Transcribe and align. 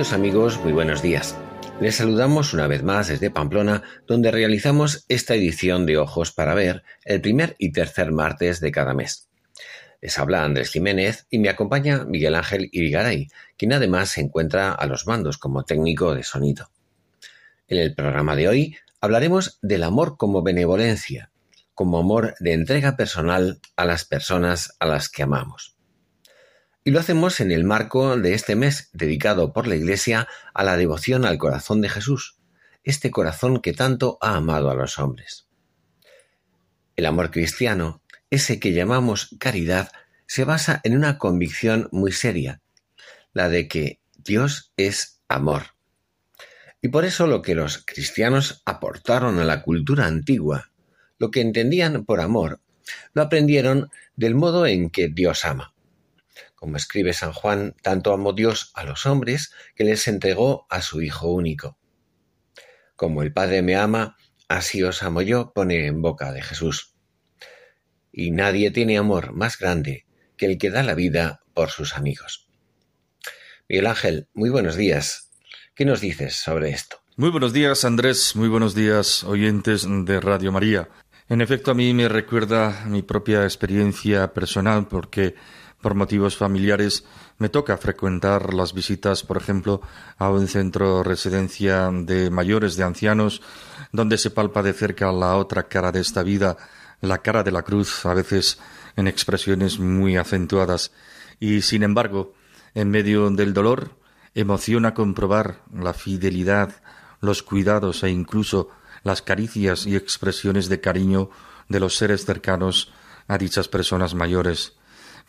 Amigos, 0.00 0.58
muy 0.64 0.72
buenos 0.72 1.02
días. 1.02 1.36
Les 1.78 1.96
saludamos 1.96 2.54
una 2.54 2.66
vez 2.66 2.82
más 2.82 3.08
desde 3.08 3.30
Pamplona, 3.30 3.82
donde 4.06 4.30
realizamos 4.30 5.04
esta 5.10 5.34
edición 5.34 5.84
de 5.84 5.98
Ojos 5.98 6.32
para 6.32 6.54
Ver 6.54 6.84
el 7.04 7.20
primer 7.20 7.54
y 7.58 7.70
tercer 7.70 8.10
martes 8.10 8.60
de 8.60 8.72
cada 8.72 8.94
mes. 8.94 9.28
Les 10.00 10.18
habla 10.18 10.42
Andrés 10.42 10.70
Jiménez 10.70 11.26
y 11.28 11.38
me 11.38 11.50
acompaña 11.50 12.06
Miguel 12.06 12.34
Ángel 12.34 12.70
Irigaray, 12.72 13.28
quien 13.58 13.74
además 13.74 14.08
se 14.08 14.22
encuentra 14.22 14.72
a 14.72 14.86
los 14.86 15.06
mandos 15.06 15.36
como 15.36 15.64
técnico 15.64 16.14
de 16.14 16.22
sonido. 16.22 16.70
En 17.68 17.76
el 17.76 17.94
programa 17.94 18.34
de 18.36 18.48
hoy 18.48 18.76
hablaremos 19.02 19.58
del 19.60 19.82
amor 19.82 20.16
como 20.16 20.42
benevolencia, 20.42 21.30
como 21.74 21.98
amor 21.98 22.34
de 22.40 22.54
entrega 22.54 22.96
personal 22.96 23.60
a 23.76 23.84
las 23.84 24.06
personas 24.06 24.74
a 24.80 24.86
las 24.86 25.10
que 25.10 25.24
amamos. 25.24 25.76
Y 26.82 26.92
lo 26.92 27.00
hacemos 27.00 27.40
en 27.40 27.50
el 27.50 27.64
marco 27.64 28.16
de 28.16 28.32
este 28.32 28.56
mes 28.56 28.88
dedicado 28.94 29.52
por 29.52 29.66
la 29.66 29.76
Iglesia 29.76 30.28
a 30.54 30.64
la 30.64 30.78
devoción 30.78 31.26
al 31.26 31.36
corazón 31.36 31.82
de 31.82 31.90
Jesús, 31.90 32.38
este 32.84 33.10
corazón 33.10 33.60
que 33.60 33.74
tanto 33.74 34.16
ha 34.22 34.36
amado 34.36 34.70
a 34.70 34.74
los 34.74 34.98
hombres. 34.98 35.46
El 36.96 37.04
amor 37.04 37.30
cristiano, 37.30 38.02
ese 38.30 38.58
que 38.58 38.72
llamamos 38.72 39.36
caridad, 39.38 39.92
se 40.26 40.44
basa 40.44 40.80
en 40.82 40.96
una 40.96 41.18
convicción 41.18 41.88
muy 41.92 42.12
seria, 42.12 42.62
la 43.34 43.50
de 43.50 43.68
que 43.68 44.00
Dios 44.16 44.72
es 44.78 45.20
amor. 45.28 45.74
Y 46.80 46.88
por 46.88 47.04
eso 47.04 47.26
lo 47.26 47.42
que 47.42 47.54
los 47.54 47.84
cristianos 47.84 48.62
aportaron 48.64 49.38
a 49.38 49.44
la 49.44 49.62
cultura 49.62 50.06
antigua, 50.06 50.70
lo 51.18 51.30
que 51.30 51.42
entendían 51.42 52.06
por 52.06 52.20
amor, 52.20 52.60
lo 53.12 53.20
aprendieron 53.20 53.90
del 54.16 54.34
modo 54.34 54.66
en 54.66 54.88
que 54.88 55.08
Dios 55.08 55.44
ama. 55.44 55.74
Como 56.60 56.76
escribe 56.76 57.14
San 57.14 57.32
Juan, 57.32 57.74
tanto 57.82 58.12
amó 58.12 58.34
Dios 58.34 58.70
a 58.74 58.84
los 58.84 59.06
hombres 59.06 59.50
que 59.74 59.82
les 59.82 60.06
entregó 60.06 60.66
a 60.68 60.82
su 60.82 61.00
Hijo 61.00 61.32
único. 61.32 61.78
Como 62.96 63.22
el 63.22 63.32
Padre 63.32 63.62
me 63.62 63.76
ama, 63.76 64.18
así 64.46 64.82
os 64.82 65.02
amo 65.02 65.22
yo, 65.22 65.54
pone 65.54 65.86
en 65.86 66.02
boca 66.02 66.32
de 66.32 66.42
Jesús. 66.42 66.94
Y 68.12 68.30
nadie 68.30 68.70
tiene 68.70 68.98
amor 68.98 69.32
más 69.32 69.58
grande 69.58 70.04
que 70.36 70.44
el 70.44 70.58
que 70.58 70.68
da 70.68 70.82
la 70.82 70.94
vida 70.94 71.40
por 71.54 71.70
sus 71.70 71.96
amigos. 71.96 72.50
Miguel 73.66 73.86
Ángel, 73.86 74.28
muy 74.34 74.50
buenos 74.50 74.76
días. 74.76 75.30
¿Qué 75.74 75.86
nos 75.86 76.02
dices 76.02 76.36
sobre 76.36 76.68
esto? 76.68 76.98
Muy 77.16 77.30
buenos 77.30 77.54
días, 77.54 77.86
Andrés. 77.86 78.36
Muy 78.36 78.48
buenos 78.48 78.74
días, 78.74 79.24
oyentes 79.24 79.86
de 79.88 80.20
Radio 80.20 80.52
María. 80.52 80.90
En 81.30 81.40
efecto, 81.40 81.70
a 81.70 81.74
mí 81.74 81.94
me 81.94 82.08
recuerda 82.10 82.84
mi 82.86 83.00
propia 83.00 83.44
experiencia 83.44 84.34
personal 84.34 84.88
porque 84.88 85.36
por 85.80 85.94
motivos 85.94 86.36
familiares 86.36 87.04
me 87.38 87.48
toca 87.48 87.76
frecuentar 87.76 88.52
las 88.52 88.74
visitas, 88.74 89.22
por 89.22 89.36
ejemplo, 89.36 89.80
a 90.18 90.30
un 90.30 90.46
centro 90.46 91.02
residencia 91.02 91.90
de 91.90 92.30
mayores, 92.30 92.76
de 92.76 92.84
ancianos, 92.84 93.42
donde 93.92 94.18
se 94.18 94.30
palpa 94.30 94.62
de 94.62 94.72
cerca 94.72 95.10
la 95.12 95.36
otra 95.36 95.64
cara 95.64 95.90
de 95.90 96.00
esta 96.00 96.22
vida, 96.22 96.56
la 97.00 97.18
cara 97.18 97.42
de 97.42 97.52
la 97.52 97.62
cruz, 97.62 98.04
a 98.04 98.14
veces 98.14 98.58
en 98.96 99.08
expresiones 99.08 99.78
muy 99.78 100.16
acentuadas. 100.16 100.92
Y, 101.38 101.62
sin 101.62 101.82
embargo, 101.82 102.34
en 102.74 102.90
medio 102.90 103.30
del 103.30 103.54
dolor, 103.54 103.96
emociona 104.34 104.94
comprobar 104.94 105.62
la 105.74 105.94
fidelidad, 105.94 106.82
los 107.20 107.42
cuidados 107.42 108.02
e 108.02 108.10
incluso 108.10 108.68
las 109.02 109.22
caricias 109.22 109.86
y 109.86 109.96
expresiones 109.96 110.68
de 110.68 110.80
cariño 110.80 111.30
de 111.68 111.80
los 111.80 111.96
seres 111.96 112.26
cercanos 112.26 112.92
a 113.28 113.38
dichas 113.38 113.68
personas 113.68 114.14
mayores 114.14 114.74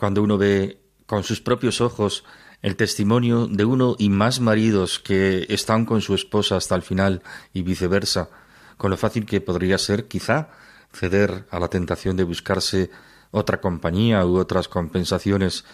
cuando 0.01 0.23
uno 0.23 0.39
ve 0.39 0.81
con 1.05 1.21
sus 1.21 1.41
propios 1.41 1.79
ojos 1.79 2.23
el 2.63 2.75
testimonio 2.75 3.45
de 3.45 3.65
uno 3.65 3.95
y 3.99 4.09
más 4.09 4.39
maridos 4.39 4.97
que 4.97 5.45
están 5.47 5.85
con 5.85 6.01
su 6.01 6.15
esposa 6.15 6.55
hasta 6.55 6.73
el 6.73 6.81
final 6.81 7.21
y 7.53 7.61
viceversa, 7.61 8.31
con 8.77 8.89
lo 8.89 8.97
fácil 8.97 9.27
que 9.27 9.41
podría 9.41 9.77
ser 9.77 10.07
quizá 10.07 10.49
ceder 10.91 11.45
a 11.51 11.59
la 11.59 11.67
tentación 11.67 12.17
de 12.17 12.23
buscarse 12.23 12.89
otra 13.29 13.61
compañía 13.61 14.25
u 14.25 14.37
otras 14.37 14.67
compensaciones. 14.67 15.65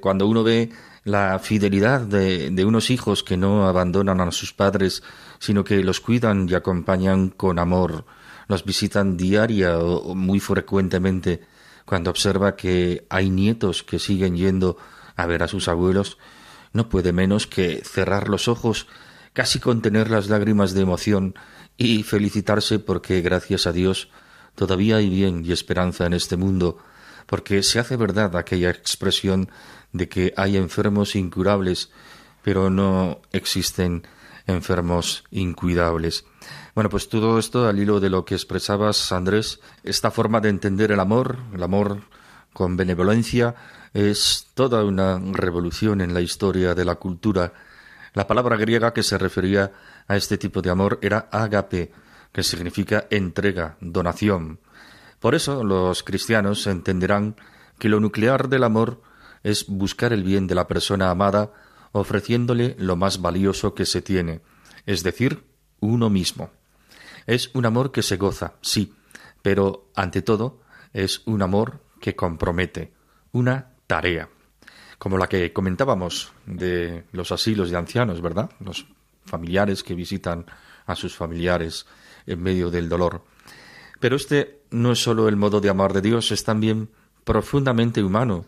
Cuando 0.00 0.26
uno 0.26 0.42
ve 0.42 0.70
la 1.04 1.38
fidelidad 1.38 2.00
de, 2.00 2.64
unos 2.64 2.88
hijos 2.88 3.22
que 3.22 3.36
no 3.36 3.68
abandonan 3.68 4.22
a 4.22 4.32
sus 4.32 4.54
padres, 4.54 5.02
sino 5.38 5.64
que 5.64 5.84
los 5.84 6.00
cuidan 6.00 6.48
y 6.48 6.54
acompañan 6.54 7.28
con 7.28 7.58
amor, 7.58 8.06
los 8.48 8.64
visitan 8.64 9.18
diaria 9.18 9.78
o 9.78 10.14
muy 10.14 10.40
frecuentemente, 10.40 11.42
cuando 11.86 12.10
observa 12.10 12.56
que 12.56 13.06
hay 13.08 13.30
nietos 13.30 13.82
que 13.82 13.98
siguen 13.98 14.36
yendo 14.36 14.76
a 15.16 15.24
ver 15.24 15.42
a 15.42 15.48
sus 15.48 15.68
abuelos, 15.68 16.18
no 16.72 16.90
puede 16.90 17.12
menos 17.12 17.46
que 17.46 17.82
cerrar 17.84 18.28
los 18.28 18.48
ojos, 18.48 18.86
casi 19.32 19.60
contener 19.60 20.10
las 20.10 20.28
lágrimas 20.28 20.74
de 20.74 20.82
emoción 20.82 21.34
y 21.78 22.02
felicitarse 22.02 22.78
porque, 22.78 23.22
gracias 23.22 23.66
a 23.66 23.72
Dios, 23.72 24.10
todavía 24.54 24.96
hay 24.96 25.08
bien 25.08 25.44
y 25.44 25.52
esperanza 25.52 26.06
en 26.06 26.12
este 26.12 26.36
mundo, 26.36 26.78
porque 27.26 27.62
se 27.62 27.78
hace 27.78 27.96
verdad 27.96 28.36
aquella 28.36 28.70
expresión 28.70 29.48
de 29.92 30.08
que 30.08 30.34
hay 30.36 30.56
enfermos 30.56 31.14
incurables, 31.16 31.90
pero 32.42 32.68
no 32.68 33.20
existen 33.32 34.06
enfermos 34.46 35.24
incuidables. 35.30 36.24
Bueno, 36.76 36.90
pues 36.90 37.08
todo 37.08 37.38
esto 37.38 37.66
al 37.66 37.78
hilo 37.78 38.00
de 38.00 38.10
lo 38.10 38.26
que 38.26 38.34
expresabas, 38.34 39.10
Andrés, 39.10 39.60
esta 39.82 40.10
forma 40.10 40.42
de 40.42 40.50
entender 40.50 40.92
el 40.92 41.00
amor, 41.00 41.38
el 41.54 41.62
amor 41.62 42.02
con 42.52 42.76
benevolencia, 42.76 43.54
es 43.94 44.48
toda 44.52 44.84
una 44.84 45.18
revolución 45.18 46.02
en 46.02 46.12
la 46.12 46.20
historia 46.20 46.74
de 46.74 46.84
la 46.84 46.96
cultura. 46.96 47.54
La 48.12 48.26
palabra 48.26 48.58
griega 48.58 48.92
que 48.92 49.02
se 49.02 49.16
refería 49.16 49.72
a 50.06 50.18
este 50.18 50.36
tipo 50.36 50.60
de 50.60 50.68
amor 50.68 50.98
era 51.00 51.30
agape, 51.32 51.92
que 52.30 52.42
significa 52.42 53.06
entrega, 53.08 53.78
donación. 53.80 54.60
Por 55.18 55.34
eso 55.34 55.64
los 55.64 56.02
cristianos 56.02 56.66
entenderán 56.66 57.36
que 57.78 57.88
lo 57.88 58.00
nuclear 58.00 58.50
del 58.50 58.64
amor 58.64 59.00
es 59.42 59.66
buscar 59.66 60.12
el 60.12 60.24
bien 60.24 60.46
de 60.46 60.54
la 60.54 60.68
persona 60.68 61.08
amada 61.08 61.52
ofreciéndole 61.92 62.76
lo 62.78 62.96
más 62.96 63.22
valioso 63.22 63.74
que 63.74 63.86
se 63.86 64.02
tiene, 64.02 64.42
es 64.84 65.02
decir, 65.02 65.42
uno 65.80 66.10
mismo. 66.10 66.50
Es 67.26 67.50
un 67.54 67.66
amor 67.66 67.92
que 67.92 68.02
se 68.02 68.16
goza, 68.16 68.54
sí, 68.60 68.94
pero 69.42 69.90
ante 69.94 70.22
todo 70.22 70.60
es 70.92 71.22
un 71.26 71.42
amor 71.42 71.80
que 72.00 72.14
compromete, 72.14 72.92
una 73.32 73.72
tarea, 73.86 74.28
como 74.98 75.18
la 75.18 75.28
que 75.28 75.52
comentábamos 75.52 76.32
de 76.46 77.04
los 77.12 77.32
asilos 77.32 77.70
de 77.70 77.76
ancianos, 77.76 78.20
¿verdad? 78.22 78.50
Los 78.60 78.86
familiares 79.24 79.82
que 79.82 79.94
visitan 79.94 80.46
a 80.86 80.94
sus 80.94 81.16
familiares 81.16 81.86
en 82.26 82.42
medio 82.42 82.70
del 82.70 82.88
dolor. 82.88 83.24
Pero 84.00 84.16
este 84.16 84.62
no 84.70 84.92
es 84.92 85.02
solo 85.02 85.28
el 85.28 85.36
modo 85.36 85.60
de 85.60 85.68
amar 85.68 85.92
de 85.92 86.02
Dios, 86.02 86.30
es 86.30 86.44
también 86.44 86.90
profundamente 87.24 88.02
humano, 88.02 88.44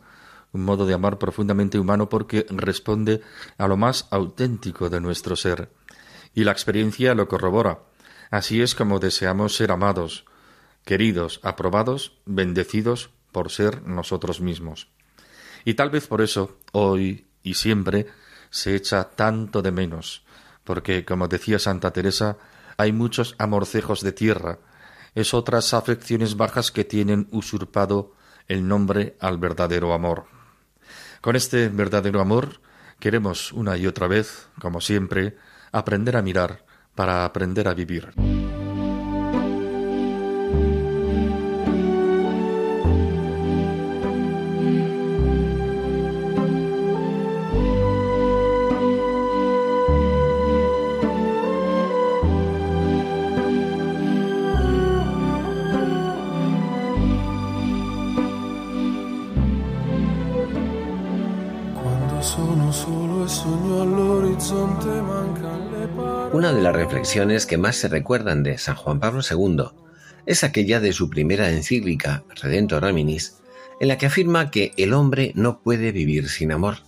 un 0.53 0.65
modo 0.65 0.87
de 0.87 0.95
amar 0.95 1.19
profundamente 1.19 1.79
humano 1.79 2.09
porque 2.09 2.47
responde 2.51 3.21
a 3.59 3.67
lo 3.67 3.77
más 3.77 4.07
auténtico 4.11 4.89
de 4.89 5.01
nuestro 5.01 5.37
ser. 5.37 5.71
Y 6.35 6.45
la 6.45 6.53
experiencia 6.53 7.15
lo 7.15 7.29
corrobora. 7.29 7.81
Así 8.31 8.61
es 8.61 8.75
como 8.75 8.99
deseamos 8.99 9.57
ser 9.57 9.73
amados, 9.73 10.25
queridos, 10.85 11.41
aprobados, 11.43 12.19
bendecidos 12.27 13.11
por 13.33 13.51
ser 13.51 13.83
nosotros 13.83 14.41
mismos. 14.41 14.89
Y 15.65 15.75
tal 15.75 15.91
vez 15.91 16.07
por 16.07 16.21
eso, 16.21 16.59
hoy 16.73 17.27
y 17.43 17.55
siempre, 17.55 18.07
se 18.51 18.75
echa 18.75 19.05
tanto 19.05 19.63
de 19.63 19.73
menos, 19.73 20.25
porque, 20.65 21.05
como 21.05 21.29
decía 21.29 21.59
Santa 21.59 21.93
Teresa, 21.93 22.37
hay 22.77 22.93
muchos 22.93 23.35
amorcejos 23.39 24.03
de 24.03 24.13
tierra, 24.13 24.59
es 25.15 25.35
otras 25.35 25.75
afecciones 25.75 26.37
bajas 26.37 26.71
que 26.71 26.85
tienen 26.85 27.29
usurpado 27.33 28.15
el 28.47 28.69
nombre 28.69 29.17
al 29.21 29.39
verdadero 29.39 29.93
amor. 29.93 30.27
Con 31.21 31.37
este 31.37 31.69
verdadero 31.69 32.21
amor 32.21 32.61
queremos 33.01 33.53
una 33.53 33.77
y 33.77 33.87
otra 33.87 34.07
vez, 34.07 34.49
como 34.61 34.81
siempre, 34.81 35.37
aprender 35.73 36.17
a 36.17 36.23
mirar 36.23 36.65
para 36.99 37.25
aprender 37.25 37.69
a 37.69 37.75
vivir. 37.75 38.11
sono 62.21 62.73
solo 62.73 63.25
e 63.25 63.29
sogno 63.29 63.81
all'orizzonte 63.81 65.01
manca 65.01 65.48
una 66.33 66.53
de 66.53 66.61
las 66.61 66.77
reflexiones 66.77 67.47
que 67.47 67.57
más 67.57 67.77
se 67.77 67.89
recuerdan 67.89 68.43
de 68.43 68.59
San 68.59 68.77
Juan 68.77 69.01
Pablo 69.01 69.23
II 69.29 69.65
es 70.27 70.45
aquella 70.45 70.79
de 70.79 70.93
su 70.93 71.09
primera 71.09 71.51
encíclica, 71.51 72.25
Redentor 72.43 72.85
Hominis, 72.85 73.39
en 73.81 73.89
la 73.89 73.97
que 73.97 74.07
afirma 74.07 74.51
que 74.51 74.73
el 74.77 74.93
hombre 74.93 75.33
no 75.35 75.63
puede 75.63 75.91
vivir 75.91 76.29
sin 76.29 76.53
amor. 76.53 76.81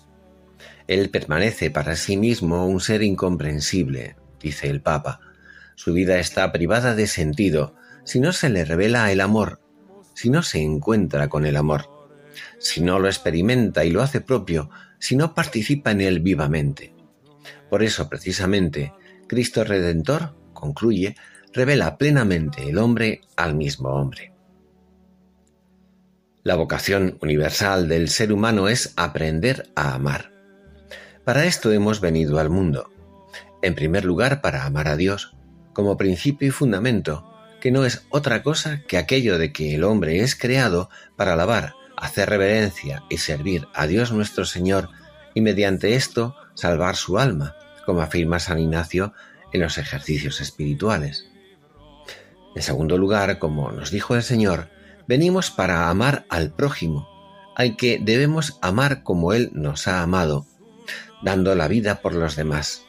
Él 0.88 1.08
permanece 1.08 1.70
para 1.70 1.96
sí 1.96 2.18
mismo 2.18 2.66
un 2.66 2.80
ser 2.80 3.02
incomprensible, 3.02 4.16
dice 4.42 4.68
el 4.68 4.82
Papa. 4.82 5.20
Su 5.74 5.94
vida 5.94 6.18
está 6.18 6.52
privada 6.52 6.94
de 6.94 7.06
sentido 7.06 7.74
si 8.04 8.20
no 8.20 8.34
se 8.34 8.50
le 8.50 8.66
revela 8.66 9.10
el 9.10 9.22
amor, 9.22 9.60
si 10.12 10.28
no 10.28 10.42
se 10.42 10.60
encuentra 10.60 11.28
con 11.28 11.46
el 11.46 11.56
amor, 11.56 11.88
si 12.58 12.82
no 12.82 12.98
lo 12.98 13.08
experimenta 13.08 13.86
y 13.86 13.90
lo 13.90 14.02
hace 14.02 14.20
propio, 14.20 14.68
si 14.98 15.16
no 15.16 15.34
participa 15.34 15.92
en 15.92 16.02
él 16.02 16.20
vivamente. 16.20 16.94
Por 17.70 17.82
eso, 17.82 18.08
precisamente, 18.10 18.92
Cristo 19.30 19.62
Redentor, 19.62 20.34
concluye, 20.52 21.14
revela 21.52 21.98
plenamente 21.98 22.68
el 22.68 22.78
hombre 22.78 23.20
al 23.36 23.54
mismo 23.54 23.90
hombre. 23.90 24.32
La 26.42 26.56
vocación 26.56 27.16
universal 27.22 27.86
del 27.86 28.08
ser 28.08 28.32
humano 28.32 28.66
es 28.66 28.92
aprender 28.96 29.70
a 29.76 29.94
amar. 29.94 30.32
Para 31.24 31.44
esto 31.44 31.70
hemos 31.70 32.00
venido 32.00 32.40
al 32.40 32.50
mundo. 32.50 32.90
En 33.62 33.76
primer 33.76 34.04
lugar, 34.04 34.40
para 34.40 34.64
amar 34.64 34.88
a 34.88 34.96
Dios, 34.96 35.36
como 35.74 35.96
principio 35.96 36.48
y 36.48 36.50
fundamento, 36.50 37.32
que 37.60 37.70
no 37.70 37.84
es 37.84 38.04
otra 38.10 38.42
cosa 38.42 38.82
que 38.88 38.98
aquello 38.98 39.38
de 39.38 39.52
que 39.52 39.76
el 39.76 39.84
hombre 39.84 40.22
es 40.22 40.34
creado 40.34 40.90
para 41.14 41.34
alabar, 41.34 41.74
hacer 41.96 42.28
reverencia 42.28 43.04
y 43.08 43.18
servir 43.18 43.68
a 43.74 43.86
Dios 43.86 44.10
nuestro 44.10 44.44
Señor 44.44 44.88
y 45.34 45.40
mediante 45.40 45.94
esto 45.94 46.34
salvar 46.54 46.96
su 46.96 47.16
alma, 47.16 47.54
como 47.90 48.02
afirma 48.02 48.38
San 48.38 48.60
Ignacio 48.60 49.14
en 49.52 49.62
los 49.62 49.76
ejercicios 49.76 50.40
espirituales. 50.40 51.26
En 52.54 52.62
segundo 52.62 52.96
lugar, 52.96 53.40
como 53.40 53.72
nos 53.72 53.90
dijo 53.90 54.14
el 54.14 54.22
Señor, 54.22 54.70
venimos 55.08 55.50
para 55.50 55.90
amar 55.90 56.24
al 56.28 56.52
prójimo, 56.52 57.08
al 57.56 57.76
que 57.76 57.98
debemos 58.00 58.60
amar 58.62 59.02
como 59.02 59.32
Él 59.32 59.50
nos 59.54 59.88
ha 59.88 60.02
amado, 60.02 60.46
dando 61.24 61.56
la 61.56 61.66
vida 61.66 62.00
por 62.00 62.14
los 62.14 62.36
demás. 62.36 62.84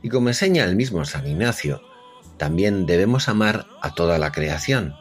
Y 0.00 0.08
como 0.08 0.30
enseña 0.30 0.64
el 0.64 0.74
mismo 0.74 1.04
San 1.04 1.26
Ignacio, 1.26 1.82
también 2.38 2.86
debemos 2.86 3.28
amar 3.28 3.66
a 3.82 3.94
toda 3.94 4.16
la 4.16 4.32
creación, 4.32 4.94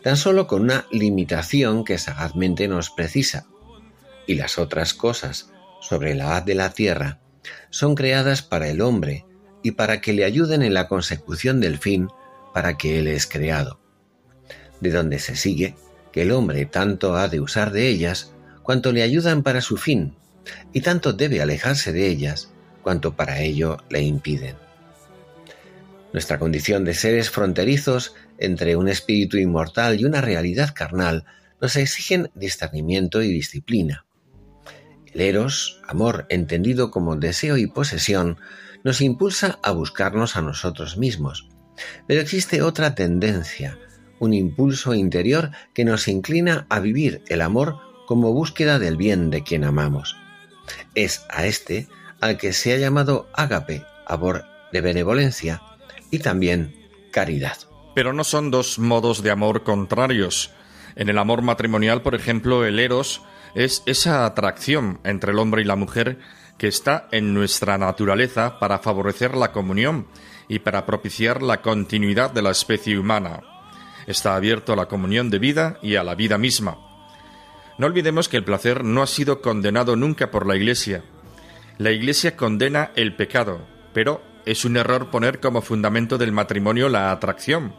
tan 0.00 0.16
solo 0.16 0.46
con 0.46 0.62
una 0.62 0.86
limitación 0.92 1.82
que 1.82 1.98
sagazmente 1.98 2.68
nos 2.68 2.90
precisa. 2.90 3.48
Y 4.28 4.36
las 4.36 4.58
otras 4.58 4.94
cosas 4.94 5.50
sobre 5.80 6.14
la 6.14 6.36
haz 6.36 6.44
de 6.44 6.54
la 6.54 6.70
tierra 6.70 7.18
son 7.70 7.94
creadas 7.94 8.42
para 8.42 8.68
el 8.68 8.80
hombre 8.80 9.24
y 9.62 9.72
para 9.72 10.00
que 10.00 10.12
le 10.12 10.24
ayuden 10.24 10.62
en 10.62 10.74
la 10.74 10.88
consecución 10.88 11.60
del 11.60 11.78
fin 11.78 12.08
para 12.52 12.76
que 12.76 12.98
él 12.98 13.08
es 13.08 13.26
creado. 13.26 13.80
De 14.80 14.90
donde 14.90 15.18
se 15.18 15.36
sigue 15.36 15.74
que 16.12 16.22
el 16.22 16.32
hombre 16.32 16.66
tanto 16.66 17.16
ha 17.16 17.28
de 17.28 17.40
usar 17.40 17.72
de 17.72 17.88
ellas 17.88 18.32
cuanto 18.62 18.92
le 18.92 19.02
ayudan 19.02 19.42
para 19.42 19.60
su 19.60 19.76
fin, 19.76 20.14
y 20.72 20.80
tanto 20.80 21.12
debe 21.12 21.42
alejarse 21.42 21.92
de 21.92 22.06
ellas 22.06 22.50
cuanto 22.82 23.16
para 23.16 23.40
ello 23.40 23.78
le 23.90 24.02
impiden. 24.02 24.56
Nuestra 26.12 26.38
condición 26.38 26.84
de 26.84 26.94
seres 26.94 27.30
fronterizos 27.30 28.14
entre 28.38 28.76
un 28.76 28.88
espíritu 28.88 29.36
inmortal 29.36 30.00
y 30.00 30.04
una 30.04 30.20
realidad 30.20 30.72
carnal 30.72 31.24
nos 31.60 31.74
exigen 31.76 32.30
discernimiento 32.34 33.22
y 33.22 33.32
disciplina. 33.32 34.06
El 35.14 35.20
eros, 35.20 35.80
amor 35.86 36.26
entendido 36.28 36.90
como 36.90 37.14
deseo 37.14 37.56
y 37.56 37.68
posesión, 37.68 38.36
nos 38.82 39.00
impulsa 39.00 39.60
a 39.62 39.70
buscarnos 39.70 40.36
a 40.36 40.42
nosotros 40.42 40.98
mismos. 40.98 41.48
Pero 42.08 42.20
existe 42.20 42.62
otra 42.62 42.96
tendencia, 42.96 43.78
un 44.18 44.34
impulso 44.34 44.92
interior 44.92 45.52
que 45.72 45.84
nos 45.84 46.08
inclina 46.08 46.66
a 46.68 46.80
vivir 46.80 47.22
el 47.28 47.42
amor 47.42 47.78
como 48.06 48.32
búsqueda 48.32 48.78
del 48.80 48.96
bien 48.96 49.30
de 49.30 49.44
quien 49.44 49.62
amamos. 49.62 50.16
Es 50.94 51.24
a 51.30 51.46
este 51.46 51.88
al 52.20 52.36
que 52.36 52.52
se 52.52 52.74
ha 52.74 52.78
llamado 52.78 53.28
ágape, 53.34 53.84
amor 54.06 54.44
de 54.72 54.80
benevolencia, 54.80 55.62
y 56.10 56.18
también 56.18 56.74
caridad. 57.12 57.56
Pero 57.94 58.12
no 58.12 58.24
son 58.24 58.50
dos 58.50 58.80
modos 58.80 59.22
de 59.22 59.30
amor 59.30 59.62
contrarios. 59.62 60.50
En 60.96 61.08
el 61.08 61.18
amor 61.18 61.42
matrimonial, 61.42 62.02
por 62.02 62.14
ejemplo, 62.14 62.64
el 62.64 62.80
eros 62.80 63.22
es 63.54 63.82
esa 63.86 64.26
atracción 64.26 65.00
entre 65.04 65.32
el 65.32 65.38
hombre 65.38 65.62
y 65.62 65.64
la 65.64 65.76
mujer 65.76 66.18
que 66.58 66.68
está 66.68 67.08
en 67.10 67.34
nuestra 67.34 67.78
naturaleza 67.78 68.58
para 68.58 68.78
favorecer 68.78 69.36
la 69.36 69.52
comunión 69.52 70.06
y 70.48 70.60
para 70.60 70.86
propiciar 70.86 71.42
la 71.42 71.62
continuidad 71.62 72.30
de 72.30 72.42
la 72.42 72.50
especie 72.50 72.98
humana. 72.98 73.40
Está 74.06 74.36
abierto 74.36 74.72
a 74.72 74.76
la 74.76 74.86
comunión 74.86 75.30
de 75.30 75.38
vida 75.38 75.78
y 75.82 75.96
a 75.96 76.04
la 76.04 76.14
vida 76.14 76.38
misma. 76.38 76.78
No 77.78 77.86
olvidemos 77.86 78.28
que 78.28 78.36
el 78.36 78.44
placer 78.44 78.84
no 78.84 79.02
ha 79.02 79.06
sido 79.06 79.40
condenado 79.40 79.96
nunca 79.96 80.30
por 80.30 80.46
la 80.46 80.56
Iglesia. 80.56 81.02
La 81.78 81.90
Iglesia 81.90 82.36
condena 82.36 82.92
el 82.94 83.16
pecado, 83.16 83.66
pero 83.92 84.22
es 84.44 84.64
un 84.64 84.76
error 84.76 85.10
poner 85.10 85.40
como 85.40 85.62
fundamento 85.62 86.18
del 86.18 86.30
matrimonio 86.30 86.88
la 86.88 87.10
atracción, 87.10 87.74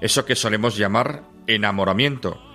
eso 0.00 0.24
que 0.24 0.36
solemos 0.36 0.76
llamar 0.76 1.22
enamoramiento. 1.46 2.51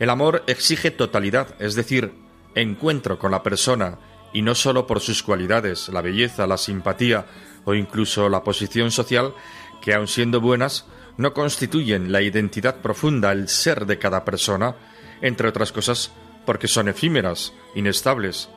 El 0.00 0.08
amor 0.08 0.44
exige 0.46 0.90
totalidad, 0.90 1.54
es 1.60 1.74
decir, 1.74 2.14
encuentro 2.54 3.18
con 3.18 3.30
la 3.30 3.42
persona, 3.42 3.98
y 4.32 4.40
no 4.40 4.54
sólo 4.54 4.86
por 4.86 5.00
sus 5.00 5.22
cualidades, 5.22 5.90
la 5.90 6.00
belleza, 6.00 6.46
la 6.46 6.56
simpatía 6.56 7.26
o 7.66 7.74
incluso 7.74 8.30
la 8.30 8.42
posición 8.42 8.90
social, 8.90 9.34
que 9.82 9.92
aun 9.92 10.08
siendo 10.08 10.40
buenas, 10.40 10.86
no 11.18 11.34
constituyen 11.34 12.12
la 12.12 12.22
identidad 12.22 12.76
profunda, 12.76 13.30
el 13.30 13.48
ser 13.48 13.84
de 13.84 13.98
cada 13.98 14.24
persona, 14.24 14.74
entre 15.20 15.48
otras 15.48 15.70
cosas 15.70 16.12
porque 16.46 16.66
son 16.66 16.88
efímeras, 16.88 17.52
inestables. 17.74 18.48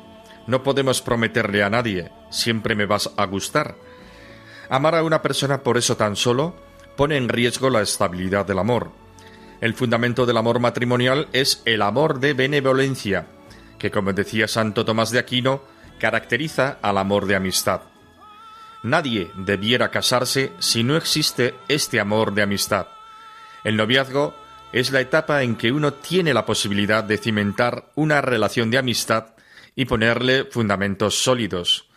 No 0.48 0.64
podemos 0.64 1.02
prometerle 1.02 1.62
a 1.62 1.70
nadie, 1.70 2.10
siempre 2.30 2.74
me 2.74 2.86
vas 2.86 3.12
a 3.18 3.26
gustar. 3.26 3.76
Amar 4.70 4.96
a 4.96 5.04
una 5.04 5.22
persona 5.22 5.62
por 5.62 5.78
eso 5.78 5.98
tan 5.98 6.16
solo 6.16 6.56
pone 6.96 7.18
en 7.18 7.28
riesgo 7.28 7.70
la 7.70 7.82
estabilidad 7.82 8.46
del 8.46 8.60
amor. 8.60 9.03
El 9.64 9.76
fundamento 9.76 10.26
del 10.26 10.36
amor 10.36 10.60
matrimonial 10.60 11.30
es 11.32 11.62
el 11.64 11.84
amor 11.84 12.20
de 12.20 12.34
benevolencia, 12.34 13.28
que 13.80 13.92
como 13.92 14.12
decía 14.12 14.46
Santo 14.50 14.84
Tomás 14.84 15.10
de 15.10 15.20
Aquino, 15.20 15.64
caracteriza 16.02 16.80
al 16.82 16.98
amor 16.98 17.28
de 17.28 17.38
amistad. 17.38 17.80
Nadie 18.84 19.32
debiera 19.38 19.90
casarse 19.90 20.52
si 20.60 20.84
no 20.84 20.98
existe 20.98 21.56
este 21.70 22.02
amor 22.02 22.34
de 22.34 22.42
amistad. 22.42 22.88
El 23.64 23.78
noviazgo 23.78 24.36
es 24.74 24.92
la 24.92 25.00
etapa 25.00 25.44
en 25.44 25.56
que 25.56 25.72
uno 25.72 25.94
tiene 25.94 26.34
la 26.34 26.46
posibilidad 26.46 27.02
de 27.02 27.18
cimentar 27.18 27.90
una 27.96 28.20
relación 28.20 28.70
de 28.70 28.80
amistad 28.80 29.28
y 29.78 29.86
ponerle 29.86 30.44
fundamentos 30.44 31.24
sólidos. 31.24 31.88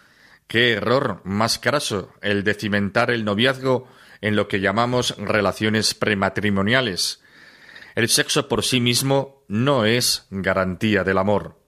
Qué 0.46 0.74
error 0.74 1.20
más 1.24 1.58
craso 1.58 2.12
el 2.22 2.44
de 2.44 2.54
cimentar 2.54 3.10
el 3.10 3.24
noviazgo 3.24 3.88
en 4.20 4.36
lo 4.36 4.46
que 4.46 4.60
llamamos 4.60 5.16
relaciones 5.18 5.94
prematrimoniales. 5.94 7.25
El 7.96 8.10
sexo 8.10 8.46
por 8.46 8.62
sí 8.62 8.78
mismo 8.78 9.42
no 9.48 9.86
es 9.86 10.26
garantía 10.30 11.02
del 11.02 11.16
amor. 11.16 11.58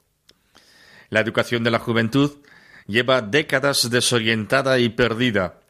La 1.09 1.21
educación 1.21 1.65
de 1.65 1.71
la 1.71 1.79
juventud 1.79 2.43
lleva 2.87 3.23
décadas 3.23 3.89
desorientada 3.89 4.79
y 4.79 4.91
perdida. 4.91 5.61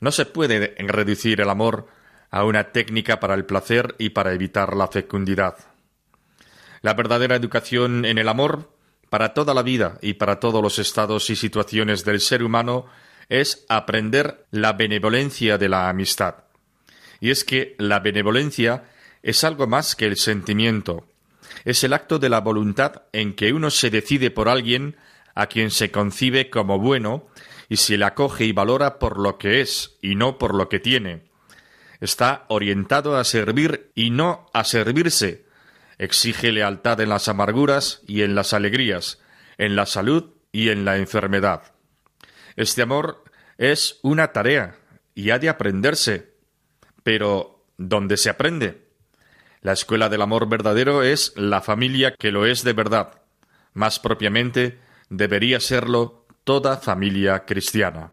No 0.00 0.10
se 0.10 0.26
puede 0.26 0.74
reducir 0.78 1.40
el 1.40 1.48
amor 1.48 1.86
a 2.32 2.42
una 2.42 2.72
técnica 2.72 3.20
para 3.20 3.34
el 3.34 3.44
placer 3.44 3.94
y 4.00 4.10
para 4.10 4.32
evitar 4.32 4.74
la 4.74 4.88
fecundidad. 4.88 5.58
La 6.82 6.94
verdadera 6.94 7.36
educación 7.36 8.04
en 8.04 8.18
el 8.18 8.28
amor, 8.28 8.74
para 9.10 9.32
toda 9.32 9.54
la 9.54 9.62
vida 9.62 9.98
y 10.02 10.14
para 10.14 10.40
todos 10.40 10.60
los 10.60 10.80
estados 10.80 11.30
y 11.30 11.36
situaciones 11.36 12.04
del 12.04 12.20
ser 12.20 12.42
humano, 12.42 12.86
es 13.28 13.64
aprender 13.68 14.44
la 14.50 14.72
benevolencia 14.72 15.56
de 15.56 15.68
la 15.68 15.88
amistad. 15.88 16.46
Y 17.20 17.30
es 17.30 17.44
que 17.44 17.76
la 17.78 18.00
benevolencia 18.00 18.90
es 19.24 19.42
algo 19.42 19.66
más 19.66 19.96
que 19.96 20.04
el 20.04 20.18
sentimiento, 20.18 21.08
es 21.64 21.82
el 21.82 21.94
acto 21.94 22.18
de 22.18 22.28
la 22.28 22.42
voluntad 22.42 23.04
en 23.12 23.34
que 23.34 23.54
uno 23.54 23.70
se 23.70 23.88
decide 23.88 24.30
por 24.30 24.50
alguien 24.50 24.96
a 25.34 25.46
quien 25.46 25.70
se 25.70 25.90
concibe 25.90 26.50
como 26.50 26.78
bueno 26.78 27.26
y 27.70 27.78
se 27.78 27.96
le 27.96 28.04
acoge 28.04 28.44
y 28.44 28.52
valora 28.52 28.98
por 28.98 29.18
lo 29.18 29.38
que 29.38 29.62
es 29.62 29.96
y 30.02 30.14
no 30.14 30.36
por 30.36 30.54
lo 30.54 30.68
que 30.68 30.78
tiene. 30.78 31.22
Está 32.00 32.44
orientado 32.48 33.16
a 33.16 33.24
servir 33.24 33.90
y 33.94 34.10
no 34.10 34.46
a 34.52 34.62
servirse. 34.62 35.46
Exige 35.96 36.52
lealtad 36.52 37.00
en 37.00 37.08
las 37.08 37.26
amarguras 37.26 38.02
y 38.06 38.22
en 38.22 38.34
las 38.34 38.52
alegrías, 38.52 39.22
en 39.56 39.74
la 39.74 39.86
salud 39.86 40.34
y 40.52 40.68
en 40.68 40.84
la 40.84 40.98
enfermedad. 40.98 41.72
Este 42.56 42.82
amor 42.82 43.24
es 43.56 44.00
una 44.02 44.32
tarea 44.32 44.76
y 45.14 45.30
ha 45.30 45.38
de 45.38 45.48
aprenderse. 45.48 46.34
Pero, 47.02 47.64
¿dónde 47.78 48.18
se 48.18 48.28
aprende? 48.28 48.83
La 49.64 49.72
escuela 49.72 50.10
del 50.10 50.20
amor 50.20 50.46
verdadero 50.46 51.02
es 51.02 51.32
la 51.36 51.62
familia 51.62 52.14
que 52.18 52.30
lo 52.30 52.44
es 52.44 52.64
de 52.64 52.74
verdad, 52.74 53.22
más 53.72 53.98
propiamente 53.98 54.78
debería 55.08 55.58
serlo 55.58 56.26
toda 56.44 56.76
familia 56.76 57.46
cristiana. 57.46 58.12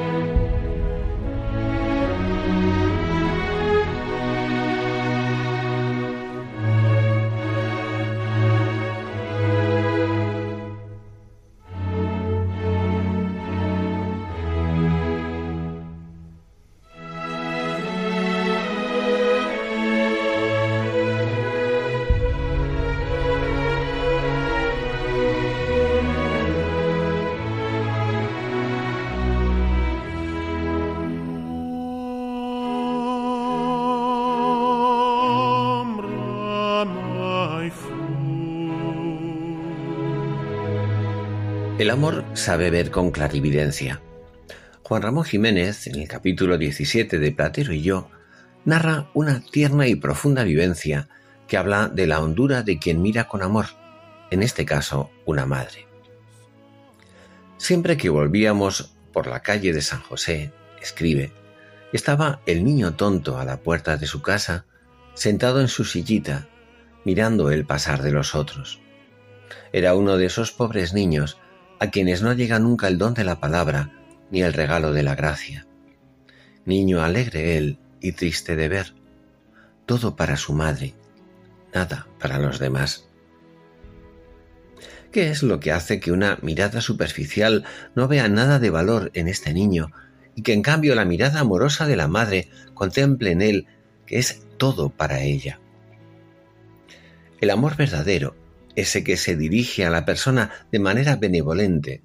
Sabe 42.33 42.69
ver 42.69 42.91
con 42.91 43.11
clarividencia. 43.11 44.01
Juan 44.83 45.01
Ramón 45.01 45.25
Jiménez, 45.25 45.87
en 45.87 45.99
el 45.99 46.07
capítulo 46.07 46.57
17 46.57 47.19
de 47.19 47.31
Platero 47.31 47.73
y 47.73 47.81
yo, 47.81 48.09
narra 48.65 49.09
una 49.13 49.43
tierna 49.51 49.87
y 49.87 49.95
profunda 49.95 50.43
vivencia 50.43 51.07
que 51.47 51.57
habla 51.57 51.89
de 51.89 52.07
la 52.07 52.21
hondura 52.21 52.63
de 52.63 52.79
quien 52.79 53.01
mira 53.01 53.27
con 53.27 53.43
amor, 53.43 53.65
en 54.31 54.43
este 54.43 54.65
caso 54.65 55.11
una 55.25 55.45
madre. 55.45 55.87
Siempre 57.57 57.97
que 57.97 58.09
volvíamos 58.09 58.93
por 59.11 59.27
la 59.27 59.41
calle 59.41 59.73
de 59.73 59.81
San 59.81 60.01
José, 60.01 60.51
escribe, 60.81 61.33
estaba 61.93 62.41
el 62.45 62.63
niño 62.63 62.95
tonto 62.95 63.37
a 63.37 63.45
la 63.45 63.57
puerta 63.57 63.97
de 63.97 64.07
su 64.07 64.21
casa, 64.21 64.65
sentado 65.13 65.59
en 65.59 65.67
su 65.67 65.83
sillita, 65.83 66.47
mirando 67.03 67.51
el 67.51 67.65
pasar 67.65 68.01
de 68.01 68.11
los 68.11 68.33
otros. 68.33 68.79
Era 69.73 69.95
uno 69.95 70.17
de 70.17 70.25
esos 70.25 70.51
pobres 70.51 70.93
niños 70.93 71.37
a 71.81 71.89
quienes 71.89 72.21
no 72.21 72.31
llega 72.33 72.59
nunca 72.59 72.87
el 72.87 72.99
don 72.99 73.15
de 73.15 73.23
la 73.23 73.39
palabra 73.39 73.89
ni 74.29 74.43
el 74.43 74.53
regalo 74.53 74.93
de 74.93 75.01
la 75.01 75.15
gracia. 75.15 75.65
Niño 76.63 77.01
alegre 77.01 77.57
él 77.57 77.79
y 77.99 78.11
triste 78.11 78.55
de 78.55 78.69
ver, 78.69 78.93
todo 79.87 80.15
para 80.15 80.37
su 80.37 80.53
madre, 80.53 80.93
nada 81.73 82.07
para 82.19 82.37
los 82.37 82.59
demás. 82.59 83.07
¿Qué 85.11 85.31
es 85.31 85.41
lo 85.41 85.59
que 85.59 85.71
hace 85.71 85.99
que 85.99 86.11
una 86.11 86.37
mirada 86.43 86.81
superficial 86.81 87.65
no 87.95 88.07
vea 88.07 88.29
nada 88.29 88.59
de 88.59 88.69
valor 88.69 89.09
en 89.15 89.27
este 89.27 89.51
niño 89.51 89.91
y 90.35 90.43
que 90.43 90.53
en 90.53 90.61
cambio 90.61 90.93
la 90.93 91.03
mirada 91.03 91.39
amorosa 91.39 91.87
de 91.87 91.95
la 91.95 92.07
madre 92.07 92.47
contemple 92.75 93.31
en 93.31 93.41
él 93.41 93.67
que 94.05 94.19
es 94.19 94.43
todo 94.57 94.91
para 94.91 95.21
ella? 95.21 95.59
El 97.41 97.49
amor 97.49 97.75
verdadero 97.75 98.35
ese 98.75 99.03
que 99.03 99.17
se 99.17 99.35
dirige 99.35 99.85
a 99.85 99.89
la 99.89 100.05
persona 100.05 100.51
de 100.71 100.79
manera 100.79 101.15
benevolente, 101.15 102.01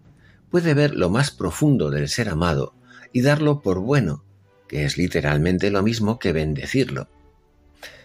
puede 0.50 0.74
ver 0.74 0.94
lo 0.94 1.10
más 1.10 1.30
profundo 1.30 1.90
del 1.90 2.08
ser 2.08 2.28
amado 2.28 2.74
y 3.12 3.22
darlo 3.22 3.62
por 3.62 3.80
bueno, 3.80 4.24
que 4.68 4.84
es 4.84 4.96
literalmente 4.96 5.70
lo 5.70 5.82
mismo 5.82 6.18
que 6.18 6.32
bendecirlo. 6.32 7.08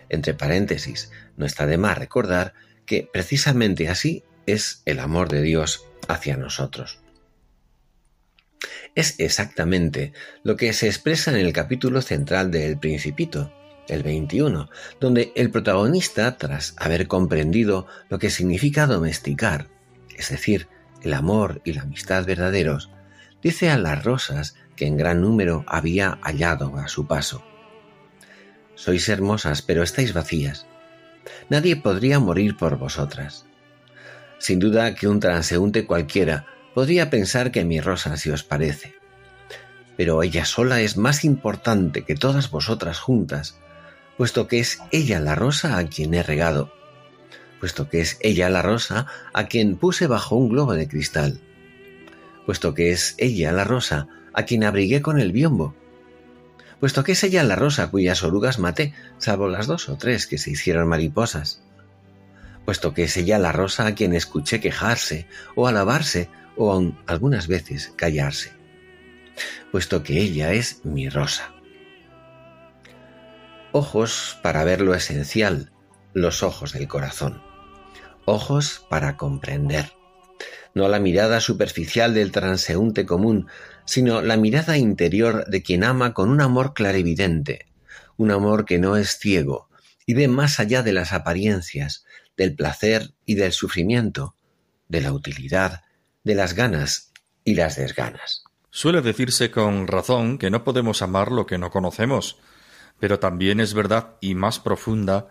Entre 0.09 0.33
paréntesis, 0.33 1.11
no 1.37 1.45
está 1.45 1.65
de 1.65 1.77
más 1.77 1.97
recordar 1.97 2.53
que 2.85 3.07
precisamente 3.11 3.89
así 3.89 4.23
es 4.45 4.81
el 4.85 4.99
amor 4.99 5.29
de 5.29 5.41
Dios 5.41 5.85
hacia 6.07 6.37
nosotros. 6.37 6.99
Es 8.93 9.15
exactamente 9.19 10.11
lo 10.43 10.57
que 10.57 10.73
se 10.73 10.87
expresa 10.87 11.31
en 11.31 11.37
el 11.37 11.53
capítulo 11.53 12.01
central 12.01 12.51
del 12.51 12.77
Principito, 12.77 13.53
el 13.91 14.03
21, 14.03 14.69
donde 14.99 15.31
el 15.35 15.51
protagonista, 15.51 16.37
tras 16.37 16.73
haber 16.77 17.07
comprendido 17.07 17.87
lo 18.09 18.19
que 18.19 18.29
significa 18.29 18.87
domesticar, 18.87 19.67
es 20.15 20.29
decir, 20.29 20.67
el 21.03 21.13
amor 21.13 21.61
y 21.63 21.73
la 21.73 21.81
amistad 21.81 22.25
verdaderos, 22.25 22.89
dice 23.41 23.69
a 23.69 23.77
las 23.77 24.03
rosas 24.03 24.55
que 24.75 24.85
en 24.85 24.97
gran 24.97 25.21
número 25.21 25.63
había 25.67 26.19
hallado 26.21 26.77
a 26.77 26.87
su 26.87 27.07
paso. 27.07 27.43
Sois 28.75 29.09
hermosas, 29.09 29.61
pero 29.61 29.83
estáis 29.83 30.13
vacías. 30.13 30.65
Nadie 31.49 31.75
podría 31.75 32.19
morir 32.19 32.57
por 32.57 32.77
vosotras. 32.77 33.45
Sin 34.39 34.59
duda 34.59 34.95
que 34.95 35.07
un 35.07 35.19
transeúnte 35.19 35.85
cualquiera 35.85 36.47
podría 36.73 37.09
pensar 37.09 37.51
que 37.51 37.65
mi 37.65 37.79
rosa 37.79 38.17
si 38.17 38.31
os 38.31 38.43
parece. 38.43 38.95
Pero 39.97 40.23
ella 40.23 40.45
sola 40.45 40.81
es 40.81 40.97
más 40.97 41.23
importante 41.23 42.03
que 42.03 42.15
todas 42.15 42.49
vosotras 42.49 42.99
juntas, 42.99 43.59
puesto 44.21 44.47
que 44.47 44.59
es 44.59 44.77
ella 44.91 45.19
la 45.19 45.33
rosa 45.33 45.79
a 45.79 45.87
quien 45.87 46.13
he 46.13 46.21
regado, 46.21 46.71
puesto 47.59 47.89
que 47.89 48.01
es 48.01 48.19
ella 48.21 48.51
la 48.51 48.61
rosa 48.61 49.07
a 49.33 49.47
quien 49.47 49.77
puse 49.77 50.05
bajo 50.05 50.35
un 50.35 50.49
globo 50.49 50.75
de 50.75 50.87
cristal, 50.87 51.41
puesto 52.45 52.75
que 52.75 52.91
es 52.91 53.15
ella 53.17 53.51
la 53.51 53.63
rosa 53.63 54.07
a 54.35 54.43
quien 54.43 54.63
abrigué 54.63 55.01
con 55.01 55.19
el 55.19 55.31
biombo, 55.31 55.73
puesto 56.79 57.03
que 57.03 57.13
es 57.13 57.23
ella 57.23 57.41
la 57.41 57.55
rosa 57.55 57.89
cuyas 57.89 58.21
orugas 58.21 58.59
maté, 58.59 58.93
salvo 59.17 59.47
las 59.47 59.65
dos 59.65 59.89
o 59.89 59.97
tres 59.97 60.27
que 60.27 60.37
se 60.37 60.51
hicieron 60.51 60.87
mariposas, 60.87 61.63
puesto 62.63 62.93
que 62.93 63.05
es 63.05 63.17
ella 63.17 63.39
la 63.39 63.51
rosa 63.51 63.87
a 63.87 63.95
quien 63.95 64.13
escuché 64.13 64.59
quejarse 64.59 65.25
o 65.55 65.67
alabarse 65.67 66.29
o 66.57 66.71
aun 66.71 66.95
algunas 67.07 67.47
veces 67.47 67.91
callarse, 67.95 68.51
puesto 69.71 70.03
que 70.03 70.19
ella 70.21 70.53
es 70.53 70.85
mi 70.85 71.09
rosa. 71.09 71.55
Ojos 73.73 74.37
para 74.43 74.65
ver 74.65 74.81
lo 74.81 74.93
esencial, 74.93 75.71
los 76.13 76.43
ojos 76.43 76.73
del 76.73 76.89
corazón. 76.89 77.41
Ojos 78.25 78.85
para 78.89 79.15
comprender. 79.15 79.93
No 80.73 80.89
la 80.89 80.99
mirada 80.99 81.39
superficial 81.39 82.13
del 82.13 82.33
transeúnte 82.33 83.05
común, 83.05 83.47
sino 83.85 84.21
la 84.21 84.35
mirada 84.35 84.77
interior 84.77 85.45
de 85.47 85.63
quien 85.63 85.85
ama 85.85 86.13
con 86.13 86.29
un 86.29 86.41
amor 86.41 86.73
clarividente, 86.73 87.67
un 88.17 88.31
amor 88.31 88.65
que 88.65 88.77
no 88.77 88.97
es 88.97 89.17
ciego 89.17 89.69
y 90.05 90.15
ve 90.15 90.27
más 90.27 90.59
allá 90.59 90.83
de 90.83 90.91
las 90.91 91.13
apariencias, 91.13 92.03
del 92.35 92.55
placer 92.55 93.13
y 93.25 93.35
del 93.35 93.53
sufrimiento, 93.53 94.35
de 94.89 94.99
la 94.99 95.13
utilidad, 95.13 95.83
de 96.25 96.35
las 96.35 96.55
ganas 96.55 97.13
y 97.45 97.55
las 97.55 97.77
desganas. 97.77 98.43
Suele 98.69 99.01
decirse 99.01 99.49
con 99.49 99.87
razón 99.87 100.37
que 100.37 100.49
no 100.49 100.65
podemos 100.65 101.01
amar 101.01 101.31
lo 101.31 101.45
que 101.45 101.57
no 101.57 101.71
conocemos, 101.71 102.37
pero 103.01 103.17
también 103.17 103.59
es 103.59 103.73
verdad 103.73 104.15
y 104.21 104.35
más 104.35 104.59
profunda 104.59 105.29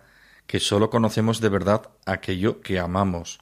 que 0.48 0.58
sólo 0.58 0.90
conocemos 0.90 1.40
de 1.40 1.48
verdad 1.48 1.90
aquello 2.04 2.60
que 2.62 2.80
amamos. 2.80 3.38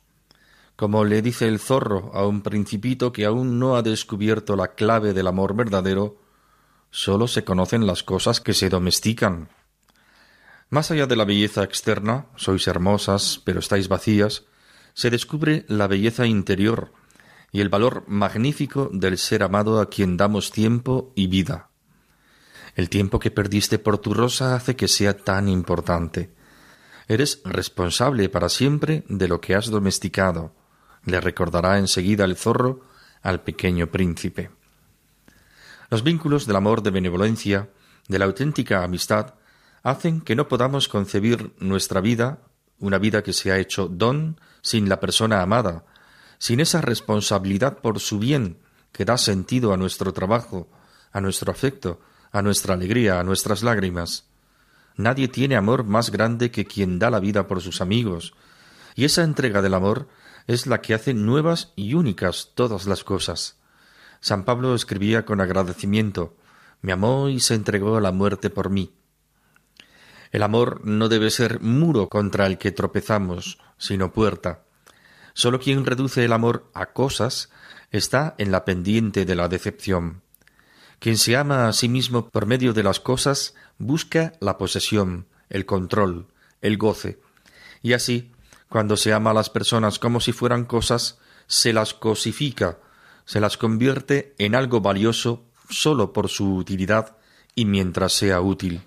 Como 0.76 1.06
le 1.06 1.22
dice 1.22 1.48
el 1.48 1.58
zorro 1.58 2.10
a 2.12 2.26
un 2.26 2.42
principito 2.42 3.10
que 3.10 3.24
aún 3.24 3.58
no 3.58 3.76
ha 3.76 3.82
descubierto 3.82 4.54
la 4.54 4.74
clave 4.74 5.14
del 5.14 5.28
amor 5.28 5.56
verdadero, 5.56 6.20
sólo 6.90 7.26
se 7.26 7.42
conocen 7.42 7.86
las 7.86 8.02
cosas 8.02 8.42
que 8.42 8.52
se 8.52 8.68
domestican. 8.68 9.48
Más 10.68 10.90
allá 10.90 11.06
de 11.06 11.16
la 11.16 11.24
belleza 11.24 11.64
externa, 11.64 12.26
sois 12.36 12.68
hermosas, 12.68 13.40
pero 13.46 13.60
estáis 13.60 13.88
vacías, 13.88 14.44
se 14.92 15.08
descubre 15.08 15.64
la 15.68 15.86
belleza 15.86 16.26
interior 16.26 16.92
y 17.50 17.62
el 17.62 17.70
valor 17.70 18.04
magnífico 18.08 18.90
del 18.92 19.16
ser 19.16 19.42
amado 19.42 19.80
a 19.80 19.88
quien 19.88 20.18
damos 20.18 20.52
tiempo 20.52 21.14
y 21.16 21.28
vida. 21.28 21.67
El 22.78 22.90
tiempo 22.90 23.18
que 23.18 23.32
perdiste 23.32 23.80
por 23.80 23.98
tu 23.98 24.14
rosa 24.14 24.54
hace 24.54 24.76
que 24.76 24.86
sea 24.86 25.16
tan 25.16 25.48
importante. 25.48 26.30
Eres 27.08 27.40
responsable 27.44 28.28
para 28.28 28.48
siempre 28.48 29.02
de 29.08 29.26
lo 29.26 29.40
que 29.40 29.56
has 29.56 29.66
domesticado, 29.66 30.54
le 31.04 31.20
recordará 31.20 31.78
enseguida 31.78 32.24
el 32.24 32.36
zorro 32.36 32.82
al 33.20 33.42
pequeño 33.42 33.88
príncipe. 33.88 34.52
Los 35.90 36.04
vínculos 36.04 36.46
del 36.46 36.54
amor 36.54 36.84
de 36.84 36.92
benevolencia, 36.92 37.68
de 38.06 38.20
la 38.20 38.26
auténtica 38.26 38.84
amistad, 38.84 39.34
hacen 39.82 40.20
que 40.20 40.36
no 40.36 40.46
podamos 40.46 40.86
concebir 40.86 41.56
nuestra 41.58 42.00
vida, 42.00 42.42
una 42.78 42.98
vida 42.98 43.24
que 43.24 43.32
se 43.32 43.50
ha 43.50 43.58
hecho 43.58 43.88
don 43.88 44.40
sin 44.62 44.88
la 44.88 45.00
persona 45.00 45.42
amada, 45.42 45.84
sin 46.38 46.60
esa 46.60 46.80
responsabilidad 46.80 47.78
por 47.78 47.98
su 47.98 48.20
bien 48.20 48.60
que 48.92 49.04
da 49.04 49.18
sentido 49.18 49.72
a 49.72 49.76
nuestro 49.76 50.12
trabajo, 50.12 50.70
a 51.10 51.20
nuestro 51.20 51.50
afecto, 51.50 51.98
a 52.32 52.42
nuestra 52.42 52.74
alegría, 52.74 53.20
a 53.20 53.24
nuestras 53.24 53.62
lágrimas. 53.62 54.26
Nadie 54.96 55.28
tiene 55.28 55.56
amor 55.56 55.84
más 55.84 56.10
grande 56.10 56.50
que 56.50 56.64
quien 56.64 56.98
da 56.98 57.10
la 57.10 57.20
vida 57.20 57.46
por 57.46 57.62
sus 57.62 57.80
amigos, 57.80 58.34
y 58.94 59.04
esa 59.04 59.22
entrega 59.22 59.62
del 59.62 59.74
amor 59.74 60.08
es 60.46 60.66
la 60.66 60.80
que 60.80 60.94
hace 60.94 61.14
nuevas 61.14 61.72
y 61.76 61.94
únicas 61.94 62.50
todas 62.54 62.86
las 62.86 63.04
cosas. 63.04 63.56
San 64.20 64.44
Pablo 64.44 64.74
escribía 64.74 65.24
con 65.24 65.40
agradecimiento 65.40 66.36
Me 66.82 66.92
amó 66.92 67.28
y 67.28 67.40
se 67.40 67.54
entregó 67.54 67.96
a 67.96 68.00
la 68.00 68.12
muerte 68.12 68.50
por 68.50 68.70
mí. 68.70 68.92
El 70.32 70.42
amor 70.42 70.80
no 70.84 71.08
debe 71.08 71.30
ser 71.30 71.60
muro 71.60 72.08
contra 72.08 72.46
el 72.46 72.58
que 72.58 72.72
tropezamos, 72.72 73.58
sino 73.78 74.12
puerta. 74.12 74.64
Sólo 75.32 75.60
quien 75.60 75.86
reduce 75.86 76.24
el 76.24 76.32
amor 76.32 76.68
a 76.74 76.86
cosas 76.86 77.50
está 77.90 78.34
en 78.38 78.50
la 78.50 78.64
pendiente 78.64 79.24
de 79.24 79.36
la 79.36 79.48
decepción. 79.48 80.22
Quien 80.98 81.16
se 81.16 81.36
ama 81.36 81.68
a 81.68 81.72
sí 81.72 81.88
mismo 81.88 82.28
por 82.28 82.46
medio 82.46 82.72
de 82.72 82.82
las 82.82 82.98
cosas 83.00 83.54
busca 83.78 84.32
la 84.40 84.58
posesión, 84.58 85.26
el 85.48 85.64
control, 85.64 86.26
el 86.60 86.76
goce. 86.76 87.20
Y 87.82 87.92
así, 87.92 88.32
cuando 88.68 88.96
se 88.96 89.12
ama 89.12 89.30
a 89.30 89.34
las 89.34 89.50
personas 89.50 89.98
como 89.98 90.20
si 90.20 90.32
fueran 90.32 90.64
cosas, 90.64 91.18
se 91.46 91.72
las 91.72 91.94
cosifica, 91.94 92.78
se 93.24 93.40
las 93.40 93.56
convierte 93.56 94.34
en 94.38 94.54
algo 94.54 94.80
valioso 94.80 95.44
sólo 95.70 96.12
por 96.12 96.28
su 96.28 96.56
utilidad 96.56 97.16
y 97.54 97.64
mientras 97.64 98.12
sea 98.12 98.40
útil. 98.40 98.82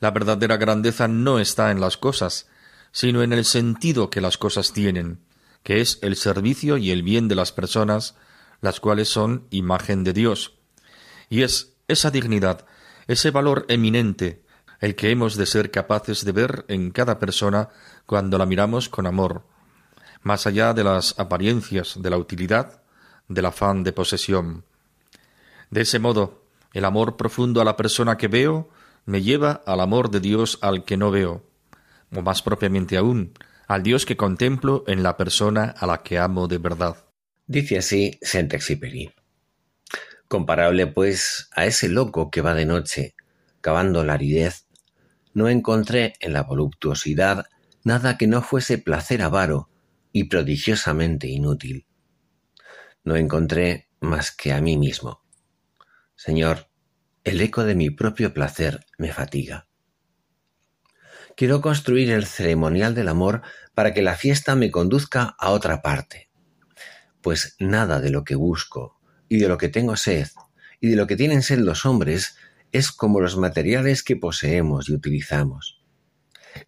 La 0.00 0.10
verdadera 0.10 0.56
grandeza 0.56 1.08
no 1.08 1.38
está 1.38 1.70
en 1.70 1.80
las 1.80 1.96
cosas, 1.96 2.48
sino 2.92 3.22
en 3.22 3.32
el 3.32 3.44
sentido 3.44 4.10
que 4.10 4.20
las 4.20 4.36
cosas 4.38 4.72
tienen, 4.72 5.20
que 5.62 5.80
es 5.80 5.98
el 6.02 6.16
servicio 6.16 6.76
y 6.76 6.90
el 6.90 7.02
bien 7.02 7.28
de 7.28 7.34
las 7.34 7.52
personas, 7.52 8.14
las 8.60 8.80
cuales 8.80 9.08
son 9.08 9.46
imagen 9.50 10.04
de 10.04 10.12
Dios. 10.12 10.55
Y 11.28 11.42
es 11.42 11.74
esa 11.88 12.10
dignidad, 12.10 12.66
ese 13.06 13.30
valor 13.30 13.66
eminente, 13.68 14.42
el 14.80 14.94
que 14.94 15.10
hemos 15.10 15.36
de 15.36 15.46
ser 15.46 15.70
capaces 15.70 16.24
de 16.24 16.32
ver 16.32 16.64
en 16.68 16.90
cada 16.90 17.18
persona 17.18 17.68
cuando 18.04 18.38
la 18.38 18.46
miramos 18.46 18.88
con 18.88 19.06
amor, 19.06 19.44
más 20.22 20.46
allá 20.46 20.74
de 20.74 20.84
las 20.84 21.18
apariencias, 21.18 22.00
de 22.00 22.10
la 22.10 22.18
utilidad, 22.18 22.82
del 23.28 23.46
afán 23.46 23.84
de 23.84 23.92
posesión. 23.92 24.64
De 25.70 25.82
ese 25.82 25.98
modo, 25.98 26.42
el 26.72 26.84
amor 26.84 27.16
profundo 27.16 27.60
a 27.60 27.64
la 27.64 27.76
persona 27.76 28.16
que 28.16 28.28
veo 28.28 28.68
me 29.04 29.22
lleva 29.22 29.62
al 29.66 29.80
amor 29.80 30.10
de 30.10 30.20
Dios 30.20 30.58
al 30.62 30.84
que 30.84 30.96
no 30.96 31.10
veo, 31.10 31.44
o 32.14 32.22
más 32.22 32.42
propiamente 32.42 32.96
aún, 32.96 33.32
al 33.66 33.82
Dios 33.82 34.04
que 34.04 34.16
contemplo 34.16 34.84
en 34.86 35.02
la 35.02 35.16
persona 35.16 35.74
a 35.76 35.86
la 35.86 36.02
que 36.02 36.18
amo 36.18 36.48
de 36.48 36.58
verdad. 36.58 36.96
Dice 37.46 37.78
así 37.78 38.18
Saint-Exupéry. 38.22 39.12
Comparable, 40.28 40.88
pues, 40.88 41.48
a 41.54 41.66
ese 41.66 41.88
loco 41.88 42.30
que 42.30 42.40
va 42.40 42.54
de 42.54 42.66
noche, 42.66 43.14
cavando 43.60 44.04
la 44.04 44.14
aridez, 44.14 44.66
no 45.34 45.48
encontré 45.48 46.14
en 46.20 46.32
la 46.32 46.42
voluptuosidad 46.42 47.46
nada 47.84 48.18
que 48.18 48.26
no 48.26 48.42
fuese 48.42 48.78
placer 48.78 49.22
avaro 49.22 49.70
y 50.10 50.24
prodigiosamente 50.24 51.28
inútil. 51.28 51.86
No 53.04 53.14
encontré 53.14 53.88
más 54.00 54.32
que 54.32 54.52
a 54.52 54.60
mí 54.60 54.76
mismo. 54.76 55.22
Señor, 56.16 56.68
el 57.22 57.40
eco 57.40 57.62
de 57.62 57.76
mi 57.76 57.90
propio 57.90 58.34
placer 58.34 58.84
me 58.98 59.12
fatiga. 59.12 59.68
Quiero 61.36 61.60
construir 61.60 62.10
el 62.10 62.26
ceremonial 62.26 62.94
del 62.96 63.08
amor 63.08 63.42
para 63.74 63.94
que 63.94 64.02
la 64.02 64.16
fiesta 64.16 64.56
me 64.56 64.72
conduzca 64.72 65.36
a 65.38 65.50
otra 65.50 65.82
parte, 65.82 66.30
pues 67.20 67.54
nada 67.60 68.00
de 68.00 68.10
lo 68.10 68.24
que 68.24 68.34
busco 68.34 68.95
y 69.28 69.38
de 69.38 69.48
lo 69.48 69.58
que 69.58 69.68
tengo 69.68 69.96
sed 69.96 70.28
y 70.80 70.88
de 70.88 70.96
lo 70.96 71.06
que 71.06 71.16
tienen 71.16 71.42
sed 71.42 71.58
los 71.58 71.86
hombres 71.86 72.36
es 72.72 72.92
como 72.92 73.20
los 73.20 73.36
materiales 73.36 74.02
que 74.02 74.16
poseemos 74.16 74.88
y 74.88 74.94
utilizamos. 74.94 75.80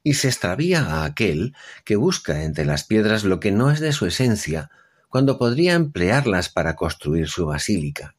Y 0.03 0.15
se 0.15 0.29
extravía 0.29 0.85
a 0.85 1.05
aquel 1.05 1.55
que 1.85 1.97
busca 1.97 2.45
entre 2.45 2.65
las 2.65 2.85
piedras 2.85 3.25
lo 3.25 3.41
que 3.41 3.53
no 3.53 3.71
es 3.71 3.81
de 3.81 3.93
su 3.93 4.07
esencia, 4.07 4.71
cuando 5.09 5.39
podría 5.39 5.75
emplearlas 5.75 6.49
para 6.49 6.77
construir 6.77 7.29
su 7.29 7.47
basílica 7.47 8.15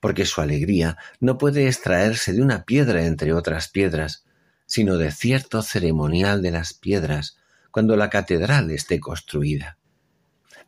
porque 0.00 0.24
su 0.24 0.40
alegría 0.40 0.96
no 1.20 1.38
puede 1.38 1.66
extraerse 1.66 2.32
de 2.32 2.42
una 2.42 2.64
piedra 2.64 3.06
entre 3.06 3.32
otras 3.32 3.68
piedras, 3.68 4.24
sino 4.66 4.96
de 4.96 5.10
cierto 5.12 5.62
ceremonial 5.62 6.42
de 6.42 6.50
las 6.50 6.74
piedras, 6.74 7.36
cuando 7.70 7.96
la 7.96 8.10
catedral 8.10 8.70
esté 8.70 9.00
construida. 9.00 9.78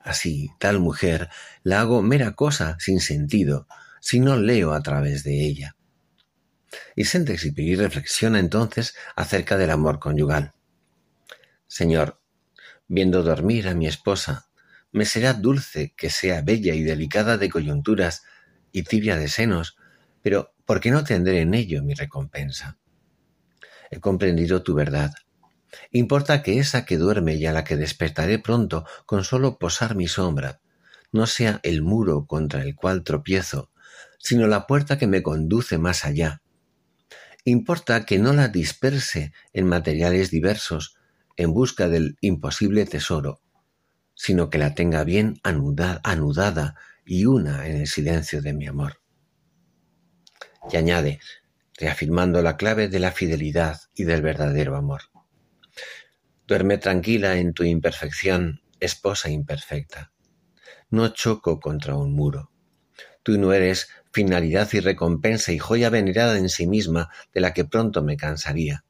Así, 0.00 0.50
tal 0.58 0.78
mujer 0.80 1.28
la 1.62 1.80
hago 1.80 2.02
mera 2.02 2.32
cosa 2.32 2.76
sin 2.78 3.00
sentido, 3.00 3.66
si 4.00 4.20
no 4.20 4.37
leo 4.37 4.72
a 4.72 4.82
través 4.82 5.24
de 5.24 5.44
ella. 5.44 5.76
Y 6.94 7.04
Saint-Exupéry 7.04 7.76
reflexiona 7.76 8.38
entonces 8.38 8.94
acerca 9.16 9.56
del 9.56 9.70
amor 9.70 9.98
conyugal. 9.98 10.52
Señor, 11.66 12.20
viendo 12.87 13.22
dormir 13.22 13.68
a 13.68 13.74
mi 13.74 13.87
esposa, 13.87 14.48
me 14.92 15.04
será 15.04 15.34
dulce 15.34 15.94
que 15.96 16.11
sea 16.11 16.42
bella 16.42 16.74
y 16.74 16.82
delicada 16.82 17.37
de 17.37 17.50
coyunturas 17.50 18.22
y 18.72 18.82
tibia 18.82 19.16
de 19.16 19.28
senos, 19.28 19.76
pero 20.22 20.54
¿por 20.64 20.80
qué 20.80 20.90
no 20.90 21.04
tendré 21.04 21.40
en 21.40 21.54
ello 21.54 21.82
mi 21.82 21.94
recompensa? 21.94 22.78
He 23.90 24.00
comprendido 24.00 24.62
tu 24.62 24.74
verdad. 24.74 25.12
Importa 25.90 26.42
que 26.42 26.59
esa 26.59 26.85
que 26.85 26.96
duerme 26.96 27.35
y 27.35 27.46
a 27.46 27.52
la 27.52 27.64
que 27.64 27.76
despertaré 27.76 28.38
pronto 28.38 28.85
con 29.07 29.24
solo 29.24 29.59
posar 29.59 29.94
mi 29.94 30.09
sombra, 30.09 30.61
no 31.12 31.26
sea 31.26 31.61
el 31.62 31.83
muro 31.83 32.26
contra 32.26 32.62
el 32.62 32.74
cual 32.74 33.02
tropiezo, 33.02 33.70
sino 34.18 34.46
la 34.46 34.66
puerta 34.66 34.98
que 34.98 35.07
me 35.07 35.22
conduce 35.22 35.78
más 35.78 36.04
allá. 36.04 36.42
Importa 37.44 38.04
que 38.04 38.18
no 38.18 38.33
la 38.33 38.48
disperse 38.48 39.33
en 39.52 39.66
materiales 39.66 40.31
diversos 40.31 40.96
en 41.37 41.54
busca 41.54 41.88
del 41.88 42.18
imposible 42.20 42.85
tesoro, 42.85 43.40
sino 44.14 44.50
que 44.50 44.59
la 44.59 44.74
tenga 44.74 45.04
bien 45.04 45.40
anudada 45.42 46.74
y 47.07 47.24
una 47.24 47.66
en 47.68 47.76
el 47.76 47.87
silencio 47.87 48.42
de 48.42 48.52
mi 48.52 48.66
amor. 48.66 49.00
Y 50.70 50.76
añade, 50.76 51.20
reafirmando 51.78 52.42
la 52.42 52.57
clave 52.57 52.88
de 52.88 52.98
la 52.98 53.12
fidelidad 53.12 53.81
y 53.94 54.04
del 54.04 54.20
verdadero 54.20 54.76
amor. 54.76 55.02
Duerme 56.46 56.78
tranquila 56.78 57.36
en 57.36 57.52
tu 57.52 57.64
imperfección, 57.64 58.62
esposa 58.80 59.28
imperfecta. 59.28 60.12
No 60.90 61.08
choco 61.08 61.60
contra 61.60 61.96
un 61.96 62.14
muro. 62.14 62.50
Tú 63.22 63.38
no 63.38 63.52
eres 63.52 63.88
finalidad 64.12 64.68
y 64.72 64.80
recompensa 64.80 65.52
y 65.52 65.58
joya 65.58 65.90
venerada 65.90 66.38
en 66.38 66.48
sí 66.48 66.66
misma 66.66 67.10
de 67.34 67.40
la 67.40 67.52
que 67.52 67.64
pronto 67.64 68.02
me 68.02 68.16
cansaría. 68.16 68.84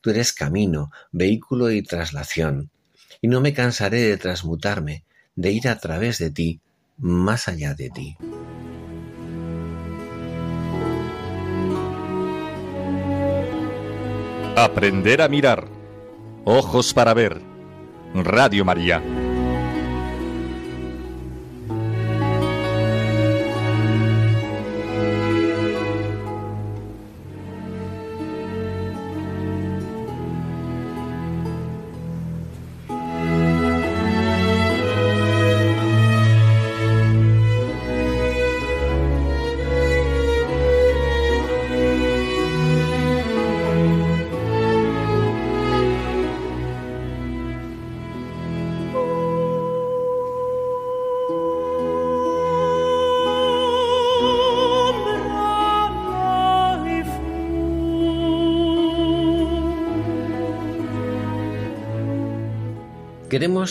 Tú 0.00 0.10
eres 0.10 0.32
camino, 0.32 0.92
vehículo 1.10 1.70
y 1.70 1.82
traslación, 1.82 2.70
y 3.20 3.28
no 3.28 3.40
me 3.40 3.52
cansaré 3.52 4.02
de 4.02 4.16
transmutarme, 4.16 5.04
de 5.34 5.50
ir 5.50 5.68
a 5.68 5.78
través 5.78 6.18
de 6.18 6.30
ti 6.30 6.60
más 6.96 7.48
allá 7.48 7.74
de 7.74 7.90
ti. 7.90 8.16
Aprender 14.56 15.20
a 15.20 15.28
mirar. 15.28 15.73
Ojos 16.46 16.92
para 16.92 17.14
ver. 17.14 17.40
Radio 18.14 18.66
María. 18.66 19.02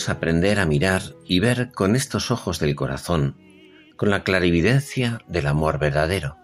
Aprender 0.08 0.58
a 0.58 0.66
mirar 0.66 1.02
y 1.24 1.38
ver 1.38 1.70
con 1.70 1.94
estos 1.94 2.32
ojos 2.32 2.58
del 2.58 2.74
corazón, 2.74 3.36
con 3.96 4.10
la 4.10 4.24
clarividencia 4.24 5.20
del 5.28 5.46
amor 5.46 5.78
verdadero, 5.78 6.36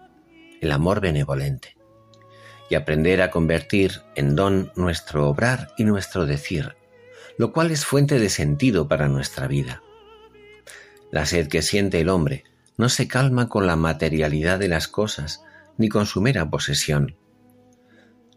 el 0.61 0.71
amor 0.71 1.01
benevolente, 1.01 1.75
y 2.69 2.75
aprender 2.75 3.21
a 3.21 3.29
convertir 3.29 4.03
en 4.15 4.37
don 4.37 4.71
nuestro 4.77 5.27
obrar 5.27 5.73
y 5.77 5.83
nuestro 5.83 6.25
decir, 6.25 6.77
lo 7.37 7.51
cual 7.51 7.71
es 7.71 7.85
fuente 7.85 8.19
de 8.19 8.29
sentido 8.29 8.87
para 8.87 9.09
nuestra 9.09 9.47
vida. 9.47 9.83
La 11.11 11.25
sed 11.25 11.49
que 11.49 11.61
siente 11.61 11.99
el 11.99 12.07
hombre 12.07 12.45
no 12.77 12.87
se 12.87 13.09
calma 13.09 13.49
con 13.49 13.67
la 13.67 13.75
materialidad 13.75 14.59
de 14.59 14.69
las 14.69 14.87
cosas 14.87 15.43
ni 15.77 15.89
con 15.89 16.05
su 16.05 16.21
mera 16.21 16.49
posesión. 16.49 17.17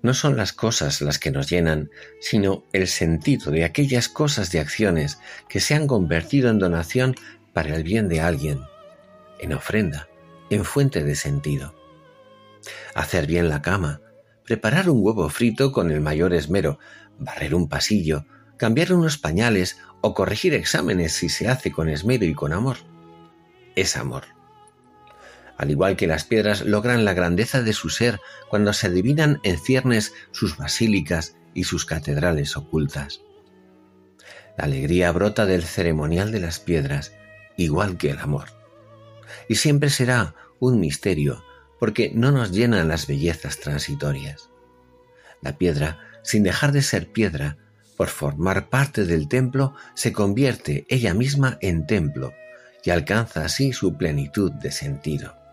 No 0.05 0.13
son 0.13 0.37
las 0.37 0.53
cosas 0.53 1.01
las 1.01 1.19
que 1.19 1.31
nos 1.31 1.49
llenan, 1.49 1.91
sino 2.21 2.67
el 2.75 2.89
sentido 2.89 3.51
de 3.51 3.65
aquellas 3.65 4.11
cosas 4.11 4.53
de 4.53 4.61
acciones 4.61 5.19
que 5.49 5.61
se 5.61 5.75
han 5.75 5.87
convertido 5.87 6.51
en 6.51 6.59
donación 6.59 7.15
para 7.55 7.75
el 7.75 7.85
bien 7.85 8.11
de 8.11 8.21
alguien, 8.21 8.61
en 9.41 9.55
ofrenda, 9.55 10.07
en 10.51 10.67
fuente 10.67 11.03
de 11.05 11.15
sentido. 11.15 11.75
Hacer 12.95 13.27
bien 13.27 13.49
la 13.49 13.63
cama, 13.63 14.03
preparar 14.45 14.91
un 14.91 14.99
huevo 15.01 15.31
frito 15.31 15.73
con 15.73 15.91
el 15.91 16.03
mayor 16.03 16.35
esmero, 16.35 16.79
barrer 17.19 17.55
un 17.55 17.71
pasillo, 17.71 18.27
cambiar 18.59 18.93
unos 18.93 19.17
pañales 19.17 19.79
o 20.03 20.13
corregir 20.13 20.53
exámenes 20.53 21.15
si 21.15 21.31
se 21.31 21.49
hace 21.49 21.73
con 21.73 21.89
esmero 21.89 22.27
y 22.27 22.35
con 22.35 22.53
amor. 22.53 22.77
Es 23.75 23.97
amor 23.97 24.34
al 25.57 25.71
igual 25.71 25.97
que 25.97 26.07
las 26.07 26.25
piedras 26.25 26.65
logran 26.65 27.05
la 27.05 27.15
grandeza 27.15 27.63
de 27.63 27.73
su 27.73 27.91
ser 27.91 28.21
cuando 28.49 28.73
se 28.73 28.89
adivinan 28.89 29.41
en 29.45 29.59
ciernes 29.59 30.13
sus 30.33 30.57
basílicas 30.57 31.37
y 31.55 31.65
sus 31.65 31.85
catedrales 31.85 32.57
ocultas. 32.57 33.21
La 34.57 34.65
alegría 34.65 35.11
brota 35.13 35.47
del 35.47 35.65
ceremonial 35.65 36.33
de 36.33 36.41
las 36.41 36.61
piedras, 36.61 37.13
igual 37.57 37.97
que 37.97 38.11
el 38.11 38.19
amor. 38.19 38.49
Y 39.49 39.57
siempre 39.57 39.91
será 39.91 40.35
un 40.59 40.81
misterio, 40.81 41.45
porque 41.81 42.13
no 42.15 42.31
nos 42.31 42.53
llenan 42.53 42.89
las 42.89 43.07
bellezas 43.07 43.59
transitorias. 43.59 44.51
La 45.43 45.59
piedra, 45.59 45.99
sin 46.23 46.43
dejar 46.43 46.73
de 46.73 46.83
ser 46.83 47.13
piedra, 47.13 47.59
por 47.97 48.09
formar 48.09 48.71
parte 48.71 49.05
del 49.05 49.29
templo, 49.29 49.75
se 49.95 50.13
convierte 50.13 50.87
ella 50.89 51.15
misma 51.15 51.59
en 51.61 51.87
templo 51.87 52.33
y 52.83 52.91
alcanza 52.91 53.45
así 53.45 53.73
su 53.73 53.97
plenitud 53.97 54.53
de 54.53 54.73
sentido. 54.73 55.44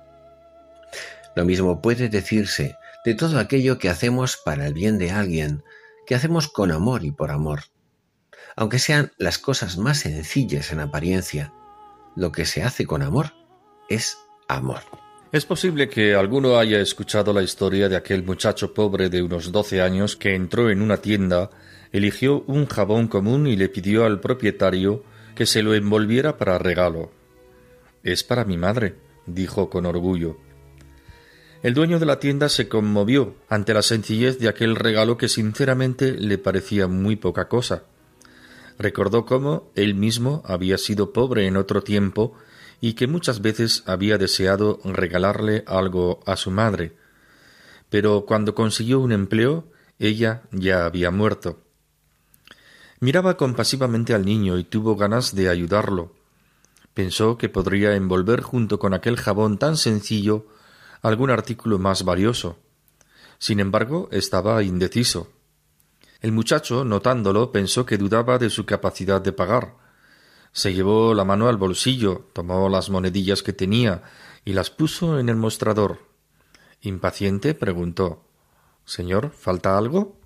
Lo 1.36 1.46
mismo 1.46 1.82
puede 1.82 2.10
decirse 2.10 2.76
de 3.06 3.16
todo 3.16 3.40
aquello 3.40 3.78
que 3.78 3.90
hacemos 3.90 4.38
para 4.38 4.68
el 4.68 4.74
bien 4.74 4.98
de 4.98 5.12
alguien, 5.12 5.64
que 6.06 6.16
hacemos 6.16 6.48
con 6.48 6.72
amor 6.72 7.04
y 7.04 7.12
por 7.12 7.32
amor. 7.32 7.62
Aunque 8.56 8.80
sean 8.80 9.12
las 9.18 9.38
cosas 9.38 9.78
más 9.78 10.00
sencillas 10.00 10.72
en 10.72 10.80
apariencia, 10.80 11.54
lo 12.16 12.32
que 12.32 12.46
se 12.46 12.64
hace 12.64 12.86
con 12.86 13.02
amor 13.02 13.34
es 13.90 14.18
amor. 14.48 14.82
Es 15.32 15.46
posible 15.46 15.88
que 15.88 16.14
alguno 16.14 16.58
haya 16.58 16.82
escuchado 16.82 17.32
la 17.32 17.42
historia 17.42 17.88
de 17.88 17.96
aquel 17.96 18.24
muchacho 18.24 18.74
pobre 18.74 19.10
de 19.10 19.22
unos 19.22 19.54
doce 19.54 19.82
años 19.82 20.18
que 20.18 20.36
entró 20.36 20.70
en 20.70 20.82
una 20.82 20.98
tienda, 20.98 21.50
eligió 21.94 22.44
un 22.48 22.66
jabón 22.66 23.08
común 23.08 23.48
y 23.48 23.56
le 23.56 23.70
pidió 23.70 24.04
al 24.04 24.20
propietario 24.20 25.06
que 25.34 25.46
se 25.46 25.64
lo 25.64 25.74
envolviera 25.74 26.38
para 26.38 26.58
regalo. 26.58 27.12
Es 28.04 28.26
para 28.26 28.44
mi 28.44 28.58
madre, 28.58 28.96
dijo 29.26 29.70
con 29.70 29.86
orgullo. 29.86 30.38
El 31.64 31.76
dueño 31.76 32.00
de 32.00 32.08
la 32.08 32.20
tienda 32.20 32.50
se 32.50 32.68
conmovió 32.68 33.36
ante 33.48 33.76
la 33.76 33.84
sencillez 33.84 34.40
de 34.40 34.50
aquel 34.50 34.76
regalo 34.76 35.18
que 35.18 35.30
sinceramente 35.30 36.14
le 36.14 36.40
parecía 36.40 36.88
muy 36.88 37.18
poca 37.18 37.48
cosa. 37.48 37.84
Recordó 38.80 39.26
cómo 39.26 39.72
él 39.76 39.94
mismo 39.94 40.42
había 40.44 40.80
sido 40.80 41.14
pobre 41.14 41.46
en 41.46 41.58
otro 41.58 41.84
tiempo 41.84 42.34
y 42.80 42.94
que 42.94 43.06
muchas 43.06 43.44
veces 43.44 43.84
había 43.86 44.18
deseado 44.18 44.80
regalarle 44.84 45.64
algo 45.68 46.22
a 46.26 46.36
su 46.36 46.50
madre. 46.50 46.98
Pero 47.92 48.26
cuando 48.26 48.56
consiguió 48.56 49.00
un 49.00 49.12
empleo, 49.12 49.66
ella 50.00 50.42
ya 50.52 50.86
había 50.86 51.12
muerto. 51.12 51.60
Miraba 53.00 53.38
compasivamente 53.38 54.16
al 54.16 54.26
niño 54.26 54.58
y 54.58 54.64
tuvo 54.64 54.96
ganas 54.96 55.36
de 55.36 55.48
ayudarlo. 55.48 56.16
Pensó 56.96 57.38
que 57.38 57.50
podría 57.50 57.96
envolver 57.96 58.42
junto 58.42 58.80
con 58.80 58.96
aquel 58.96 59.16
jabón 59.16 59.60
tan 59.60 59.78
sencillo 59.78 60.48
algún 61.02 61.30
artículo 61.30 61.80
más 61.80 62.04
valioso. 62.04 62.58
Sin 63.38 63.60
embargo, 63.60 64.08
estaba 64.12 64.62
indeciso. 64.64 65.32
El 66.22 66.32
muchacho, 66.32 66.86
notándolo, 66.86 67.52
pensó 67.52 67.86
que 67.86 67.98
dudaba 67.98 68.38
de 68.38 68.50
su 68.50 68.66
capacidad 68.66 69.20
de 69.22 69.32
pagar. 69.32 69.76
Se 70.52 70.74
llevó 70.74 71.14
la 71.14 71.26
mano 71.26 71.48
al 71.48 71.58
bolsillo, 71.58 72.28
tomó 72.34 72.70
las 72.70 72.90
monedillas 72.90 73.42
que 73.42 73.54
tenía 73.54 74.04
y 74.46 74.54
las 74.54 74.70
puso 74.70 75.20
en 75.20 75.30
el 75.30 75.36
mostrador. 75.36 76.00
Impaciente, 76.82 77.56
preguntó 77.56 78.26
Señor, 78.86 79.32
¿falta 79.32 79.78
algo? 79.78 80.20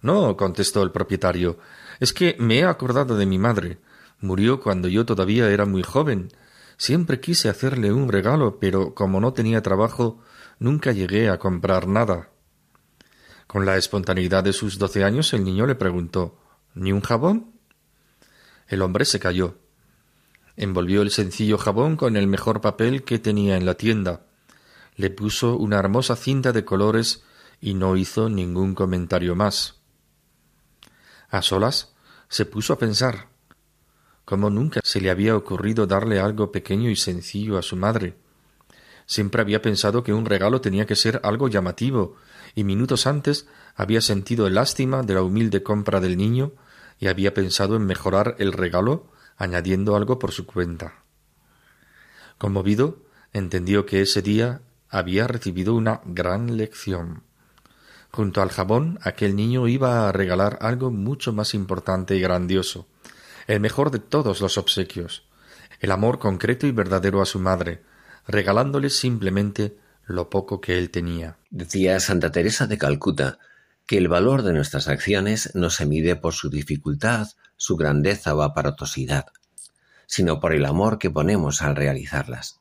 No, 0.00 0.36
contestó 0.36 0.82
el 0.82 0.92
propietario. 0.92 1.58
Es 1.98 2.12
que 2.12 2.36
me 2.38 2.60
he 2.60 2.64
acordado 2.64 3.16
de 3.16 3.26
mi 3.26 3.38
madre. 3.38 3.78
Murió 4.20 4.60
cuando 4.60 4.88
yo 4.88 5.04
todavía 5.04 5.50
era 5.50 5.66
muy 5.66 5.82
joven 5.82 6.30
Siempre 6.80 7.20
quise 7.20 7.50
hacerle 7.50 7.92
un 7.92 8.08
regalo, 8.08 8.58
pero 8.58 8.94
como 8.94 9.20
no 9.20 9.34
tenía 9.34 9.60
trabajo, 9.60 10.22
nunca 10.58 10.92
llegué 10.92 11.28
a 11.28 11.38
comprar 11.38 11.86
nada. 11.86 12.30
Con 13.46 13.66
la 13.66 13.76
espontaneidad 13.76 14.44
de 14.44 14.54
sus 14.54 14.78
doce 14.78 15.04
años, 15.04 15.34
el 15.34 15.44
niño 15.44 15.66
le 15.66 15.74
preguntó 15.74 16.38
¿Ni 16.72 16.90
un 16.92 17.02
jabón? 17.02 17.52
El 18.66 18.80
hombre 18.80 19.04
se 19.04 19.20
calló. 19.20 19.58
Envolvió 20.56 21.02
el 21.02 21.10
sencillo 21.10 21.58
jabón 21.58 21.96
con 21.96 22.16
el 22.16 22.26
mejor 22.26 22.62
papel 22.62 23.04
que 23.04 23.18
tenía 23.18 23.58
en 23.58 23.66
la 23.66 23.74
tienda. 23.74 24.22
Le 24.96 25.10
puso 25.10 25.58
una 25.58 25.78
hermosa 25.78 26.16
cinta 26.16 26.50
de 26.50 26.64
colores 26.64 27.24
y 27.60 27.74
no 27.74 27.94
hizo 27.94 28.30
ningún 28.30 28.74
comentario 28.74 29.36
más. 29.36 29.82
A 31.28 31.42
solas 31.42 31.92
se 32.30 32.46
puso 32.46 32.72
a 32.72 32.78
pensar 32.78 33.29
como 34.24 34.50
nunca 34.50 34.80
se 34.84 35.00
le 35.00 35.10
había 35.10 35.36
ocurrido 35.36 35.86
darle 35.86 36.20
algo 36.20 36.52
pequeño 36.52 36.90
y 36.90 36.96
sencillo 36.96 37.58
a 37.58 37.62
su 37.62 37.76
madre. 37.76 38.16
Siempre 39.06 39.42
había 39.42 39.60
pensado 39.60 40.04
que 40.04 40.12
un 40.12 40.24
regalo 40.24 40.60
tenía 40.60 40.86
que 40.86 40.94
ser 40.94 41.20
algo 41.24 41.48
llamativo, 41.48 42.16
y 42.54 42.64
minutos 42.64 43.06
antes 43.06 43.48
había 43.74 44.00
sentido 44.00 44.48
lástima 44.48 45.02
de 45.02 45.14
la 45.14 45.22
humilde 45.22 45.62
compra 45.62 46.00
del 46.00 46.16
niño 46.16 46.52
y 46.98 47.08
había 47.08 47.34
pensado 47.34 47.76
en 47.76 47.86
mejorar 47.86 48.36
el 48.38 48.52
regalo 48.52 49.06
añadiendo 49.36 49.96
algo 49.96 50.18
por 50.18 50.32
su 50.32 50.46
cuenta. 50.46 51.02
Conmovido, 52.38 52.98
entendió 53.32 53.86
que 53.86 54.02
ese 54.02 54.22
día 54.22 54.60
había 54.88 55.26
recibido 55.26 55.74
una 55.74 56.02
gran 56.04 56.56
lección. 56.56 57.22
Junto 58.12 58.42
al 58.42 58.50
jabón, 58.50 58.98
aquel 59.02 59.34
niño 59.34 59.66
iba 59.68 60.08
a 60.08 60.12
regalar 60.12 60.58
algo 60.60 60.90
mucho 60.90 61.32
más 61.32 61.54
importante 61.54 62.16
y 62.16 62.20
grandioso 62.20 62.86
el 63.50 63.58
mejor 63.58 63.90
de 63.90 63.98
todos 63.98 64.40
los 64.40 64.58
obsequios, 64.58 65.24
el 65.80 65.90
amor 65.90 66.20
concreto 66.20 66.68
y 66.68 66.70
verdadero 66.70 67.20
a 67.20 67.26
su 67.26 67.40
madre, 67.40 67.82
regalándole 68.28 68.90
simplemente 68.90 69.76
lo 70.04 70.30
poco 70.30 70.60
que 70.60 70.78
él 70.78 70.90
tenía. 70.90 71.36
Decía 71.50 71.98
Santa 71.98 72.30
Teresa 72.30 72.68
de 72.68 72.78
Calcuta 72.78 73.40
que 73.86 73.98
el 73.98 74.06
valor 74.06 74.42
de 74.42 74.52
nuestras 74.52 74.86
acciones 74.86 75.50
no 75.54 75.68
se 75.70 75.84
mide 75.84 76.14
por 76.14 76.32
su 76.32 76.48
dificultad, 76.48 77.26
su 77.56 77.76
grandeza 77.76 78.36
o 78.36 78.42
aparatosidad, 78.42 79.26
sino 80.06 80.38
por 80.38 80.54
el 80.54 80.64
amor 80.64 81.00
que 81.00 81.10
ponemos 81.10 81.60
al 81.60 81.74
realizarlas. 81.74 82.60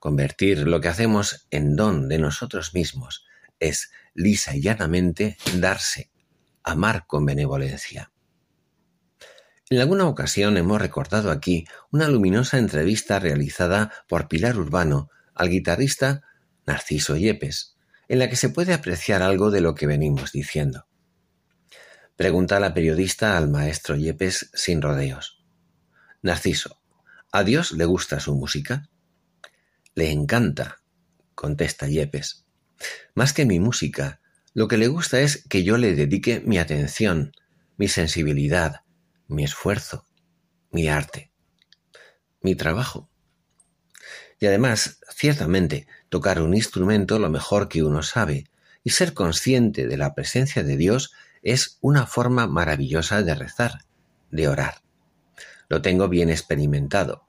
Convertir 0.00 0.66
lo 0.66 0.80
que 0.80 0.88
hacemos 0.88 1.46
en 1.50 1.76
don 1.76 2.08
de 2.08 2.18
nosotros 2.18 2.72
mismos 2.72 3.26
es 3.60 3.90
lisa 4.14 4.56
y 4.56 4.62
llanamente 4.62 5.36
darse, 5.56 6.10
amar 6.62 7.06
con 7.06 7.26
benevolencia. 7.26 8.13
En 9.70 9.80
alguna 9.80 10.06
ocasión 10.06 10.58
hemos 10.58 10.80
recordado 10.80 11.30
aquí 11.30 11.66
una 11.90 12.08
luminosa 12.08 12.58
entrevista 12.58 13.18
realizada 13.18 13.90
por 14.08 14.28
Pilar 14.28 14.58
Urbano 14.58 15.08
al 15.34 15.48
guitarrista 15.48 16.22
Narciso 16.66 17.16
Yepes, 17.16 17.76
en 18.08 18.18
la 18.18 18.28
que 18.28 18.36
se 18.36 18.50
puede 18.50 18.74
apreciar 18.74 19.22
algo 19.22 19.50
de 19.50 19.62
lo 19.62 19.74
que 19.74 19.86
venimos 19.86 20.32
diciendo. 20.32 20.86
Pregunta 22.16 22.60
la 22.60 22.74
periodista 22.74 23.38
al 23.38 23.48
maestro 23.48 23.96
Yepes 23.96 24.50
sin 24.52 24.82
rodeos. 24.82 25.42
Narciso, 26.20 26.80
¿a 27.32 27.42
Dios 27.42 27.72
le 27.72 27.86
gusta 27.86 28.20
su 28.20 28.34
música? 28.34 28.90
Le 29.94 30.10
encanta, 30.10 30.82
contesta 31.34 31.88
Yepes. 31.88 32.44
Más 33.14 33.32
que 33.32 33.46
mi 33.46 33.60
música, 33.60 34.20
lo 34.52 34.68
que 34.68 34.76
le 34.76 34.88
gusta 34.88 35.20
es 35.20 35.42
que 35.48 35.64
yo 35.64 35.78
le 35.78 35.94
dedique 35.94 36.40
mi 36.44 36.58
atención, 36.58 37.32
mi 37.76 37.88
sensibilidad, 37.88 38.83
mi 39.28 39.44
esfuerzo, 39.44 40.06
mi 40.70 40.88
arte, 40.88 41.30
mi 42.40 42.54
trabajo. 42.54 43.08
Y 44.40 44.46
además, 44.46 44.98
ciertamente, 45.14 45.86
tocar 46.08 46.40
un 46.42 46.54
instrumento 46.54 47.18
lo 47.18 47.30
mejor 47.30 47.68
que 47.68 47.82
uno 47.82 48.02
sabe 48.02 48.50
y 48.82 48.90
ser 48.90 49.14
consciente 49.14 49.86
de 49.86 49.96
la 49.96 50.14
presencia 50.14 50.62
de 50.62 50.76
Dios 50.76 51.12
es 51.42 51.78
una 51.80 52.06
forma 52.06 52.46
maravillosa 52.46 53.22
de 53.22 53.34
rezar, 53.34 53.84
de 54.30 54.48
orar. 54.48 54.82
Lo 55.68 55.82
tengo 55.82 56.08
bien 56.08 56.30
experimentado. 56.30 57.26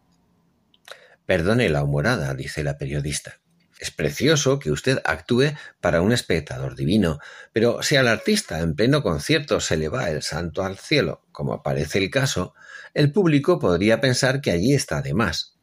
Perdone 1.26 1.70
la 1.70 1.84
humorada, 1.84 2.34
dice 2.34 2.64
la 2.64 2.78
periodista. 2.78 3.40
Es 3.80 3.92
precioso 3.92 4.58
que 4.58 4.72
usted 4.72 5.02
actúe 5.04 5.54
para 5.82 6.02
un 6.02 6.14
espectador 6.14 6.76
divino, 6.76 7.20
pero 7.52 7.84
si 7.84 7.98
al 7.98 8.08
artista 8.08 8.60
en 8.60 8.74
pleno 8.76 9.04
concierto 9.04 9.60
se 9.60 9.76
le 9.76 9.90
va 9.90 10.10
el 10.10 10.22
santo 10.22 10.64
al 10.64 10.78
cielo, 10.78 11.26
como 11.32 11.62
parece 11.62 11.98
el 11.98 12.10
caso, 12.10 12.54
el 12.94 13.12
público 13.12 13.60
podría 13.60 14.00
pensar 14.00 14.40
que 14.40 14.52
allí 14.52 14.74
está 14.74 15.02
de 15.02 15.14
más. 15.14 15.58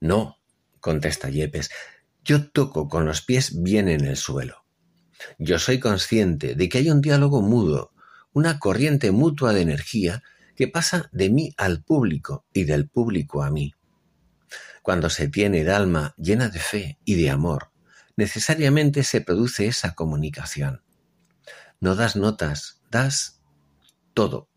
No, 0.00 0.38
contesta 0.80 1.30
Yepes, 1.30 1.70
yo 2.22 2.50
toco 2.50 2.88
con 2.88 3.06
los 3.06 3.22
pies 3.22 3.62
bien 3.62 3.88
en 3.88 4.04
el 4.04 4.16
suelo. 4.16 4.64
Yo 5.38 5.58
soy 5.58 5.80
consciente 5.80 6.54
de 6.54 6.68
que 6.68 6.78
hay 6.78 6.90
un 6.90 7.00
diálogo 7.00 7.40
mudo, 7.40 7.92
una 8.32 8.58
corriente 8.58 9.12
mutua 9.12 9.54
de 9.54 9.62
energía 9.62 10.22
que 10.56 10.68
pasa 10.68 11.08
de 11.12 11.30
mí 11.30 11.54
al 11.56 11.82
público 11.82 12.44
y 12.52 12.64
del 12.64 12.88
público 12.88 13.42
a 13.42 13.50
mí. 13.50 13.72
Cuando 14.84 15.08
se 15.08 15.28
tiene 15.28 15.62
el 15.62 15.70
alma 15.70 16.14
llena 16.18 16.50
de 16.50 16.58
fe 16.58 16.98
y 17.06 17.14
de 17.14 17.30
amor, 17.30 17.72
necesariamente 18.16 19.02
se 19.02 19.22
produce 19.22 19.66
esa 19.66 19.94
comunicación. 19.94 20.82
No 21.80 21.96
das 21.96 22.16
notas, 22.16 22.82
das 22.90 23.40
todo, 24.12 24.50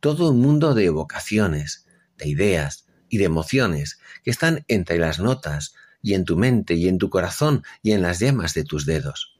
todo 0.00 0.30
un 0.30 0.40
mundo 0.40 0.72
de 0.72 0.86
evocaciones, 0.86 1.84
de 2.16 2.26
ideas 2.26 2.86
y 3.10 3.18
de 3.18 3.24
emociones 3.24 3.98
que 4.24 4.30
están 4.30 4.64
entre 4.66 4.96
las 4.96 5.18
notas 5.18 5.74
y 6.00 6.14
en 6.14 6.24
tu 6.24 6.38
mente 6.38 6.72
y 6.72 6.88
en 6.88 6.96
tu 6.96 7.10
corazón 7.10 7.62
y 7.82 7.92
en 7.92 8.00
las 8.00 8.18
llamas 8.18 8.54
de 8.54 8.64
tus 8.64 8.86
dedos. 8.86 9.38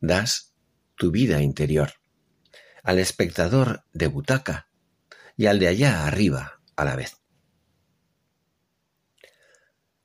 Das 0.00 0.54
tu 0.94 1.10
vida 1.10 1.42
interior 1.42 1.92
al 2.82 2.98
espectador 2.98 3.84
de 3.92 4.06
butaca 4.06 4.70
y 5.36 5.44
al 5.44 5.58
de 5.58 5.68
allá 5.68 6.06
arriba 6.06 6.62
a 6.74 6.86
la 6.86 6.96
vez. 6.96 7.17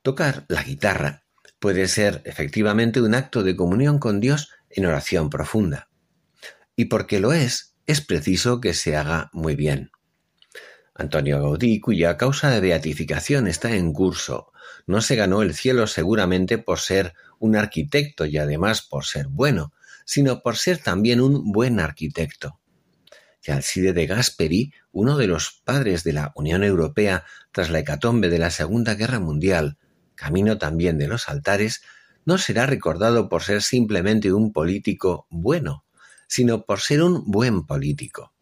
Tocar 0.04 0.44
la 0.48 0.62
guitarra 0.62 1.24
puede 1.58 1.88
ser 1.88 2.20
efectivamente 2.26 3.00
un 3.00 3.14
acto 3.14 3.42
de 3.42 3.56
comunión 3.56 3.98
con 3.98 4.20
Dios 4.20 4.50
en 4.68 4.84
oración 4.84 5.30
profunda. 5.30 5.88
Y 6.76 6.84
porque 6.84 7.20
lo 7.20 7.32
es, 7.32 7.74
es 7.86 8.02
preciso 8.02 8.60
que 8.60 8.74
se 8.74 8.96
haga 8.96 9.30
muy 9.32 9.56
bien. 9.56 9.92
Antonio 10.94 11.40
Gaudí, 11.40 11.80
cuya 11.80 12.18
causa 12.18 12.50
de 12.50 12.60
beatificación 12.60 13.46
está 13.46 13.76
en 13.76 13.94
curso, 13.94 14.52
no 14.86 15.00
se 15.00 15.16
ganó 15.16 15.40
el 15.40 15.54
cielo 15.54 15.86
seguramente 15.86 16.58
por 16.58 16.80
ser 16.80 17.14
un 17.38 17.56
arquitecto 17.56 18.26
y 18.26 18.36
además 18.36 18.82
por 18.82 19.06
ser 19.06 19.28
bueno, 19.28 19.72
sino 20.04 20.42
por 20.42 20.56
ser 20.56 20.76
también 20.76 21.22
un 21.22 21.50
buen 21.50 21.80
arquitecto 21.80 22.60
que 23.40 23.52
Alcide 23.52 23.94
de 23.94 24.06
Gasperi, 24.06 24.72
uno 24.90 25.16
de 25.16 25.28
los 25.28 25.62
padres 25.64 26.02
de 26.02 26.14
la 26.14 26.32
Unión 26.34 26.64
Europea 26.64 27.24
tras 27.52 27.70
la 27.70 27.78
hecatombe 27.78 28.30
de 28.30 28.38
la 28.38 28.50
Segunda 28.50 28.94
Guerra 28.94 29.20
Mundial, 29.20 29.76
camino 30.14 30.58
también 30.58 30.98
de 30.98 31.08
los 31.08 31.28
altares, 31.28 31.82
no 32.24 32.38
será 32.38 32.66
recordado 32.66 33.28
por 33.28 33.42
ser 33.42 33.62
simplemente 33.62 34.32
un 34.32 34.52
político 34.52 35.26
bueno, 35.30 35.84
sino 36.26 36.64
por 36.64 36.80
ser 36.80 37.02
un 37.02 37.30
buen 37.30 37.66
político. 37.66 38.32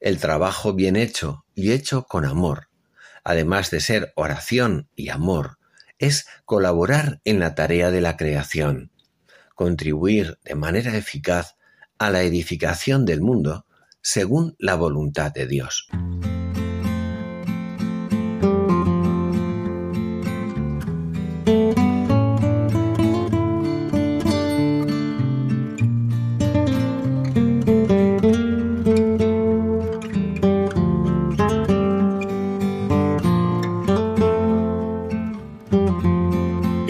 El 0.00 0.18
trabajo 0.18 0.72
bien 0.72 0.96
hecho 0.96 1.44
y 1.54 1.72
hecho 1.72 2.04
con 2.04 2.24
amor, 2.24 2.68
además 3.22 3.70
de 3.70 3.80
ser 3.80 4.12
oración 4.16 4.88
y 4.96 5.10
amor, 5.10 5.58
es 5.98 6.26
colaborar 6.46 7.20
en 7.24 7.38
la 7.38 7.54
tarea 7.54 7.90
de 7.90 8.00
la 8.00 8.16
creación, 8.16 8.90
contribuir 9.54 10.38
de 10.42 10.54
manera 10.54 10.96
eficaz 10.96 11.56
a 11.98 12.10
la 12.10 12.22
edificación 12.22 13.04
del 13.04 13.20
mundo 13.20 13.66
según 14.00 14.56
la 14.58 14.74
voluntad 14.74 15.32
de 15.32 15.46
Dios. 15.46 15.88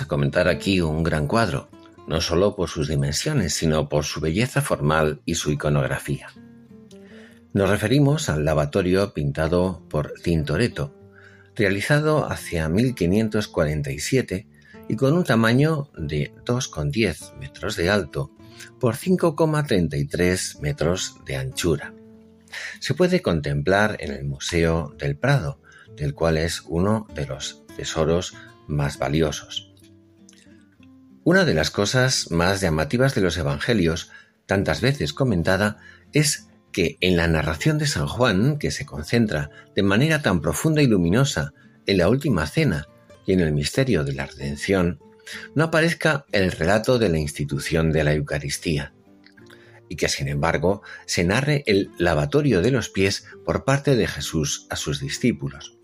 A 0.00 0.06
comentar 0.06 0.46
aquí 0.46 0.80
un 0.80 1.02
gran 1.02 1.26
cuadro, 1.26 1.68
no 2.06 2.20
solo 2.20 2.54
por 2.54 2.68
sus 2.68 2.86
dimensiones, 2.86 3.54
sino 3.54 3.88
por 3.88 4.04
su 4.04 4.20
belleza 4.20 4.62
formal 4.62 5.20
y 5.24 5.34
su 5.34 5.50
iconografía. 5.50 6.28
Nos 7.52 7.68
referimos 7.68 8.28
al 8.28 8.44
lavatorio 8.44 9.12
pintado 9.12 9.82
por 9.88 10.12
Tintoretto, 10.22 10.94
realizado 11.56 12.30
hacia 12.30 12.68
1547 12.68 14.46
y 14.88 14.96
con 14.96 15.14
un 15.14 15.24
tamaño 15.24 15.90
de 15.96 16.32
2,10 16.44 17.36
metros 17.36 17.74
de 17.74 17.90
alto 17.90 18.30
por 18.78 18.94
5,33 18.94 20.60
metros 20.60 21.16
de 21.26 21.36
anchura. 21.36 21.92
Se 22.78 22.94
puede 22.94 23.20
contemplar 23.20 23.96
en 23.98 24.12
el 24.12 24.24
Museo 24.24 24.94
del 24.96 25.16
Prado, 25.16 25.60
del 25.96 26.14
cual 26.14 26.36
es 26.36 26.62
uno 26.68 27.08
de 27.14 27.26
los 27.26 27.64
tesoros 27.76 28.34
más 28.68 28.98
valiosos. 28.98 29.67
Una 31.28 31.44
de 31.44 31.52
las 31.52 31.70
cosas 31.70 32.30
más 32.30 32.62
llamativas 32.62 33.14
de 33.14 33.20
los 33.20 33.36
Evangelios, 33.36 34.10
tantas 34.46 34.80
veces 34.80 35.12
comentada, 35.12 35.76
es 36.14 36.48
que 36.72 36.96
en 37.02 37.18
la 37.18 37.28
narración 37.28 37.76
de 37.76 37.86
San 37.86 38.06
Juan, 38.06 38.58
que 38.58 38.70
se 38.70 38.86
concentra 38.86 39.50
de 39.76 39.82
manera 39.82 40.22
tan 40.22 40.40
profunda 40.40 40.80
y 40.80 40.86
luminosa 40.86 41.52
en 41.84 41.98
la 41.98 42.08
última 42.08 42.46
cena 42.46 42.88
y 43.26 43.34
en 43.34 43.40
el 43.40 43.52
misterio 43.52 44.04
de 44.04 44.14
la 44.14 44.24
redención, 44.24 45.00
no 45.54 45.64
aparezca 45.64 46.24
el 46.32 46.50
relato 46.50 46.98
de 46.98 47.10
la 47.10 47.18
institución 47.18 47.92
de 47.92 48.04
la 48.04 48.14
Eucaristía, 48.14 48.94
y 49.86 49.96
que 49.96 50.08
sin 50.08 50.28
embargo 50.28 50.80
se 51.04 51.24
narre 51.24 51.62
el 51.66 51.90
lavatorio 51.98 52.62
de 52.62 52.70
los 52.70 52.88
pies 52.88 53.26
por 53.44 53.66
parte 53.66 53.96
de 53.96 54.06
Jesús 54.06 54.66
a 54.70 54.76
sus 54.76 54.98
discípulos. 54.98 55.76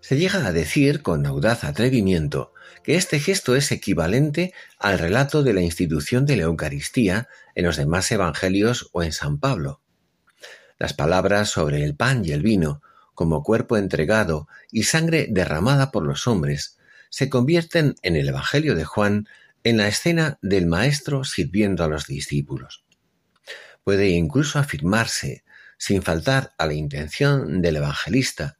Se 0.00 0.18
llega 0.18 0.46
a 0.46 0.52
decir 0.52 1.00
con 1.00 1.24
audaz 1.24 1.64
atrevimiento 1.64 2.52
que 2.86 2.94
este 2.94 3.18
gesto 3.18 3.56
es 3.56 3.72
equivalente 3.72 4.54
al 4.78 5.00
relato 5.00 5.42
de 5.42 5.52
la 5.52 5.60
institución 5.60 6.24
de 6.24 6.36
la 6.36 6.44
Eucaristía 6.44 7.28
en 7.56 7.64
los 7.64 7.76
demás 7.78 8.12
evangelios 8.12 8.90
o 8.92 9.02
en 9.02 9.12
San 9.12 9.40
Pablo. 9.40 9.80
Las 10.78 10.92
palabras 10.94 11.50
sobre 11.50 11.82
el 11.82 11.96
pan 11.96 12.24
y 12.24 12.30
el 12.30 12.42
vino, 12.42 12.82
como 13.12 13.42
cuerpo 13.42 13.76
entregado 13.76 14.46
y 14.70 14.84
sangre 14.84 15.26
derramada 15.28 15.90
por 15.90 16.06
los 16.06 16.28
hombres, 16.28 16.78
se 17.10 17.28
convierten 17.28 17.96
en 18.02 18.14
el 18.14 18.28
Evangelio 18.28 18.76
de 18.76 18.84
Juan 18.84 19.28
en 19.64 19.78
la 19.78 19.88
escena 19.88 20.38
del 20.40 20.66
Maestro 20.66 21.24
sirviendo 21.24 21.82
a 21.82 21.88
los 21.88 22.06
discípulos. 22.06 22.84
Puede 23.82 24.10
incluso 24.10 24.60
afirmarse, 24.60 25.42
sin 25.76 26.02
faltar 26.02 26.54
a 26.56 26.66
la 26.66 26.74
intención 26.74 27.62
del 27.62 27.78
evangelista, 27.78 28.58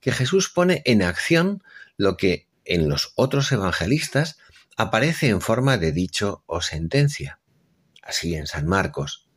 que 0.00 0.10
Jesús 0.10 0.50
pone 0.50 0.82
en 0.84 1.04
acción 1.04 1.62
lo 1.96 2.16
que 2.16 2.47
en 2.68 2.88
los 2.88 3.12
otros 3.16 3.50
evangelistas 3.50 4.38
aparece 4.76 5.28
en 5.28 5.40
forma 5.40 5.78
de 5.78 5.90
dicho 5.90 6.44
o 6.46 6.60
sentencia. 6.60 7.40
Así 8.02 8.34
en 8.34 8.46
San 8.46 8.66
Marcos, 8.66 9.28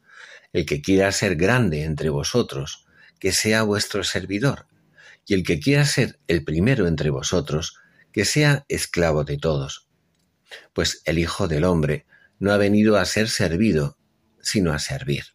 el 0.54 0.66
que 0.66 0.82
quiera 0.82 1.12
ser 1.12 1.36
grande 1.38 1.84
entre 1.84 2.10
vosotros, 2.10 2.86
que 3.20 3.32
sea 3.32 3.64
vuestro 3.64 4.04
servidor, 4.04 4.68
y 5.26 5.34
el 5.34 5.44
que 5.44 5.60
quiera 5.60 5.86
ser 5.86 6.20
el 6.28 6.44
primero 6.44 6.88
entre 6.88 7.10
vosotros, 7.10 7.78
que 8.12 8.26
sea 8.26 8.66
esclavo 8.68 9.24
de 9.24 9.38
todos. 9.38 9.88
Pues 10.74 11.02
el 11.06 11.18
Hijo 11.18 11.48
del 11.48 11.64
Hombre 11.64 12.06
no 12.40 12.52
ha 12.52 12.58
venido 12.58 12.98
a 12.98 13.06
ser 13.06 13.30
servido, 13.30 13.98
sino 14.42 14.74
a 14.74 14.80
servir. 14.80 15.31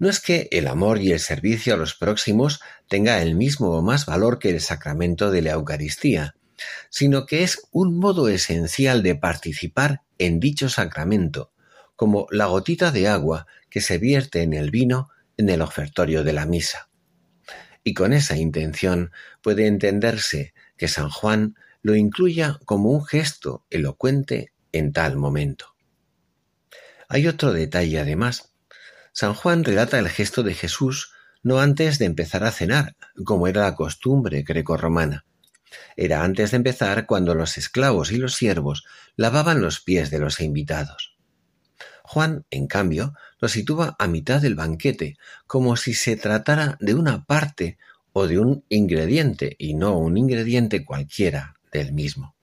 No 0.00 0.08
es 0.08 0.18
que 0.18 0.48
el 0.50 0.66
amor 0.66 1.00
y 1.00 1.12
el 1.12 1.20
servicio 1.20 1.74
a 1.74 1.76
los 1.76 1.94
próximos 1.94 2.60
tenga 2.88 3.20
el 3.20 3.34
mismo 3.34 3.68
o 3.68 3.82
más 3.82 4.06
valor 4.06 4.38
que 4.38 4.48
el 4.48 4.62
sacramento 4.62 5.30
de 5.30 5.42
la 5.42 5.52
Eucaristía, 5.52 6.34
sino 6.88 7.26
que 7.26 7.42
es 7.42 7.68
un 7.70 7.98
modo 7.98 8.28
esencial 8.28 9.02
de 9.02 9.14
participar 9.14 10.00
en 10.16 10.40
dicho 10.40 10.70
sacramento, 10.70 11.52
como 11.96 12.26
la 12.30 12.46
gotita 12.46 12.92
de 12.92 13.08
agua 13.08 13.46
que 13.68 13.82
se 13.82 13.98
vierte 13.98 14.40
en 14.40 14.54
el 14.54 14.70
vino 14.70 15.10
en 15.36 15.50
el 15.50 15.60
ofertorio 15.60 16.24
de 16.24 16.32
la 16.32 16.46
misa. 16.46 16.88
Y 17.84 17.92
con 17.92 18.14
esa 18.14 18.38
intención 18.38 19.10
puede 19.42 19.66
entenderse 19.66 20.54
que 20.78 20.88
San 20.88 21.10
Juan 21.10 21.56
lo 21.82 21.94
incluya 21.94 22.58
como 22.64 22.90
un 22.90 23.04
gesto 23.04 23.66
elocuente 23.68 24.54
en 24.72 24.94
tal 24.94 25.18
momento. 25.18 25.74
Hay 27.08 27.26
otro 27.26 27.52
detalle 27.52 28.00
además. 28.00 28.49
San 29.20 29.34
Juan 29.34 29.64
relata 29.64 29.98
el 29.98 30.08
gesto 30.08 30.42
de 30.42 30.54
Jesús 30.54 31.12
no 31.42 31.60
antes 31.60 31.98
de 31.98 32.06
empezar 32.06 32.42
a 32.42 32.50
cenar, 32.50 32.96
como 33.26 33.48
era 33.48 33.64
la 33.64 33.74
costumbre 33.74 34.40
greco-romana. 34.44 35.26
Era 35.94 36.24
antes 36.24 36.52
de 36.52 36.56
empezar 36.56 37.04
cuando 37.04 37.34
los 37.34 37.58
esclavos 37.58 38.12
y 38.12 38.16
los 38.16 38.34
siervos 38.34 38.86
lavaban 39.16 39.60
los 39.60 39.80
pies 39.80 40.10
de 40.10 40.20
los 40.20 40.40
invitados. 40.40 41.18
Juan, 42.02 42.46
en 42.50 42.66
cambio, 42.66 43.12
lo 43.40 43.48
sitúa 43.48 43.94
a 43.98 44.06
mitad 44.06 44.40
del 44.40 44.54
banquete, 44.54 45.18
como 45.46 45.76
si 45.76 45.92
se 45.92 46.16
tratara 46.16 46.78
de 46.80 46.94
una 46.94 47.26
parte 47.26 47.76
o 48.14 48.26
de 48.26 48.38
un 48.38 48.64
ingrediente 48.70 49.54
y 49.58 49.74
no 49.74 49.98
un 49.98 50.16
ingrediente 50.16 50.82
cualquiera 50.82 51.56
del 51.70 51.92
mismo. 51.92 52.36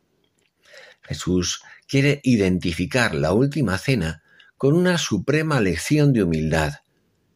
Jesús 1.02 1.60
quiere 1.88 2.22
identificar 2.24 3.16
la 3.16 3.34
última 3.34 3.80
cena 3.80 4.22
con 4.58 4.76
una 4.76 4.98
suprema 4.98 5.62
lección 5.62 6.13
de 6.13 6.24
humildad, 6.24 6.82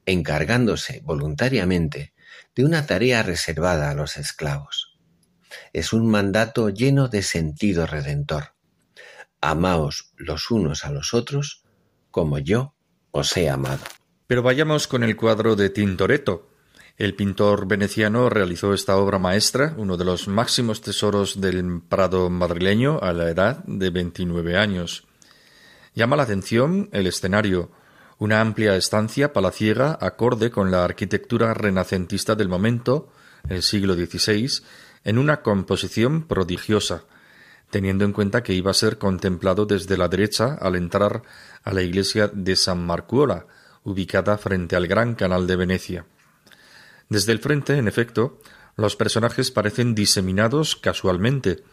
encargándose 0.05 1.01
voluntariamente 1.03 2.13
de 2.55 2.65
una 2.65 2.85
tarea 2.85 3.23
reservada 3.23 3.91
a 3.91 3.93
los 3.93 4.17
esclavos. 4.17 4.99
Es 5.73 5.93
un 5.93 6.09
mandato 6.09 6.69
lleno 6.69 7.07
de 7.07 7.21
sentido 7.21 7.85
redentor. 7.85 8.55
Amaos 9.39 10.13
los 10.17 10.51
unos 10.51 10.85
a 10.85 10.91
los 10.91 11.13
otros 11.13 11.63
como 12.09 12.39
yo 12.39 12.75
os 13.11 13.35
he 13.37 13.49
amado. 13.49 13.83
Pero 14.27 14.43
vayamos 14.43 14.87
con 14.87 15.03
el 15.03 15.15
cuadro 15.15 15.55
de 15.55 15.69
Tintoretto. 15.69 16.49
El 16.97 17.15
pintor 17.15 17.67
veneciano 17.67 18.29
realizó 18.29 18.73
esta 18.73 18.97
obra 18.97 19.17
maestra, 19.17 19.73
uno 19.77 19.97
de 19.97 20.05
los 20.05 20.27
máximos 20.27 20.81
tesoros 20.81 21.41
del 21.41 21.81
Prado 21.81 22.29
madrileño, 22.29 22.99
a 23.01 23.13
la 23.13 23.29
edad 23.29 23.63
de 23.65 23.89
29 23.89 24.57
años. 24.57 25.07
Llama 25.93 26.15
la 26.15 26.23
atención 26.23 26.89
el 26.93 27.07
escenario, 27.07 27.69
una 28.17 28.39
amplia 28.39 28.75
estancia 28.75 29.33
palaciega 29.33 29.97
acorde 29.99 30.51
con 30.51 30.71
la 30.71 30.85
arquitectura 30.85 31.53
renacentista 31.53 32.35
del 32.35 32.47
momento, 32.47 33.11
el 33.49 33.61
siglo 33.61 33.95
XVI, 33.95 34.63
en 35.03 35.17
una 35.17 35.41
composición 35.41 36.27
prodigiosa, 36.27 37.03
teniendo 37.71 38.05
en 38.05 38.13
cuenta 38.13 38.43
que 38.43 38.53
iba 38.53 38.71
a 38.71 38.75
ser 38.75 38.97
contemplado 38.97 39.65
desde 39.65 39.97
la 39.97 40.07
derecha 40.07 40.53
al 40.61 40.75
entrar 40.75 41.23
a 41.63 41.73
la 41.73 41.81
iglesia 41.81 42.29
de 42.31 42.55
San 42.55 42.85
Marcuola, 42.85 43.47
ubicada 43.83 44.37
frente 44.37 44.75
al 44.75 44.87
Gran 44.87 45.15
Canal 45.15 45.47
de 45.47 45.55
Venecia. 45.55 46.05
Desde 47.09 47.31
el 47.31 47.39
frente, 47.39 47.77
en 47.77 47.87
efecto, 47.87 48.39
los 48.77 48.95
personajes 48.95 49.51
parecen 49.51 49.95
diseminados 49.95 50.75
casualmente, 50.75 51.63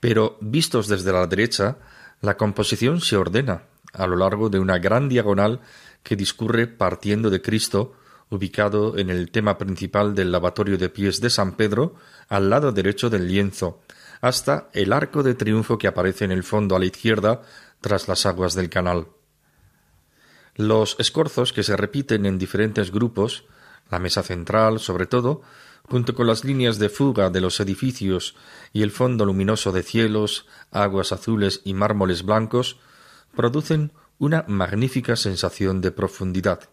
pero 0.00 0.38
vistos 0.40 0.88
desde 0.88 1.12
la 1.12 1.26
derecha, 1.26 1.78
la 2.20 2.36
composición 2.36 3.00
se 3.00 3.16
ordena 3.16 3.64
a 3.92 4.06
lo 4.06 4.16
largo 4.16 4.50
de 4.50 4.58
una 4.58 4.78
gran 4.78 5.08
diagonal 5.08 5.60
que 6.02 6.16
discurre 6.16 6.66
partiendo 6.66 7.30
de 7.30 7.42
Cristo, 7.42 7.94
ubicado 8.30 8.98
en 8.98 9.10
el 9.10 9.30
tema 9.30 9.58
principal 9.58 10.14
del 10.14 10.32
lavatorio 10.32 10.78
de 10.78 10.88
pies 10.88 11.20
de 11.20 11.30
San 11.30 11.52
Pedro, 11.52 11.94
al 12.28 12.50
lado 12.50 12.72
derecho 12.72 13.08
del 13.10 13.28
lienzo, 13.28 13.80
hasta 14.20 14.68
el 14.72 14.92
arco 14.92 15.22
de 15.22 15.34
triunfo 15.34 15.78
que 15.78 15.86
aparece 15.86 16.24
en 16.24 16.32
el 16.32 16.42
fondo 16.42 16.76
a 16.76 16.78
la 16.78 16.86
izquierda 16.86 17.42
tras 17.80 18.08
las 18.08 18.26
aguas 18.26 18.54
del 18.54 18.68
canal. 18.68 19.08
Los 20.56 20.96
escorzos 20.98 21.52
que 21.52 21.62
se 21.62 21.76
repiten 21.76 22.26
en 22.26 22.38
diferentes 22.38 22.90
grupos, 22.90 23.44
la 23.90 23.98
mesa 23.98 24.22
central 24.22 24.80
sobre 24.80 25.06
todo, 25.06 25.42
junto 25.90 26.14
con 26.14 26.26
las 26.26 26.44
líneas 26.44 26.78
de 26.78 26.88
fuga 26.88 27.30
de 27.30 27.40
los 27.40 27.60
edificios 27.60 28.36
y 28.72 28.82
el 28.82 28.90
fondo 28.90 29.24
luminoso 29.24 29.72
de 29.72 29.82
cielos, 29.82 30.46
aguas 30.70 31.12
azules 31.12 31.62
y 31.64 31.74
mármoles 31.74 32.24
blancos, 32.24 32.78
producen 33.34 33.92
una 34.18 34.44
magnífica 34.48 35.16
sensación 35.16 35.80
de 35.80 35.90
profundidad. 35.90 36.68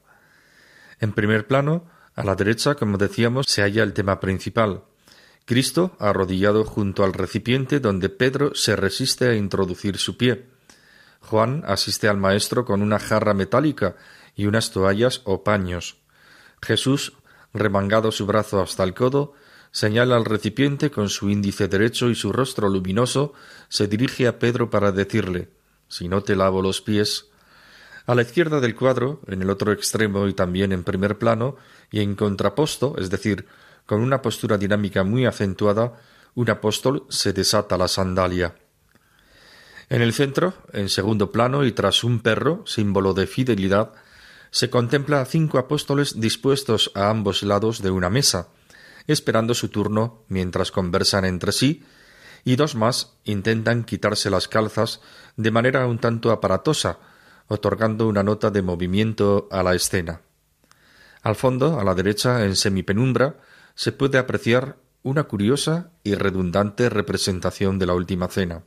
En 1.00 1.14
primer 1.14 1.48
plano, 1.48 1.86
a 2.16 2.24
la 2.24 2.36
derecha, 2.36 2.76
como 2.76 2.98
decíamos, 2.98 3.46
se 3.48 3.62
halla 3.62 3.84
el 3.84 3.94
tema 3.94 4.20
principal. 4.20 4.84
Cristo 5.46 5.96
arrodillado 6.00 6.64
junto 6.64 7.04
al 7.04 7.14
recipiente 7.14 7.80
donde 7.80 8.10
Pedro 8.10 8.56
se 8.56 8.76
resiste 8.76 9.30
a 9.30 9.36
introducir 9.36 9.98
su 9.98 10.18
pie. 10.18 10.48
Juan 11.22 11.64
asiste 11.66 12.08
al 12.08 12.18
Maestro 12.18 12.66
con 12.66 12.82
una 12.82 13.00
jarra 13.00 13.34
metálica 13.34 13.96
y 14.36 14.48
unas 14.48 14.72
toallas 14.72 15.22
o 15.24 15.44
paños. 15.44 15.98
Jesús, 16.62 17.14
remangado 17.56 18.12
su 18.12 18.26
brazo 18.26 18.62
hasta 18.62 18.84
el 18.84 18.94
codo, 18.94 19.34
señala 19.72 20.16
al 20.16 20.26
recipiente 20.26 20.92
con 20.92 21.10
su 21.10 21.30
índice 21.30 21.68
derecho 21.68 22.10
y 22.10 22.16
su 22.16 22.32
rostro 22.32 22.70
luminoso 22.70 23.34
se 23.70 23.88
dirige 23.88 24.28
a 24.28 24.40
Pedro 24.40 24.70
para 24.70 24.92
decirle 24.92 25.50
Si 25.88 26.08
no 26.08 26.22
te 26.22 26.36
lavo 26.36 26.62
los 26.62 26.82
pies, 26.82 27.30
a 28.06 28.14
la 28.14 28.22
izquierda 28.22 28.60
del 28.60 28.76
cuadro, 28.76 29.22
en 29.28 29.42
el 29.42 29.50
otro 29.50 29.72
extremo 29.72 30.28
y 30.28 30.34
también 30.34 30.72
en 30.72 30.84
primer 30.84 31.18
plano, 31.18 31.56
y 31.92 32.02
en 32.02 32.16
contraposto, 32.16 32.96
es 33.00 33.10
decir, 33.10 33.48
con 33.86 34.02
una 34.02 34.22
postura 34.22 34.58
dinámica 34.58 35.04
muy 35.04 35.26
acentuada, 35.26 35.94
un 36.36 36.50
apóstol 36.50 37.06
se 37.10 37.34
desata 37.34 37.78
la 37.78 37.88
sandalia. 37.88 38.56
En 39.90 40.02
el 40.02 40.14
centro, 40.14 40.54
en 40.74 40.90
segundo 40.90 41.32
plano 41.32 41.66
y 41.66 41.72
tras 41.72 42.04
un 42.04 42.20
perro, 42.20 42.64
símbolo 42.66 43.14
de 43.14 43.28
fidelidad, 43.28 43.94
se 44.52 44.70
contempla 44.70 45.22
a 45.22 45.26
cinco 45.26 45.58
apóstoles 45.58 46.20
dispuestos 46.20 46.92
a 46.96 47.10
ambos 47.10 47.44
lados 47.44 47.82
de 47.82 47.92
una 47.92 48.10
mesa, 48.10 48.48
esperando 49.08 49.54
su 49.54 49.70
turno 49.70 50.24
mientras 50.28 50.72
conversan 50.72 51.26
entre 51.26 51.52
sí, 51.52 51.84
y 52.44 52.56
dos 52.56 52.76
más 52.76 53.14
intentan 53.24 53.84
quitarse 53.84 54.30
las 54.30 54.48
calzas 54.48 55.02
de 55.36 55.52
manera 55.52 55.88
un 55.88 56.00
tanto 56.00 56.32
aparatosa, 56.32 57.00
otorgando 57.48 58.08
una 58.08 58.24
nota 58.24 58.52
de 58.52 58.62
movimiento 58.62 59.48
a 59.52 59.64
la 59.64 59.76
escena. 59.76 60.22
Al 61.22 61.36
fondo, 61.36 61.80
a 61.80 61.84
la 61.84 61.96
derecha, 61.96 62.46
en 62.46 62.56
semipenumbra, 62.56 63.38
se 63.74 63.92
puede 63.92 64.18
apreciar 64.18 64.78
una 65.02 65.24
curiosa 65.24 65.92
y 66.04 66.16
redundante 66.16 66.90
representación 66.90 67.78
de 67.80 67.86
la 67.88 67.94
última 67.94 68.28
cena. 68.28 68.64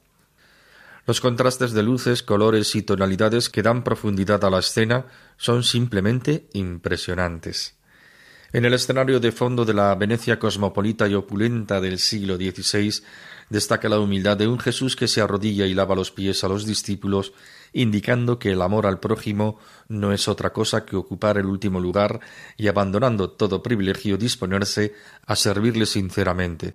Los 1.09 1.23
contrastes 1.23 1.73
de 1.73 1.83
luces, 1.83 2.23
colores 2.23 2.75
y 2.75 2.83
tonalidades 2.83 3.49
que 3.49 3.63
dan 3.63 3.83
profundidad 3.83 4.45
a 4.45 4.51
la 4.51 4.59
escena 4.59 5.07
son 5.39 5.65
simplemente 5.65 6.51
impresionantes. 6.53 7.79
En 8.53 8.67
el 8.67 8.75
escenario 8.75 9.19
de 9.19 9.33
fondo 9.33 9.65
de 9.65 9.73
la 9.73 9.95
Venecia 9.95 10.39
cosmopolita 10.39 11.09
y 11.09 11.15
opulenta 11.15 11.81
del 11.81 11.99
siglo 11.99 12.37
XVI 12.37 13.03
destaca 13.49 13.89
la 13.89 14.01
humildad 14.01 14.37
de 14.37 14.49
un 14.49 14.59
Jesús 14.59 14.97
que 14.97 15.09
se 15.09 15.23
arrodilla 15.23 15.65
y 15.65 15.73
lava 15.73 15.95
los 15.95 16.11
pies 16.11 16.45
a 16.45 16.49
los 16.49 16.67
discípulos 16.67 17.33
indicando 17.73 18.39
que 18.39 18.53
el 18.53 18.61
amor 18.61 18.85
al 18.85 19.01
prójimo 19.01 19.59
no 19.89 20.13
es 20.13 20.29
otra 20.29 20.53
cosa 20.53 20.85
que 20.85 20.97
ocupar 20.97 21.39
el 21.39 21.47
último 21.47 21.81
lugar 21.81 22.21
y 22.59 22.69
abandonando 22.69 23.31
todo 23.31 23.63
privilegio 23.63 24.19
disponerse 24.19 24.93
a 25.25 25.37
servirle 25.37 25.87
sinceramente. 25.87 26.75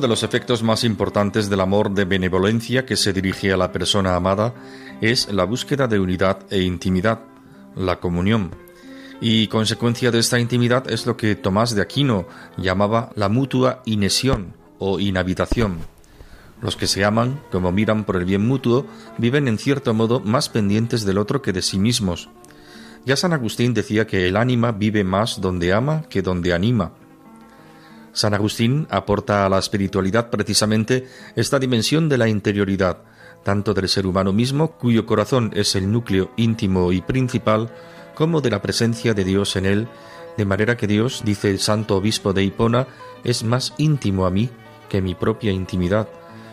Uno 0.00 0.06
de 0.06 0.12
los 0.12 0.22
efectos 0.22 0.62
más 0.62 0.82
importantes 0.84 1.50
del 1.50 1.60
amor 1.60 1.90
de 1.90 2.06
benevolencia 2.06 2.86
que 2.86 2.96
se 2.96 3.12
dirige 3.12 3.52
a 3.52 3.58
la 3.58 3.70
persona 3.70 4.16
amada 4.16 4.54
es 5.02 5.30
la 5.30 5.44
búsqueda 5.44 5.88
de 5.88 6.00
unidad 6.00 6.38
e 6.48 6.62
intimidad, 6.62 7.20
la 7.76 8.00
comunión. 8.00 8.54
Y 9.20 9.48
consecuencia 9.48 10.10
de 10.10 10.18
esta 10.18 10.40
intimidad 10.40 10.90
es 10.90 11.04
lo 11.04 11.18
que 11.18 11.34
Tomás 11.34 11.74
de 11.74 11.82
Aquino 11.82 12.26
llamaba 12.56 13.10
la 13.14 13.28
mutua 13.28 13.82
inesión 13.84 14.54
o 14.78 14.98
inhabitación. 15.00 15.80
Los 16.62 16.76
que 16.76 16.86
se 16.86 17.04
aman, 17.04 17.38
como 17.52 17.70
miran 17.70 18.04
por 18.04 18.16
el 18.16 18.24
bien 18.24 18.48
mutuo, 18.48 18.86
viven 19.18 19.48
en 19.48 19.58
cierto 19.58 19.92
modo 19.92 20.20
más 20.20 20.48
pendientes 20.48 21.04
del 21.04 21.18
otro 21.18 21.42
que 21.42 21.52
de 21.52 21.60
sí 21.60 21.78
mismos. 21.78 22.30
Ya 23.04 23.16
San 23.16 23.34
Agustín 23.34 23.74
decía 23.74 24.06
que 24.06 24.28
el 24.28 24.38
ánima 24.38 24.72
vive 24.72 25.04
más 25.04 25.42
donde 25.42 25.74
ama 25.74 26.04
que 26.08 26.22
donde 26.22 26.54
anima. 26.54 26.92
San 28.12 28.34
Agustín 28.34 28.86
aporta 28.90 29.46
a 29.46 29.48
la 29.48 29.58
espiritualidad 29.58 30.30
precisamente 30.30 31.06
esta 31.36 31.58
dimensión 31.58 32.08
de 32.08 32.18
la 32.18 32.28
interioridad, 32.28 33.02
tanto 33.44 33.72
del 33.74 33.88
ser 33.88 34.06
humano 34.06 34.32
mismo, 34.32 34.72
cuyo 34.72 35.06
corazón 35.06 35.52
es 35.54 35.74
el 35.76 35.90
núcleo 35.90 36.30
íntimo 36.36 36.92
y 36.92 37.00
principal, 37.00 37.70
como 38.14 38.40
de 38.40 38.50
la 38.50 38.60
presencia 38.60 39.14
de 39.14 39.24
Dios 39.24 39.56
en 39.56 39.66
él, 39.66 39.88
de 40.36 40.44
manera 40.44 40.76
que 40.76 40.86
Dios, 40.86 41.22
dice 41.24 41.50
el 41.50 41.58
santo 41.58 41.96
obispo 41.96 42.32
de 42.32 42.42
Hipona, 42.44 42.86
es 43.24 43.44
más 43.44 43.74
íntimo 43.78 44.26
a 44.26 44.30
mí 44.30 44.50
que 44.88 45.00
mi 45.00 45.14
propia 45.14 45.52
intimidad, 45.52 46.08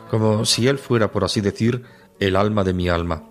como 0.10 0.46
si 0.46 0.68
Él 0.68 0.78
fuera, 0.78 1.12
por 1.12 1.24
así 1.24 1.42
decir, 1.42 1.84
el 2.20 2.36
alma 2.36 2.64
de 2.64 2.74
mi 2.74 2.90
alma. 2.90 3.24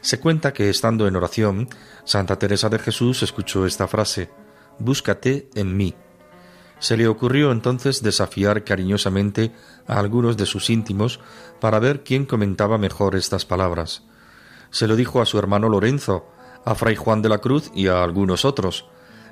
Se 0.00 0.18
cuenta 0.18 0.52
que 0.52 0.68
estando 0.68 1.06
en 1.06 1.16
oración, 1.16 1.68
Santa 2.04 2.38
Teresa 2.38 2.68
de 2.68 2.78
Jesús 2.78 3.22
escuchó 3.22 3.66
esta 3.66 3.86
frase, 3.86 4.30
Búscate 4.78 5.48
en 5.54 5.76
mí. 5.76 5.94
Se 6.82 6.96
le 6.96 7.06
ocurrió 7.06 7.52
entonces 7.52 8.02
desafiar 8.02 8.64
cariñosamente 8.64 9.52
a 9.86 10.00
algunos 10.00 10.36
de 10.36 10.46
sus 10.46 10.68
íntimos 10.68 11.20
para 11.60 11.78
ver 11.78 12.02
quién 12.02 12.26
comentaba 12.26 12.76
mejor 12.76 13.14
estas 13.14 13.46
palabras. 13.46 14.02
Se 14.70 14.88
lo 14.88 14.96
dijo 14.96 15.22
a 15.22 15.26
su 15.26 15.38
hermano 15.38 15.68
Lorenzo, 15.68 16.26
a 16.64 16.74
Fray 16.74 16.96
Juan 16.96 17.22
de 17.22 17.28
la 17.28 17.38
Cruz 17.38 17.70
y 17.72 17.86
a 17.86 18.02
algunos 18.02 18.44
otros. 18.44 18.86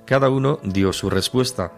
Cada 0.07 0.29
uno 0.29 0.61
dio 0.63 0.93
su 0.93 1.11
respuesta, 1.11 1.73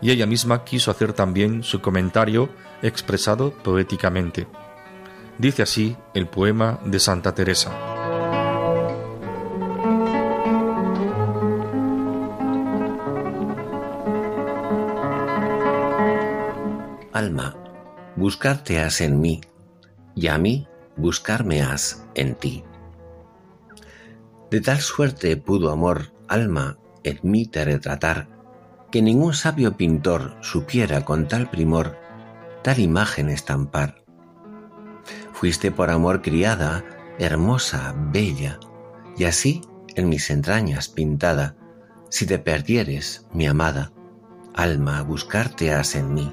y 0.00 0.12
ella 0.12 0.24
misma 0.24 0.64
quiso 0.64 0.90
hacer 0.90 1.12
también 1.12 1.62
su 1.62 1.82
comentario 1.82 2.48
expresado 2.80 3.52
poéticamente. 3.52 4.46
Dice 5.36 5.60
así 5.60 5.94
el 6.14 6.26
poema 6.26 6.80
de 6.86 6.98
Santa 7.00 7.34
Teresa. 7.34 7.87
Alma, 17.18 17.56
buscarte 18.14 18.78
has 18.78 19.00
en 19.00 19.20
mí, 19.20 19.40
y 20.14 20.28
a 20.28 20.38
mí 20.38 20.68
buscarme 20.96 21.62
has 21.62 22.06
en 22.14 22.36
ti. 22.36 22.62
De 24.52 24.60
tal 24.60 24.78
suerte 24.78 25.36
pudo 25.36 25.72
amor, 25.72 26.12
alma, 26.28 26.78
en 27.02 27.18
mí 27.24 27.44
te 27.44 27.64
retratar, 27.64 28.28
que 28.92 29.02
ningún 29.02 29.34
sabio 29.34 29.76
pintor 29.76 30.36
supiera 30.42 31.04
con 31.04 31.26
tal 31.26 31.50
primor 31.50 31.96
tal 32.62 32.78
imagen 32.78 33.30
estampar. 33.30 34.04
Fuiste 35.32 35.72
por 35.72 35.90
amor 35.90 36.22
criada, 36.22 36.84
hermosa, 37.18 37.96
bella, 38.12 38.60
y 39.16 39.24
así 39.24 39.62
en 39.96 40.08
mis 40.08 40.30
entrañas 40.30 40.86
pintada, 40.86 41.56
si 42.10 42.26
te 42.26 42.38
perdieres, 42.38 43.26
mi 43.32 43.48
amada, 43.48 43.90
alma, 44.54 45.02
buscarte 45.02 45.72
has 45.72 45.96
en 45.96 46.14
mí. 46.14 46.32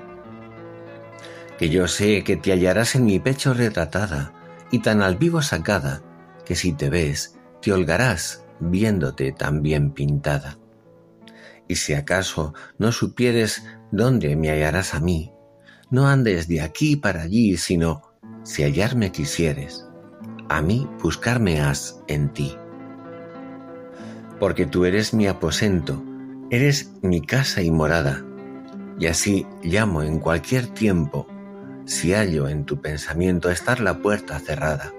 Que 1.57 1.69
yo 1.69 1.87
sé 1.87 2.23
que 2.23 2.37
te 2.37 2.51
hallarás 2.51 2.95
en 2.95 3.05
mi 3.05 3.19
pecho 3.19 3.53
retratada 3.53 4.33
y 4.71 4.79
tan 4.79 5.01
al 5.01 5.17
vivo 5.17 5.41
sacada, 5.41 6.03
que 6.45 6.55
si 6.55 6.73
te 6.73 6.89
ves, 6.89 7.37
te 7.61 7.71
holgarás 7.71 8.45
viéndote 8.59 9.31
tan 9.31 9.61
bien 9.61 9.91
pintada 9.91 10.57
y 11.67 11.75
si 11.75 11.93
acaso 11.93 12.53
no 12.77 12.91
supieres 12.91 13.65
dónde 13.91 14.35
me 14.35 14.49
hallarás 14.49 14.93
a 14.93 14.99
mí, 14.99 15.31
no 15.89 16.07
andes 16.07 16.47
de 16.47 16.61
aquí 16.61 16.95
para 16.95 17.23
allí, 17.23 17.57
sino, 17.57 18.01
si 18.43 18.63
hallarme 18.63 19.11
quisieres, 19.11 19.85
a 20.49 20.61
mí 20.61 20.87
buscarme 21.01 21.61
has 21.61 22.01
en 22.07 22.29
ti. 22.29 22.55
Porque 24.39 24.65
tú 24.65 24.85
eres 24.85 25.13
mi 25.13 25.27
aposento, 25.27 26.03
eres 26.49 26.91
mi 27.01 27.21
casa 27.21 27.61
y 27.61 27.71
morada, 27.71 28.23
y 28.99 29.07
así 29.07 29.45
llamo 29.63 30.03
en 30.03 30.19
cualquier 30.19 30.67
tiempo, 30.67 31.27
si 31.85 32.13
hallo 32.13 32.49
en 32.49 32.65
tu 32.65 32.81
pensamiento 32.81 33.49
estar 33.49 33.79
la 33.79 33.99
puerta 33.99 34.39
cerrada. 34.39 34.93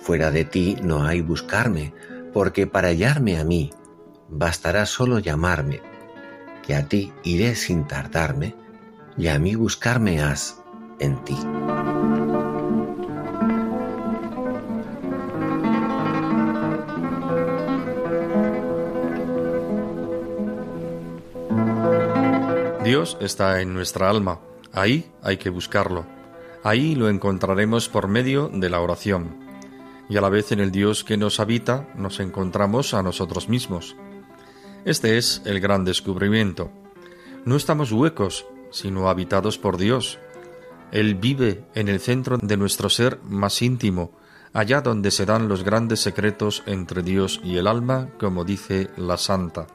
Fuera 0.00 0.30
de 0.30 0.44
ti 0.44 0.76
no 0.82 1.04
hay 1.04 1.20
buscarme, 1.20 1.92
porque 2.32 2.66
para 2.66 2.88
hallarme 2.88 3.38
a 3.38 3.44
mí, 3.44 3.70
bastará 4.28 4.86
solo 4.86 5.18
llamarme, 5.18 5.82
que 6.62 6.74
a 6.74 6.86
ti 6.86 7.12
iré 7.24 7.54
sin 7.54 7.86
tardarme, 7.86 8.54
y 9.16 9.28
a 9.28 9.38
mí 9.38 9.54
buscarme 9.54 10.22
has 10.22 10.62
en 10.98 11.22
ti. 11.24 11.36
Dios 22.84 23.18
está 23.20 23.60
en 23.60 23.74
nuestra 23.74 24.08
alma, 24.10 24.40
ahí 24.72 25.10
hay 25.22 25.36
que 25.36 25.50
buscarlo, 25.50 26.06
ahí 26.62 26.94
lo 26.94 27.08
encontraremos 27.08 27.88
por 27.88 28.08
medio 28.08 28.48
de 28.48 28.70
la 28.70 28.80
oración, 28.80 29.36
y 30.08 30.16
a 30.16 30.20
la 30.20 30.28
vez 30.28 30.52
en 30.52 30.60
el 30.60 30.70
Dios 30.70 31.04
que 31.04 31.16
nos 31.16 31.40
habita 31.40 31.88
nos 31.94 32.20
encontramos 32.20 32.94
a 32.94 33.02
nosotros 33.02 33.48
mismos. 33.48 33.96
Este 34.84 35.18
es 35.18 35.42
el 35.44 35.60
gran 35.60 35.84
descubrimiento. 35.84 36.70
No 37.44 37.56
estamos 37.56 37.92
huecos, 37.92 38.46
sino 38.70 39.08
habitados 39.08 39.58
por 39.58 39.76
Dios. 39.76 40.18
Él 40.90 41.14
vive 41.14 41.64
en 41.74 41.88
el 41.88 42.00
centro 42.00 42.38
de 42.38 42.56
nuestro 42.56 42.88
ser 42.88 43.20
más 43.22 43.62
íntimo, 43.62 44.12
allá 44.52 44.80
donde 44.80 45.10
se 45.10 45.26
dan 45.26 45.48
los 45.48 45.62
grandes 45.62 46.00
secretos 46.00 46.62
entre 46.66 47.02
Dios 47.02 47.40
y 47.44 47.56
el 47.56 47.66
alma, 47.66 48.08
como 48.18 48.44
dice 48.44 48.90
la 48.96 49.16
Santa. 49.16 49.66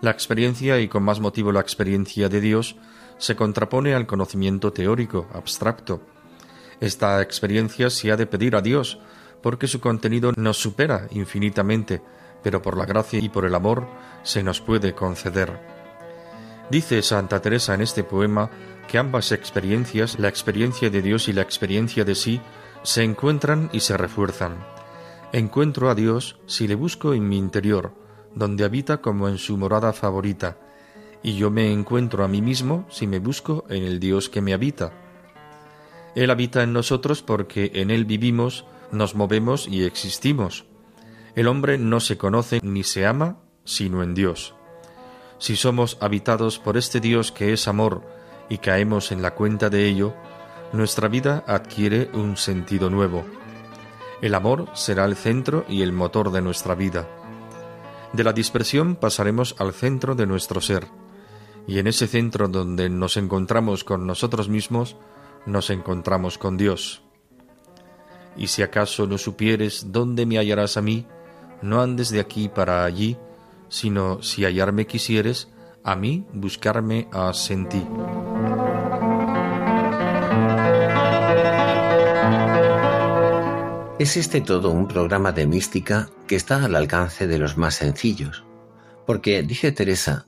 La 0.00 0.10
experiencia, 0.10 0.80
y 0.80 0.88
con 0.88 1.02
más 1.02 1.20
motivo 1.20 1.52
la 1.52 1.60
experiencia 1.60 2.28
de 2.28 2.40
Dios, 2.40 2.76
se 3.18 3.36
contrapone 3.36 3.94
al 3.94 4.06
conocimiento 4.06 4.72
teórico, 4.72 5.28
abstracto. 5.32 6.00
Esta 6.80 7.20
experiencia 7.20 7.90
se 7.90 8.10
ha 8.12 8.16
de 8.16 8.26
pedir 8.26 8.56
a 8.56 8.62
Dios, 8.62 8.98
porque 9.42 9.66
su 9.66 9.80
contenido 9.80 10.32
nos 10.36 10.56
supera 10.56 11.08
infinitamente, 11.10 12.00
pero 12.42 12.62
por 12.62 12.76
la 12.76 12.86
gracia 12.86 13.18
y 13.18 13.28
por 13.28 13.44
el 13.44 13.54
amor 13.54 13.86
se 14.22 14.42
nos 14.42 14.60
puede 14.60 14.94
conceder. 14.94 15.60
Dice 16.70 17.02
Santa 17.02 17.40
Teresa 17.40 17.74
en 17.74 17.80
este 17.80 18.04
poema 18.04 18.50
que 18.86 18.98
ambas 18.98 19.32
experiencias, 19.32 20.18
la 20.18 20.28
experiencia 20.28 20.90
de 20.90 21.02
Dios 21.02 21.28
y 21.28 21.32
la 21.32 21.42
experiencia 21.42 22.04
de 22.04 22.14
sí, 22.14 22.40
se 22.82 23.02
encuentran 23.02 23.68
y 23.72 23.80
se 23.80 23.96
refuerzan. 23.96 24.56
Encuentro 25.32 25.90
a 25.90 25.94
Dios 25.94 26.38
si 26.46 26.68
le 26.68 26.74
busco 26.74 27.12
en 27.12 27.28
mi 27.28 27.36
interior, 27.36 27.92
donde 28.34 28.64
habita 28.64 28.98
como 28.98 29.28
en 29.28 29.38
su 29.38 29.56
morada 29.56 29.92
favorita, 29.92 30.58
y 31.22 31.36
yo 31.36 31.50
me 31.50 31.72
encuentro 31.72 32.24
a 32.24 32.28
mí 32.28 32.42
mismo 32.42 32.86
si 32.90 33.06
me 33.06 33.18
busco 33.18 33.64
en 33.68 33.84
el 33.84 34.00
Dios 34.00 34.28
que 34.28 34.40
me 34.40 34.52
habita. 34.52 34.92
Él 36.14 36.30
habita 36.30 36.62
en 36.62 36.72
nosotros 36.72 37.22
porque 37.22 37.70
en 37.74 37.90
Él 37.90 38.04
vivimos, 38.04 38.64
nos 38.92 39.14
movemos 39.14 39.68
y 39.68 39.84
existimos. 39.84 40.64
El 41.34 41.46
hombre 41.46 41.78
no 41.78 42.00
se 42.00 42.16
conoce 42.16 42.60
ni 42.62 42.82
se 42.82 43.06
ama 43.06 43.38
sino 43.64 44.02
en 44.02 44.14
Dios. 44.14 44.54
Si 45.38 45.54
somos 45.54 45.98
habitados 46.00 46.58
por 46.58 46.76
este 46.76 47.00
Dios 47.00 47.30
que 47.30 47.52
es 47.52 47.68
amor 47.68 48.02
y 48.48 48.58
caemos 48.58 49.12
en 49.12 49.22
la 49.22 49.34
cuenta 49.34 49.68
de 49.70 49.86
ello, 49.86 50.14
nuestra 50.72 51.08
vida 51.08 51.44
adquiere 51.46 52.10
un 52.14 52.36
sentido 52.36 52.90
nuevo. 52.90 53.24
El 54.20 54.34
amor 54.34 54.68
será 54.74 55.04
el 55.04 55.14
centro 55.14 55.64
y 55.68 55.82
el 55.82 55.92
motor 55.92 56.32
de 56.32 56.42
nuestra 56.42 56.74
vida. 56.74 57.06
De 58.12 58.24
la 58.24 58.32
dispersión 58.32 58.96
pasaremos 58.96 59.54
al 59.58 59.72
centro 59.72 60.14
de 60.14 60.26
nuestro 60.26 60.60
ser, 60.60 60.88
y 61.68 61.78
en 61.78 61.86
ese 61.86 62.06
centro 62.06 62.48
donde 62.48 62.88
nos 62.88 63.18
encontramos 63.18 63.84
con 63.84 64.06
nosotros 64.06 64.48
mismos, 64.48 64.96
nos 65.44 65.68
encontramos 65.68 66.38
con 66.38 66.56
Dios. 66.56 67.02
Y 68.38 68.46
si 68.46 68.62
acaso 68.62 69.06
no 69.06 69.18
supieres 69.18 69.92
dónde 69.92 70.24
me 70.24 70.38
hallarás 70.38 70.78
a 70.78 70.82
mí, 70.82 71.06
no 71.60 71.82
andes 71.82 72.08
de 72.08 72.20
aquí 72.20 72.48
para 72.48 72.86
allí, 72.86 73.18
sino 73.68 74.22
si 74.22 74.44
hallarme 74.44 74.86
quisieres, 74.86 75.48
a 75.84 75.94
mí 75.94 76.24
buscarme 76.32 77.06
has 77.12 77.50
en. 77.50 77.86
Es 83.98 84.16
este 84.16 84.40
todo 84.40 84.70
un 84.70 84.88
programa 84.88 85.32
de 85.32 85.46
mística 85.46 86.08
que 86.26 86.36
está 86.36 86.64
al 86.64 86.76
alcance 86.76 87.26
de 87.26 87.38
los 87.38 87.58
más 87.58 87.74
sencillos, 87.74 88.44
porque, 89.06 89.42
dice 89.42 89.72
Teresa, 89.72 90.27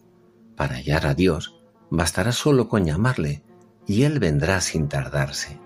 para 0.61 0.75
hallar 0.75 1.07
a 1.07 1.15
Dios 1.15 1.55
bastará 1.89 2.33
solo 2.33 2.69
con 2.69 2.85
llamarle, 2.85 3.43
y 3.87 4.03
Él 4.03 4.19
vendrá 4.19 4.61
sin 4.61 4.91
tardarse. 4.91 5.59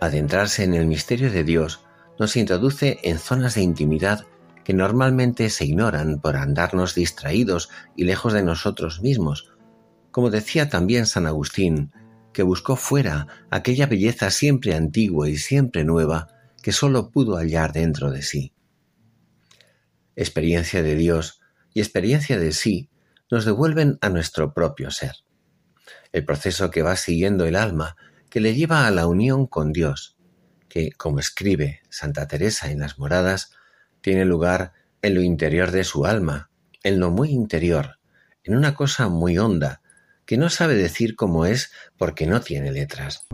Adentrarse 0.00 0.64
en 0.64 0.72
el 0.72 0.86
misterio 0.86 1.30
de 1.30 1.44
Dios 1.44 1.84
nos 2.18 2.36
introduce 2.36 2.98
en 3.02 3.18
zonas 3.18 3.54
de 3.54 3.60
intimidad 3.60 4.24
que 4.64 4.72
normalmente 4.72 5.50
se 5.50 5.66
ignoran 5.66 6.22
por 6.22 6.38
andarnos 6.38 6.94
distraídos 6.94 7.68
y 7.96 8.04
lejos 8.04 8.32
de 8.32 8.44
nosotros 8.44 9.02
mismos. 9.02 9.52
Como 10.10 10.30
decía 10.30 10.70
también 10.70 11.04
San 11.04 11.26
Agustín, 11.26 11.92
que 12.32 12.42
buscó 12.42 12.76
fuera 12.76 13.26
aquella 13.50 13.84
belleza 13.84 14.30
siempre 14.30 14.74
antigua 14.74 15.28
y 15.28 15.36
siempre 15.36 15.84
nueva 15.84 16.28
que 16.62 16.72
sólo 16.72 17.10
pudo 17.10 17.36
hallar 17.36 17.74
dentro 17.74 18.10
de 18.10 18.22
sí. 18.22 18.54
Experiencia 20.16 20.82
de 20.82 20.94
Dios 20.94 21.39
y 21.72 21.80
experiencia 21.80 22.38
de 22.38 22.52
sí 22.52 22.90
nos 23.30 23.44
devuelven 23.44 23.98
a 24.00 24.08
nuestro 24.08 24.52
propio 24.52 24.90
ser. 24.90 25.16
El 26.12 26.24
proceso 26.24 26.70
que 26.70 26.82
va 26.82 26.96
siguiendo 26.96 27.44
el 27.44 27.56
alma, 27.56 27.96
que 28.28 28.40
le 28.40 28.54
lleva 28.54 28.86
a 28.86 28.90
la 28.90 29.06
unión 29.06 29.46
con 29.46 29.72
Dios, 29.72 30.16
que, 30.68 30.92
como 30.92 31.20
escribe 31.20 31.82
Santa 31.88 32.26
Teresa 32.26 32.70
en 32.70 32.80
las 32.80 32.98
moradas, 32.98 33.52
tiene 34.00 34.24
lugar 34.24 34.72
en 35.02 35.14
lo 35.14 35.22
interior 35.22 35.70
de 35.70 35.84
su 35.84 36.06
alma, 36.06 36.50
en 36.82 36.98
lo 36.98 37.10
muy 37.10 37.30
interior, 37.30 37.98
en 38.44 38.56
una 38.56 38.74
cosa 38.74 39.08
muy 39.08 39.38
honda, 39.38 39.82
que 40.24 40.36
no 40.36 40.48
sabe 40.48 40.74
decir 40.74 41.16
cómo 41.16 41.44
es 41.44 41.72
porque 41.96 42.26
no 42.26 42.40
tiene 42.40 42.72
letras. 42.72 43.26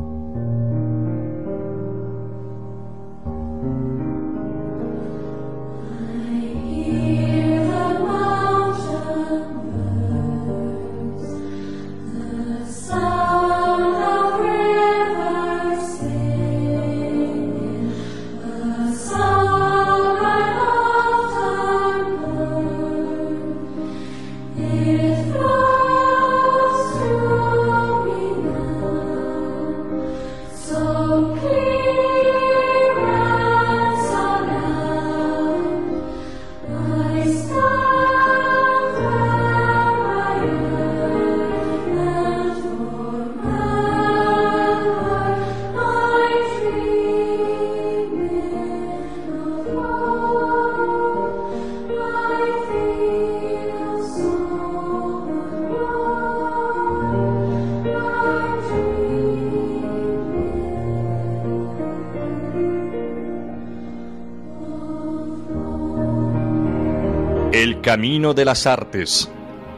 Camino 67.97 68.35
de 68.35 68.45
las 68.45 68.67
Artes. 68.67 69.27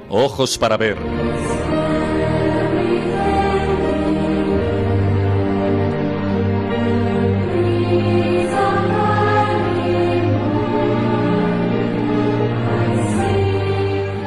Ojos 0.08 0.58
para 0.58 0.76
ver. 0.76 0.96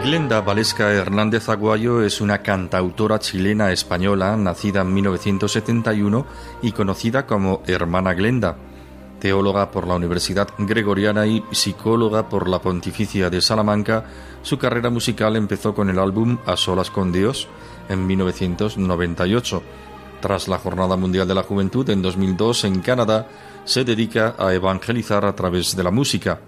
Glenda 0.06 0.40
Valesca 0.40 0.94
Hernández 0.94 1.50
Aguayo 1.50 2.02
es 2.02 2.22
una 2.22 2.38
cantautora 2.38 3.20
chilena 3.20 3.74
española 3.74 4.38
nacida 4.38 4.84
en 4.84 4.94
1971 4.94 6.26
y 6.62 6.72
conocida 6.72 7.26
como 7.26 7.62
Hermana 7.68 8.14
Glenda 8.14 8.56
teóloga 9.22 9.70
por 9.70 9.88
la 9.88 9.96
Universidad 9.96 10.50
Gregoriana 10.58 11.28
y 11.28 11.44
psicóloga 11.52 12.28
por 12.28 12.50
la 12.50 12.60
Pontificia 12.60 13.30
de 13.30 13.40
Salamanca, 13.40 14.04
su 14.42 14.58
carrera 14.58 14.90
musical 14.90 15.36
empezó 15.36 15.76
con 15.76 15.92
el 15.92 16.00
álbum 16.00 16.40
A 16.48 16.58
Solas 16.58 16.90
con 16.90 17.12
Dios 17.12 17.48
en 17.88 18.08
1998. 18.08 19.62
Tras 20.22 20.48
la 20.48 20.58
Jornada 20.58 20.98
Mundial 20.98 21.28
de 21.28 21.36
la 21.36 21.44
Juventud 21.44 21.88
en 21.92 22.02
2002 22.02 22.64
en 22.66 22.82
Canadá, 22.82 23.28
se 23.64 23.84
dedica 23.84 24.36
a 24.40 24.54
evangelizar 24.54 25.24
a 25.24 25.36
través 25.36 25.76
de 25.76 25.84
la 25.84 25.92
música. 25.92 26.40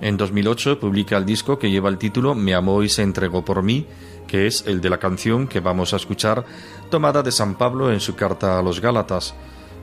En 0.00 0.16
2008 0.16 0.78
publica 0.78 1.16
el 1.16 1.26
disco 1.26 1.58
que 1.58 1.70
lleva 1.70 1.88
el 1.88 1.98
título 1.98 2.36
Me 2.36 2.54
amó 2.54 2.84
y 2.84 2.88
se 2.88 3.02
entregó 3.02 3.44
por 3.44 3.64
mí, 3.64 3.86
que 4.28 4.46
es 4.46 4.64
el 4.68 4.80
de 4.80 4.90
la 4.90 4.98
canción 4.98 5.48
que 5.48 5.58
vamos 5.58 5.92
a 5.92 5.96
escuchar, 5.96 6.44
tomada 6.90 7.24
de 7.24 7.32
San 7.32 7.56
Pablo 7.56 7.92
en 7.92 7.98
su 7.98 8.14
carta 8.14 8.56
a 8.56 8.62
los 8.62 8.80
Gálatas. 8.80 9.34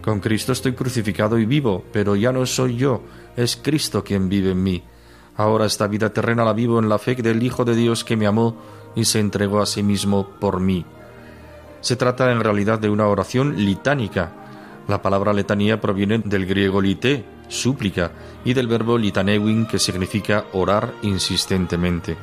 Con 0.06 0.20
Cristo 0.20 0.52
estoy 0.52 0.74
crucificado 0.74 1.40
y 1.40 1.48
vivo, 1.48 1.84
pero 1.92 2.16
ya 2.16 2.32
no 2.32 2.46
soy 2.46 2.78
yo, 2.78 3.02
es 3.36 3.58
Cristo 3.58 4.04
quien 4.04 4.30
vive 4.30 4.52
en 4.52 4.62
mí. 4.62 4.84
Ahora 5.36 5.66
esta 5.66 5.88
vida 5.88 6.14
terrena 6.14 6.46
la 6.46 6.54
vivo 6.54 6.78
en 6.78 6.88
la 6.88 7.00
fe 7.00 7.16
del 7.16 7.42
Hijo 7.42 7.66
de 7.66 7.76
Dios 7.76 8.04
que 8.04 8.16
me 8.16 8.28
amó 8.28 8.56
y 8.96 9.06
se 9.06 9.20
entregó 9.20 9.64
a 9.64 9.66
sí 9.66 9.82
mismo 9.82 10.30
por 10.40 10.60
mí. 10.60 10.86
Se 11.82 11.96
trata 11.96 12.32
en 12.32 12.40
realidad 12.40 12.78
de 12.78 12.92
una 12.92 13.08
oración 13.08 13.56
litánica. 13.66 14.32
La 14.88 15.02
palabra 15.02 15.34
letanía 15.34 15.82
proviene 15.82 16.20
del 16.20 16.46
griego 16.46 16.82
lité, 16.82 17.26
súplica, 17.48 18.12
y 18.44 18.54
del 18.54 18.68
verbo 18.68 19.00
litanewin, 19.00 19.66
que 19.66 19.80
significa 19.80 20.46
orar 20.54 20.94
insistentemente. 21.02 22.16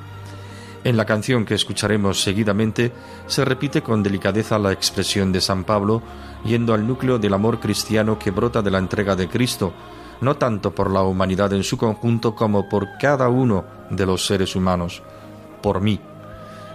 En 0.84 0.96
la 0.96 1.04
canción 1.04 1.44
que 1.44 1.54
escucharemos 1.54 2.20
seguidamente 2.20 2.92
se 3.26 3.44
repite 3.44 3.82
con 3.82 4.02
delicadeza 4.02 4.58
la 4.58 4.72
expresión 4.72 5.30
de 5.30 5.40
San 5.40 5.62
Pablo, 5.62 6.02
yendo 6.44 6.74
al 6.74 6.86
núcleo 6.86 7.20
del 7.20 7.34
amor 7.34 7.60
cristiano 7.60 8.18
que 8.18 8.32
brota 8.32 8.62
de 8.62 8.70
la 8.72 8.78
entrega 8.78 9.14
de 9.14 9.28
Cristo, 9.28 9.72
no 10.20 10.36
tanto 10.36 10.74
por 10.74 10.90
la 10.90 11.02
humanidad 11.02 11.52
en 11.52 11.62
su 11.62 11.76
conjunto 11.76 12.34
como 12.34 12.68
por 12.68 12.98
cada 12.98 13.28
uno 13.28 13.64
de 13.90 14.06
los 14.06 14.26
seres 14.26 14.56
humanos, 14.56 15.02
por 15.62 15.80
mí. 15.80 16.00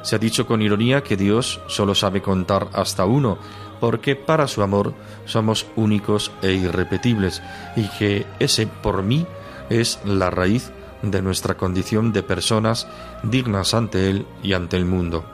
Se 0.04 0.16
ha 0.16 0.20
dicho 0.20 0.48
con 0.48 0.62
ironía 0.62 1.04
que 1.04 1.18
Dios 1.18 1.60
solo 1.68 1.94
sabe 1.94 2.22
contar 2.22 2.70
hasta 2.72 3.04
uno, 3.04 3.38
porque 3.82 4.16
para 4.16 4.48
su 4.48 4.62
amor 4.62 4.94
somos 5.26 5.68
únicos 5.76 6.32
e 6.42 6.54
irrepetibles, 6.54 7.42
y 7.76 7.90
que 7.98 8.26
ese 8.40 8.68
por 8.68 9.04
mí 9.04 9.26
es 9.70 10.00
la 10.06 10.30
raíz 10.30 10.72
de 11.02 11.22
nuestra 11.22 11.56
condición 11.56 12.12
de 12.14 12.24
personas 12.24 12.88
dignas 13.24 13.74
ante 13.74 14.10
Él 14.10 14.26
y 14.44 14.54
ante 14.54 14.78
el 14.78 14.86
mundo. 14.86 15.26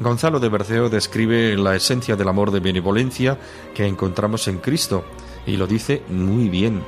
Gonzalo 0.00 0.40
de 0.40 0.48
Berceo 0.48 0.88
describe 0.88 1.56
la 1.56 1.76
esencia 1.76 2.16
del 2.16 2.28
amor 2.28 2.50
de 2.50 2.60
benevolencia 2.60 3.38
que 3.74 3.86
encontramos 3.86 4.48
en 4.48 4.58
Cristo, 4.58 5.04
y 5.46 5.56
lo 5.56 5.66
dice 5.66 6.02
muy 6.08 6.48
bien. 6.48 6.82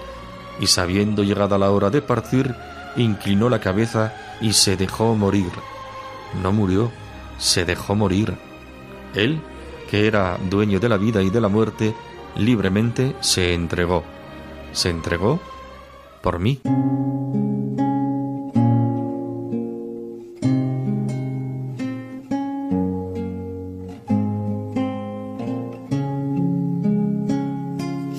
Y 0.61 0.67
sabiendo 0.67 1.23
llegada 1.23 1.59
la 1.59 1.71
hora 1.71 1.91
de 1.91 2.01
partir, 2.01 2.55
inclinó 2.97 3.51
la 3.51 3.61
cabeza 3.61 4.15
y 4.41 4.55
se 4.55 4.77
dejó 4.77 5.15
morir. 5.15 5.53
No 6.43 6.53
murió, 6.53 6.91
se 7.39 7.67
dejó 7.67 7.95
morir. 7.95 8.35
Él, 9.15 9.41
que 9.91 10.07
era 10.07 10.39
dueño 10.49 10.81
de 10.81 10.89
la 10.89 10.97
vida 10.97 11.23
y 11.23 11.29
de 11.29 11.41
la 11.41 11.49
muerte, 11.49 11.95
libremente 12.37 13.15
se 13.21 13.53
entregó. 13.53 14.05
Se 14.73 14.89
entregó 14.89 15.39
por 16.23 16.39
mí. 16.39 16.61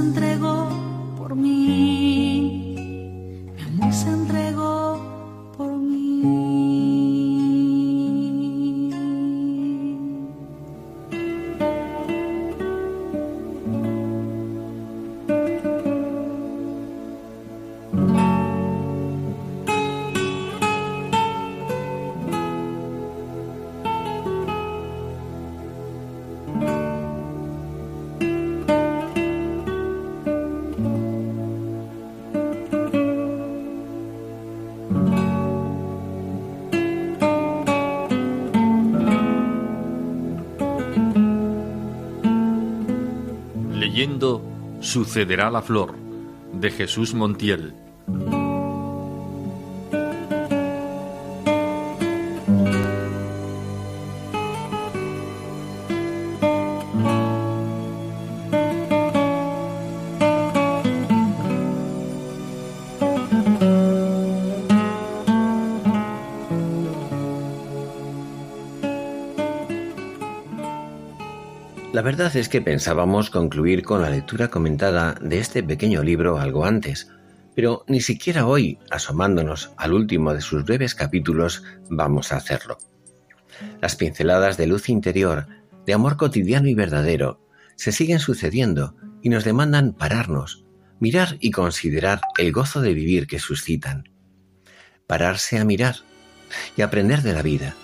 entregó 0.00 0.68
por 1.18 1.34
mí. 1.34 1.91
Sucederá 44.92 45.50
la 45.50 45.62
flor 45.62 45.94
de 46.52 46.70
Jesús 46.70 47.14
Montiel. 47.14 47.72
Verdad 72.12 72.36
es 72.36 72.50
que 72.50 72.60
pensábamos 72.60 73.30
concluir 73.30 73.82
con 73.82 74.02
la 74.02 74.10
lectura 74.10 74.48
comentada 74.48 75.14
de 75.22 75.38
este 75.38 75.62
pequeño 75.62 76.02
libro 76.02 76.38
algo 76.38 76.66
antes, 76.66 77.08
pero 77.54 77.86
ni 77.88 78.02
siquiera 78.02 78.44
hoy, 78.44 78.78
asomándonos 78.90 79.72
al 79.78 79.94
último 79.94 80.34
de 80.34 80.42
sus 80.42 80.62
breves 80.66 80.94
capítulos, 80.94 81.62
vamos 81.88 82.30
a 82.30 82.36
hacerlo. 82.36 82.76
Las 83.80 83.96
pinceladas 83.96 84.58
de 84.58 84.66
luz 84.66 84.90
interior, 84.90 85.46
de 85.86 85.94
amor 85.94 86.18
cotidiano 86.18 86.68
y 86.68 86.74
verdadero, 86.74 87.40
se 87.76 87.92
siguen 87.92 88.18
sucediendo 88.18 88.94
y 89.22 89.30
nos 89.30 89.44
demandan 89.44 89.94
pararnos, 89.94 90.66
mirar 91.00 91.38
y 91.40 91.50
considerar 91.50 92.20
el 92.36 92.52
gozo 92.52 92.82
de 92.82 92.92
vivir 92.92 93.26
que 93.26 93.38
suscitan. 93.38 94.10
Pararse 95.06 95.58
a 95.58 95.64
mirar 95.64 95.96
y 96.76 96.82
aprender 96.82 97.22
de 97.22 97.32
la 97.32 97.40
vida. 97.40 97.74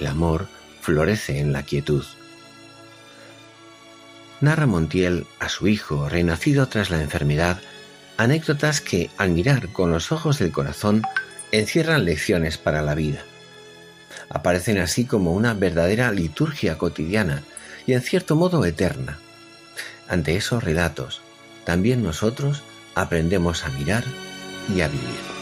El 0.00 0.08
amor 0.08 0.48
florece 0.80 1.38
en 1.38 1.52
la 1.52 1.62
quietud. 1.62 2.04
Narra 4.40 4.66
Montiel 4.66 5.26
a 5.40 5.48
su 5.48 5.66
hijo, 5.66 6.08
renacido 6.08 6.68
tras 6.68 6.90
la 6.90 7.02
enfermedad, 7.02 7.60
anécdotas 8.16 8.80
que, 8.80 9.10
al 9.16 9.30
mirar 9.30 9.68
con 9.72 9.90
los 9.90 10.12
ojos 10.12 10.38
del 10.38 10.52
corazón, 10.52 11.02
encierran 11.50 12.04
lecciones 12.04 12.56
para 12.56 12.82
la 12.82 12.94
vida. 12.94 13.24
Aparecen 14.28 14.78
así 14.78 15.04
como 15.04 15.32
una 15.32 15.54
verdadera 15.54 16.12
liturgia 16.12 16.78
cotidiana 16.78 17.42
y 17.86 17.94
en 17.94 18.02
cierto 18.02 18.36
modo 18.36 18.64
eterna. 18.64 19.18
Ante 20.08 20.36
esos 20.36 20.62
relatos, 20.62 21.20
también 21.64 22.02
nosotros 22.02 22.62
aprendemos 22.94 23.64
a 23.64 23.70
mirar 23.70 24.04
y 24.74 24.82
a 24.82 24.88
vivir. 24.88 25.37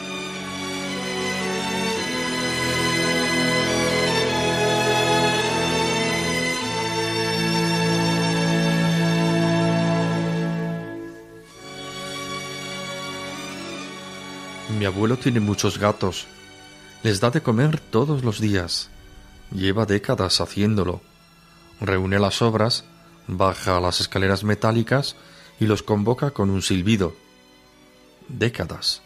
Abuelo 14.87 15.17
tiene 15.17 15.41
muchos 15.41 15.79
gatos. 15.79 16.27
Les 17.03 17.21
da 17.21 17.31
de 17.31 17.43
comer 17.43 17.81
todos 17.81 18.25
los 18.25 18.41
días. 18.41 18.91
Lleva 19.51 19.87
décadas 19.87 20.41
haciéndolo. 20.41 21.01
Reúne 21.81 22.19
las 22.19 22.43
obras, 22.43 22.85
baja 23.27 23.81
las 23.81 24.01
escaleras 24.01 24.45
metálicas 24.45 25.17
y 25.61 25.67
los 25.67 25.83
convoca 25.83 26.31
con 26.31 26.51
un 26.51 26.63
silbido. 26.63 27.15
Décadas. 28.29 29.03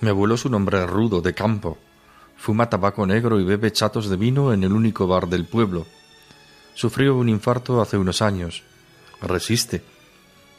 Mi 0.00 0.10
abuelo 0.10 0.34
es 0.34 0.44
un 0.44 0.54
hombre 0.54 0.86
rudo 0.86 1.20
de 1.20 1.34
campo. 1.34 1.78
Fuma 2.36 2.68
tabaco 2.68 3.06
negro 3.06 3.40
y 3.40 3.44
bebe 3.44 3.72
chatos 3.72 4.08
de 4.08 4.16
vino 4.16 4.52
en 4.52 4.62
el 4.62 4.72
único 4.72 5.06
bar 5.06 5.28
del 5.28 5.46
pueblo. 5.46 5.86
Sufrió 6.74 7.16
un 7.16 7.28
infarto 7.28 7.80
hace 7.80 7.96
unos 7.96 8.20
años. 8.20 8.62
Resiste. 9.22 9.82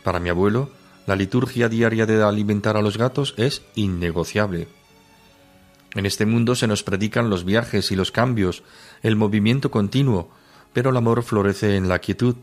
Para 0.03 0.19
mi 0.19 0.29
abuelo, 0.29 0.71
la 1.07 1.15
liturgia 1.15 1.69
diaria 1.69 2.05
de 2.05 2.21
alimentar 2.21 2.75
a 2.75 2.81
los 2.81 2.97
gatos 2.97 3.33
es 3.37 3.63
innegociable. 3.75 4.67
En 5.95 6.05
este 6.05 6.25
mundo 6.25 6.53
se 6.53 6.67
nos 6.67 6.83
predican 6.83 7.29
los 7.29 7.45
viajes 7.45 7.91
y 7.91 7.95
los 7.95 8.11
cambios, 8.11 8.61
el 9.01 9.15
movimiento 9.15 9.71
continuo, 9.71 10.29
pero 10.73 10.89
el 10.89 10.97
amor 10.97 11.23
florece 11.23 11.77
en 11.77 11.87
la 11.87 11.99
quietud, 11.99 12.35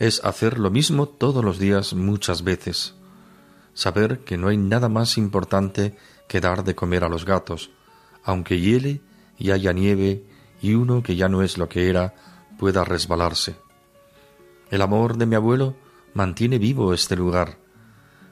es 0.00 0.22
hacer 0.24 0.58
lo 0.58 0.72
mismo 0.72 1.06
todos 1.06 1.44
los 1.44 1.60
días 1.60 1.94
muchas 1.94 2.42
veces. 2.42 2.94
Saber 3.74 4.18
que 4.24 4.36
no 4.36 4.48
hay 4.48 4.56
nada 4.56 4.88
más 4.88 5.16
importante 5.16 5.96
que 6.26 6.40
dar 6.40 6.64
de 6.64 6.74
comer 6.74 7.04
a 7.04 7.08
los 7.08 7.24
gatos, 7.24 7.70
aunque 8.24 8.58
hiele 8.58 9.02
y 9.38 9.52
haya 9.52 9.72
nieve 9.72 10.24
y 10.60 10.74
uno 10.74 11.04
que 11.04 11.14
ya 11.14 11.28
no 11.28 11.42
es 11.42 11.58
lo 11.58 11.68
que 11.68 11.88
era 11.88 12.14
pueda 12.58 12.82
resbalarse. 12.82 13.54
El 14.68 14.82
amor 14.82 15.16
de 15.16 15.26
mi 15.26 15.36
abuelo 15.36 15.76
mantiene 16.12 16.58
vivo 16.58 16.92
este 16.92 17.14
lugar. 17.14 17.59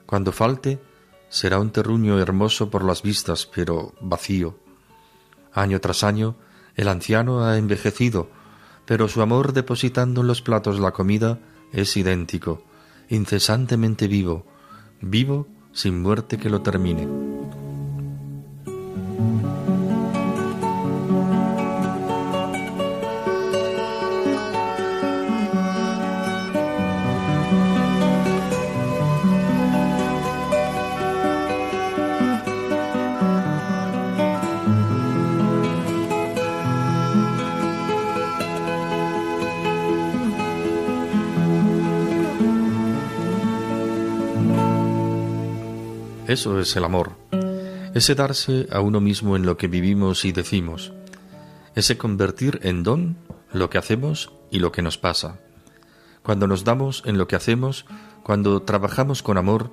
Cuando 0.08 0.32
falte, 0.32 0.80
será 1.28 1.60
un 1.60 1.70
terruño 1.70 2.18
hermoso 2.18 2.70
por 2.70 2.82
las 2.82 3.02
vistas, 3.02 3.44
pero 3.44 3.92
vacío. 4.00 4.58
Año 5.52 5.82
tras 5.82 6.02
año, 6.02 6.36
el 6.76 6.88
anciano 6.88 7.44
ha 7.44 7.58
envejecido, 7.58 8.30
pero 8.86 9.06
su 9.08 9.20
amor 9.20 9.52
depositando 9.52 10.22
en 10.22 10.28
los 10.28 10.40
platos 10.40 10.80
la 10.80 10.92
comida 10.92 11.40
es 11.74 11.94
idéntico, 11.98 12.62
incesantemente 13.10 14.08
vivo, 14.08 14.46
vivo 15.02 15.46
sin 15.72 16.00
muerte 16.00 16.38
que 16.38 16.48
lo 16.48 16.62
termine. 16.62 17.37
Eso 46.38 46.60
es 46.60 46.76
el 46.76 46.84
amor. 46.84 47.16
Ese 47.94 48.14
darse 48.14 48.68
a 48.70 48.78
uno 48.78 49.00
mismo 49.00 49.34
en 49.34 49.44
lo 49.44 49.56
que 49.56 49.66
vivimos 49.66 50.24
y 50.24 50.30
decimos. 50.30 50.92
Ese 51.74 51.98
convertir 51.98 52.60
en 52.62 52.84
don 52.84 53.16
lo 53.52 53.68
que 53.70 53.76
hacemos 53.76 54.30
y 54.52 54.60
lo 54.60 54.70
que 54.70 54.80
nos 54.80 54.98
pasa. 54.98 55.40
Cuando 56.22 56.46
nos 56.46 56.62
damos 56.62 57.02
en 57.06 57.18
lo 57.18 57.26
que 57.26 57.34
hacemos, 57.34 57.86
cuando 58.22 58.62
trabajamos 58.62 59.24
con 59.24 59.36
amor, 59.36 59.72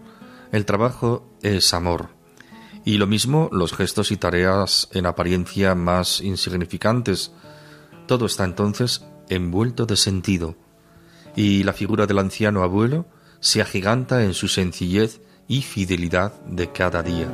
el 0.51 0.65
trabajo 0.65 1.31
es 1.43 1.71
amor. 1.75 2.09
Y 2.83 2.97
lo 2.97 3.05
mismo 3.05 3.47
los 3.51 3.71
gestos 3.71 4.11
y 4.11 4.17
tareas 4.17 4.89
en 4.91 5.05
apariencia 5.05 5.75
más 5.75 6.19
insignificantes. 6.19 7.31
Todo 8.07 8.25
está 8.25 8.43
entonces 8.43 9.05
envuelto 9.29 9.85
de 9.85 9.97
sentido. 9.97 10.55
Y 11.35 11.61
la 11.61 11.73
figura 11.73 12.07
del 12.07 12.17
anciano 12.17 12.63
abuelo 12.63 13.05
se 13.39 13.61
agiganta 13.61 14.23
en 14.23 14.33
su 14.33 14.47
sencillez 14.47 15.21
y 15.47 15.61
fidelidad 15.61 16.33
de 16.45 16.71
cada 16.71 17.01
día. 17.03 17.27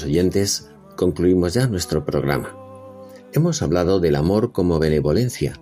Oyentes, 0.00 0.70
concluimos 0.96 1.52
ya 1.52 1.66
nuestro 1.66 2.06
programa. 2.06 2.56
Hemos 3.34 3.60
hablado 3.60 4.00
del 4.00 4.16
amor 4.16 4.52
como 4.52 4.78
benevolencia, 4.78 5.60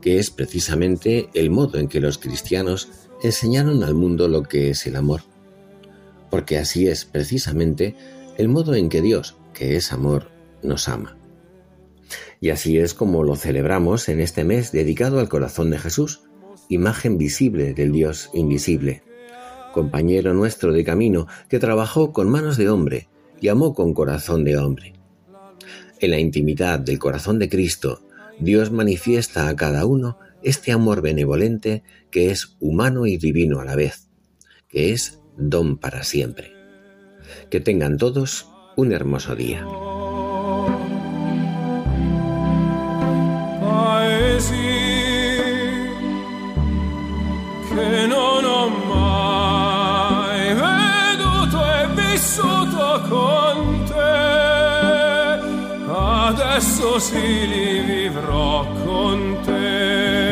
que 0.00 0.20
es 0.20 0.30
precisamente 0.30 1.28
el 1.34 1.50
modo 1.50 1.78
en 1.78 1.88
que 1.88 2.00
los 2.00 2.18
cristianos 2.18 2.88
enseñaron 3.24 3.82
al 3.82 3.94
mundo 3.94 4.28
lo 4.28 4.44
que 4.44 4.70
es 4.70 4.86
el 4.86 4.94
amor. 4.94 5.22
Porque 6.30 6.58
así 6.58 6.86
es 6.86 7.04
precisamente 7.04 7.96
el 8.38 8.48
modo 8.48 8.74
en 8.76 8.88
que 8.88 9.02
Dios, 9.02 9.36
que 9.52 9.74
es 9.74 9.92
amor, 9.92 10.30
nos 10.62 10.88
ama. 10.88 11.16
Y 12.40 12.50
así 12.50 12.78
es 12.78 12.94
como 12.94 13.24
lo 13.24 13.34
celebramos 13.34 14.08
en 14.08 14.20
este 14.20 14.44
mes 14.44 14.70
dedicado 14.70 15.18
al 15.18 15.28
corazón 15.28 15.70
de 15.70 15.78
Jesús, 15.78 16.22
imagen 16.68 17.18
visible 17.18 17.74
del 17.74 17.90
Dios 17.90 18.30
invisible, 18.32 19.02
compañero 19.74 20.34
nuestro 20.34 20.72
de 20.72 20.84
camino 20.84 21.26
que 21.48 21.58
trabajó 21.58 22.12
con 22.12 22.30
manos 22.30 22.56
de 22.56 22.70
hombre 22.70 23.08
y 23.42 23.48
amó 23.48 23.74
con 23.74 23.92
corazón 23.92 24.44
de 24.44 24.56
hombre. 24.56 24.94
En 26.00 26.12
la 26.12 26.18
intimidad 26.20 26.78
del 26.78 26.98
corazón 26.98 27.38
de 27.40 27.48
Cristo, 27.48 28.00
Dios 28.38 28.70
manifiesta 28.70 29.48
a 29.48 29.56
cada 29.56 29.84
uno 29.84 30.18
este 30.42 30.72
amor 30.72 31.02
benevolente 31.02 31.82
que 32.10 32.30
es 32.30 32.56
humano 32.60 33.06
y 33.06 33.16
divino 33.16 33.60
a 33.60 33.64
la 33.64 33.76
vez, 33.76 34.08
que 34.68 34.92
es 34.92 35.20
don 35.36 35.76
para 35.76 36.04
siempre. 36.04 36.52
Que 37.50 37.60
tengan 37.60 37.98
todos 37.98 38.48
un 38.76 38.92
hermoso 38.92 39.34
día. 39.34 39.66
Adesso 56.62 57.00
sì 57.00 57.80
vivrò 57.84 58.64
con 58.84 59.40
te 59.44 60.31